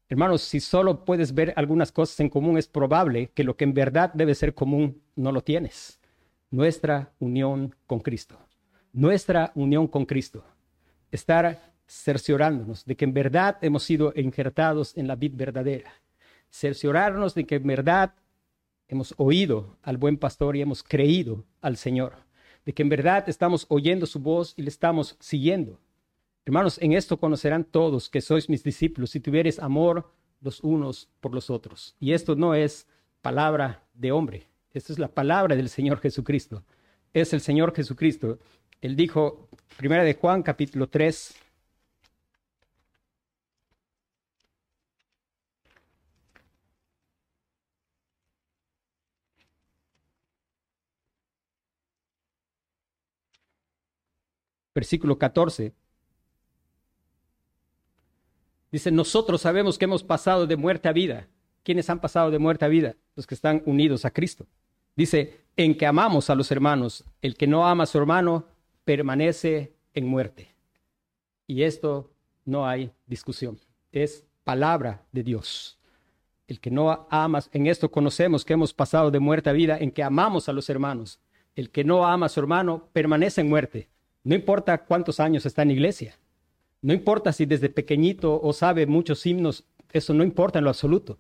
Hermanos, 0.09 0.43
si 0.43 0.61
solo 0.61 1.05
puedes 1.05 1.35
ver 1.35 1.53
algunas 1.57 1.93
cosas 1.93 2.19
en 2.21 2.31
común, 2.31 2.57
es 2.57 2.67
probable 2.67 3.31
que 3.35 3.45
lo 3.45 3.57
que 3.57 3.65
en 3.65 3.75
verdad 3.75 4.11
debe 4.15 4.35
ser 4.35 4.55
común 4.55 5.03
no 5.17 5.33
lo 5.33 5.43
tienes. 5.43 6.01
Nuestra 6.51 7.13
unión 7.19 7.75
con 7.87 8.01
Cristo. 8.01 8.39
Nuestra 8.93 9.53
unión 9.55 9.87
con 9.87 10.07
Cristo. 10.07 10.45
Estar 11.11 11.75
cerciorándonos 11.87 12.85
de 12.85 12.97
que 12.97 13.05
en 13.05 13.15
verdad 13.15 13.59
hemos 13.63 13.83
sido 13.83 14.13
injertados 14.17 14.97
en 14.97 15.09
la 15.09 15.17
vid 15.17 15.33
verdadera. 15.35 15.93
Cerciorarnos 16.51 17.35
de 17.35 17.45
que 17.45 17.57
en 17.57 17.67
verdad 17.67 18.15
hemos 18.89 19.15
oído 19.19 19.77
al 19.83 19.99
buen 19.99 20.17
pastor 20.17 20.57
y 20.57 20.63
hemos 20.63 20.83
creído 20.83 21.45
al 21.61 21.77
Señor. 21.77 22.28
De 22.65 22.73
que 22.73 22.83
en 22.83 22.89
verdad 22.89 23.29
estamos 23.29 23.67
oyendo 23.69 24.07
su 24.07 24.21
voz 24.21 24.55
y 24.57 24.63
le 24.63 24.69
estamos 24.69 25.17
siguiendo. 25.21 25.81
Hermanos, 26.45 26.79
en 26.81 26.93
esto 26.93 27.19
conocerán 27.19 27.65
todos 27.65 28.09
que 28.09 28.21
sois 28.21 28.49
mis 28.49 28.63
discípulos 28.63 29.11
si 29.11 29.21
tuvieres 29.21 29.59
amor 29.59 30.11
los 30.41 30.61
unos 30.61 31.09
por 31.21 31.35
los 31.35 31.51
otros. 31.51 31.95
Y 32.01 32.13
esto 32.13 32.37
no 32.37 32.55
es 32.55 32.87
palabra 33.21 33.85
de 33.95 34.13
hombre, 34.13 34.47
esto 34.73 34.93
es 34.93 34.99
la 34.99 35.09
palabra 35.09 35.57
del 35.57 35.69
Señor 35.69 36.01
Jesucristo. 36.01 36.65
Es 37.13 37.33
el 37.33 37.41
Señor 37.41 37.75
Jesucristo. 37.75 38.39
Él 38.81 38.97
dijo, 38.97 39.49
primera 39.77 40.05
de 40.05 40.15
Juan 40.15 40.43
capítulo 40.43 40.89
3, 40.89 41.35
versículo 54.79 55.19
14. 55.19 55.75
Dice, 58.71 58.93
nosotros 58.93 59.41
sabemos 59.41 59.77
que 59.77 59.87
hemos 59.87 60.05
pasado 60.05 60.47
de 60.47 60.57
muerte 60.57 60.89
a 60.89 60.93
vida. 60.93 61.27
¿Quiénes 61.65 61.91
han 61.91 62.01
pasado 62.01 62.31
de 62.31 62.39
muerte 62.39 62.65
a 62.65 62.69
vida? 62.69 62.95
Los 63.17 63.27
que 63.27 63.35
están 63.35 63.61
unidos 63.67 64.05
a 64.05 64.13
Cristo. 64.13 64.47
Dice, 64.95 65.41
en 65.57 65.77
que 65.77 65.85
amamos 65.85 66.31
a 66.31 66.37
los 66.37 66.53
hermanos. 66.53 67.05
El 67.23 67.37
que 67.37 67.49
no 67.49 67.67
ama 67.67 67.83
a 67.83 67.87
su 67.87 67.99
hermano 67.99 68.45
permanece 68.85 69.75
en 69.95 70.07
muerte. 70.07 70.55
Y 71.49 71.65
esto 71.65 72.13
no 72.45 72.65
hay 72.65 72.93
discusión. 73.07 73.59
Es 73.91 74.29
palabra 74.45 75.03
de 75.11 75.25
Dios. 75.25 75.81
El 76.47 76.61
que 76.61 76.71
no 76.71 77.09
ama, 77.11 77.41
en 77.53 77.67
esto 77.67 77.91
conocemos 77.91 78.45
que 78.45 78.53
hemos 78.53 78.73
pasado 78.73 79.11
de 79.11 79.19
muerte 79.19 79.51
a 79.51 79.55
vida, 79.55 79.77
en 79.77 79.91
que 79.91 80.05
amamos 80.05 80.49
a 80.49 80.53
los 80.53 80.71
hermanos. 80.71 81.19
El 81.57 81.71
que 81.71 81.83
no 81.83 82.07
ama 82.07 82.27
a 82.27 82.29
su 82.29 82.39
hermano 82.39 82.89
permanece 82.93 83.41
en 83.41 83.49
muerte. 83.49 83.89
No 84.25 84.35
importa 84.35 84.85
cuántos 84.85 85.21
años 85.21 85.47
está 85.47 85.63
en 85.63 85.71
iglesia. 85.71 86.19
No 86.81 86.93
importa 86.93 87.33
si 87.33 87.47
desde 87.47 87.69
pequeñito 87.69 88.41
o 88.41 88.53
sabe 88.53 88.87
muchos 88.87 89.25
himnos, 89.27 89.65
eso 89.93 90.15
no 90.15 90.23
importa 90.23 90.59
en 90.59 90.65
lo 90.65 90.71
absoluto. 90.71 91.19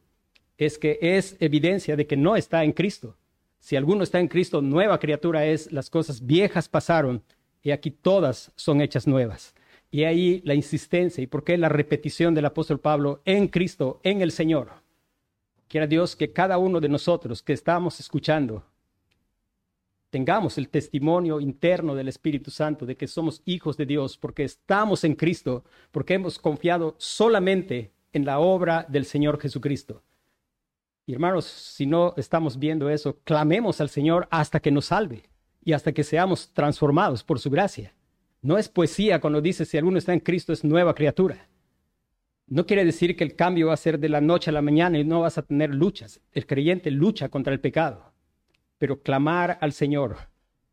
Es 0.56 0.78
que 0.78 0.98
es 1.00 1.36
evidencia 1.40 1.96
de 1.96 2.06
que 2.06 2.16
no 2.16 2.36
está 2.36 2.64
en 2.64 2.72
Cristo. 2.72 3.16
Si 3.60 3.76
alguno 3.76 4.02
está 4.02 4.20
en 4.20 4.28
Cristo, 4.28 4.62
nueva 4.62 4.98
criatura 4.98 5.46
es, 5.46 5.72
las 5.72 5.90
cosas 5.90 6.24
viejas 6.24 6.68
pasaron 6.68 7.22
y 7.62 7.70
aquí 7.70 7.90
todas 7.90 8.52
son 8.56 8.80
hechas 8.80 9.06
nuevas. 9.06 9.54
Y 9.90 10.04
ahí 10.04 10.42
la 10.44 10.54
insistencia 10.54 11.22
y 11.22 11.26
por 11.26 11.44
qué 11.44 11.56
la 11.56 11.68
repetición 11.68 12.34
del 12.34 12.44
apóstol 12.44 12.78
Pablo 12.78 13.20
en 13.24 13.48
Cristo, 13.48 14.00
en 14.02 14.20
el 14.20 14.32
Señor. 14.32 14.70
Quiera 15.66 15.86
Dios 15.86 16.14
que 16.14 16.32
cada 16.32 16.58
uno 16.58 16.80
de 16.80 16.88
nosotros 16.88 17.42
que 17.42 17.52
estamos 17.52 18.00
escuchando 18.00 18.64
tengamos 20.10 20.56
el 20.58 20.68
testimonio 20.68 21.40
interno 21.40 21.94
del 21.94 22.08
Espíritu 22.08 22.50
Santo 22.50 22.86
de 22.86 22.96
que 22.96 23.06
somos 23.06 23.42
hijos 23.44 23.76
de 23.76 23.86
Dios 23.86 24.16
porque 24.16 24.44
estamos 24.44 25.04
en 25.04 25.14
Cristo, 25.14 25.64
porque 25.90 26.14
hemos 26.14 26.38
confiado 26.38 26.94
solamente 26.98 27.92
en 28.12 28.24
la 28.24 28.38
obra 28.38 28.86
del 28.88 29.04
Señor 29.04 29.40
Jesucristo. 29.40 30.02
Y 31.06 31.12
hermanos, 31.12 31.44
si 31.44 31.86
no 31.86 32.14
estamos 32.16 32.58
viendo 32.58 32.90
eso, 32.90 33.18
clamemos 33.24 33.80
al 33.80 33.88
Señor 33.88 34.28
hasta 34.30 34.60
que 34.60 34.70
nos 34.70 34.86
salve 34.86 35.24
y 35.62 35.72
hasta 35.72 35.92
que 35.92 36.04
seamos 36.04 36.52
transformados 36.52 37.22
por 37.22 37.38
su 37.38 37.50
gracia. 37.50 37.94
No 38.40 38.56
es 38.56 38.68
poesía 38.68 39.20
cuando 39.20 39.40
dice 39.40 39.64
si 39.64 39.76
alguno 39.76 39.98
está 39.98 40.12
en 40.12 40.20
Cristo 40.20 40.52
es 40.52 40.64
nueva 40.64 40.94
criatura. 40.94 41.48
No 42.46 42.64
quiere 42.64 42.84
decir 42.84 43.14
que 43.16 43.24
el 43.24 43.36
cambio 43.36 43.66
va 43.68 43.74
a 43.74 43.78
ser 43.78 43.98
de 43.98 44.08
la 44.08 44.22
noche 44.22 44.48
a 44.50 44.54
la 44.54 44.62
mañana 44.62 44.98
y 44.98 45.04
no 45.04 45.20
vas 45.20 45.36
a 45.36 45.42
tener 45.42 45.74
luchas. 45.74 46.20
El 46.32 46.46
creyente 46.46 46.90
lucha 46.90 47.28
contra 47.28 47.52
el 47.52 47.60
pecado 47.60 48.07
pero 48.78 49.02
clamar 49.02 49.58
al 49.60 49.72
Señor. 49.72 50.16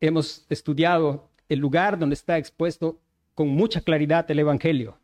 Hemos 0.00 0.46
estudiado 0.48 1.28
el 1.48 1.58
lugar 1.58 1.98
donde 1.98 2.14
está 2.14 2.38
expuesto 2.38 2.98
con 3.34 3.48
mucha 3.48 3.80
claridad 3.80 4.30
el 4.30 4.38
Evangelio, 4.38 4.98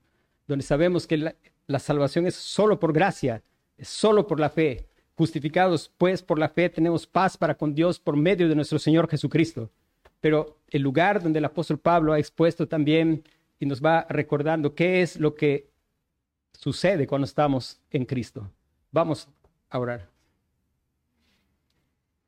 donde 0.47 0.65
sabemos 0.65 1.07
que 1.07 1.19
la, 1.19 1.79
salvación 1.79 2.27
es 2.27 2.35
solo 2.35 2.81
por 2.81 2.93
gracia, 2.93 3.43
es 3.77 3.89
solo 3.89 4.27
por 4.27 4.41
la 4.41 4.51
fe. 4.51 4.89
Justificados 5.15 5.93
pues 5.99 6.23
por 6.23 6.39
la 6.39 6.49
fe 6.49 6.71
tenemos 6.71 7.07
paz 7.07 7.37
para 7.37 7.55
con 7.55 7.75
Dios 7.75 8.01
por 8.01 8.17
medio 8.17 8.49
de 8.49 8.55
nuestro 8.55 8.79
Señor 8.79 9.09
Jesucristo. 9.09 9.71
Pero 10.21 10.59
el 10.71 10.83
lugar 10.83 11.23
donde 11.23 11.39
el 11.39 11.45
apóstol 11.45 11.79
Pablo 11.79 12.13
ha 12.13 12.19
expuesto 12.19 12.67
también 12.67 13.23
y 13.59 13.67
nos 13.67 13.83
va 13.83 14.07
recordando 14.09 14.75
qué 14.75 15.03
es 15.03 15.19
lo 15.19 15.35
que 15.35 15.69
sucede 16.53 17.07
cuando 17.07 17.27
estamos 17.27 17.81
en 17.91 18.05
Cristo. 18.05 18.51
Vamos 18.91 19.29
a 19.69 19.79
orar. 19.79 20.12